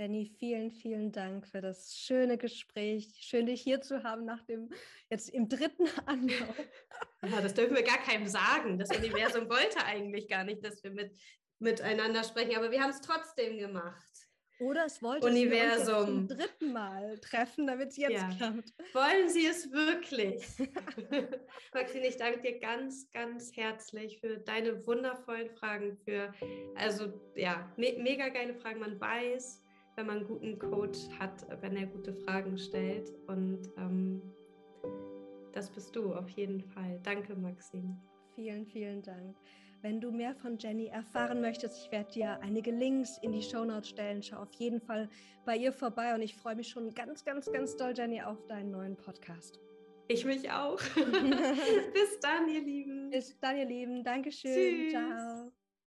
Jenny, 0.00 0.32
vielen, 0.38 0.70
vielen 0.70 1.12
Dank 1.12 1.46
für 1.46 1.60
das 1.60 1.94
schöne 1.94 2.38
Gespräch. 2.38 3.18
Schön, 3.20 3.44
dich 3.44 3.60
hier 3.60 3.82
zu 3.82 4.02
haben 4.02 4.24
nach 4.24 4.42
dem, 4.44 4.70
jetzt 5.10 5.28
im 5.28 5.46
dritten 5.46 5.84
Anlauf. 6.06 6.56
Ja, 7.22 7.42
das 7.42 7.52
dürfen 7.52 7.76
wir 7.76 7.82
gar 7.82 7.98
keinem 7.98 8.26
sagen. 8.26 8.78
Das 8.78 8.96
Universum 8.96 9.50
wollte 9.50 9.84
eigentlich 9.84 10.26
gar 10.26 10.44
nicht, 10.44 10.64
dass 10.64 10.82
wir 10.82 10.92
mit, 10.92 11.12
miteinander 11.58 12.24
sprechen, 12.24 12.56
aber 12.56 12.70
wir 12.70 12.80
haben 12.80 12.92
es 12.92 13.02
trotzdem 13.02 13.58
gemacht. 13.58 14.10
Oder 14.58 14.86
es 14.86 15.02
wollte 15.02 15.26
Universum. 15.26 16.06
Sie 16.06 16.28
zum 16.28 16.38
dritten 16.38 16.72
Mal 16.72 17.18
treffen, 17.18 17.66
damit 17.66 17.90
es 17.90 17.98
jetzt 17.98 18.12
ja. 18.12 18.30
klappt. 18.38 18.72
Wollen 18.94 19.28
Sie 19.28 19.44
es 19.44 19.70
wirklich? 19.70 20.42
Maxine, 21.74 22.08
ich 22.08 22.16
danke 22.16 22.40
dir 22.40 22.58
ganz, 22.58 23.10
ganz 23.10 23.54
herzlich 23.54 24.18
für 24.20 24.38
deine 24.38 24.86
wundervollen 24.86 25.50
Fragen. 25.50 25.98
Für, 26.06 26.32
also 26.74 27.20
ja, 27.36 27.70
me 27.76 27.96
mega 27.98 28.30
geile 28.30 28.54
Fragen. 28.54 28.80
Man 28.80 28.98
weiß, 28.98 29.59
wenn 30.00 30.06
man 30.06 30.16
einen 30.16 30.26
guten 30.26 30.58
Coach 30.58 31.10
hat, 31.18 31.46
wenn 31.60 31.76
er 31.76 31.86
gute 31.86 32.14
Fragen 32.14 32.56
stellt. 32.56 33.12
Und 33.26 33.60
ähm, 33.76 34.22
das 35.52 35.68
bist 35.68 35.94
du 35.94 36.14
auf 36.14 36.28
jeden 36.30 36.62
Fall. 36.62 36.98
Danke, 37.02 37.34
Maxine. 37.36 38.00
Vielen, 38.34 38.64
vielen 38.64 39.02
Dank. 39.02 39.36
Wenn 39.82 40.00
du 40.00 40.10
mehr 40.10 40.34
von 40.34 40.56
Jenny 40.56 40.86
erfahren 40.86 41.42
möchtest, 41.42 41.84
ich 41.84 41.92
werde 41.92 42.10
dir 42.12 42.40
einige 42.40 42.70
Links 42.70 43.18
in 43.18 43.32
die 43.32 43.42
Shownotes 43.42 43.90
stellen. 43.90 44.22
Schau 44.22 44.38
auf 44.38 44.52
jeden 44.54 44.80
Fall 44.80 45.10
bei 45.44 45.56
ihr 45.56 45.72
vorbei 45.72 46.14
und 46.14 46.22
ich 46.22 46.34
freue 46.34 46.56
mich 46.56 46.68
schon 46.68 46.94
ganz, 46.94 47.22
ganz, 47.22 47.52
ganz 47.52 47.76
doll, 47.76 47.92
Jenny, 47.94 48.22
auf 48.22 48.46
deinen 48.46 48.70
neuen 48.70 48.96
Podcast. 48.96 49.60
Ich 50.08 50.24
mich 50.24 50.50
auch. 50.50 50.78
Bis 50.94 52.20
dann, 52.22 52.48
ihr 52.48 52.62
Lieben. 52.62 53.10
Bis 53.10 53.38
dann, 53.38 53.58
ihr 53.58 53.66
Lieben. 53.66 54.02
Dankeschön. 54.02 54.54
Tschüss. 54.54 54.92
Ciao. 54.92 55.29